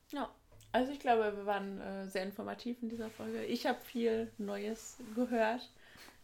[0.09, 0.30] Ja,
[0.72, 3.43] also ich glaube, wir waren äh, sehr informativ in dieser Folge.
[3.43, 5.70] Ich habe viel Neues gehört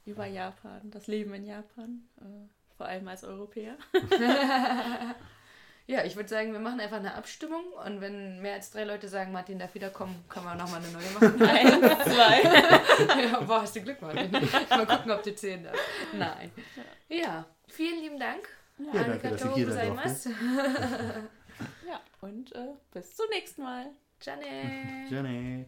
[0.05, 3.75] über Japan, das Leben in Japan, äh, vor allem als Europäer.
[5.86, 9.09] Ja, ich würde sagen, wir machen einfach eine Abstimmung und wenn mehr als drei Leute
[9.09, 11.41] sagen, Martin darf wiederkommen, können wir nochmal eine neue machen.
[11.49, 13.21] Eins, zwei.
[13.23, 14.31] ja, boah, hast du Glück, Martin.
[14.31, 15.84] Mal gucken, ob du zehn darfst.
[16.13, 16.51] Nein.
[17.09, 18.47] Ja, vielen lieben Dank.
[18.77, 19.95] Ja, ja danke, dass ich hier sein
[21.88, 23.88] Ja, und äh, bis zum nächsten Mal.
[24.21, 25.07] Jane.
[25.09, 25.65] Jane.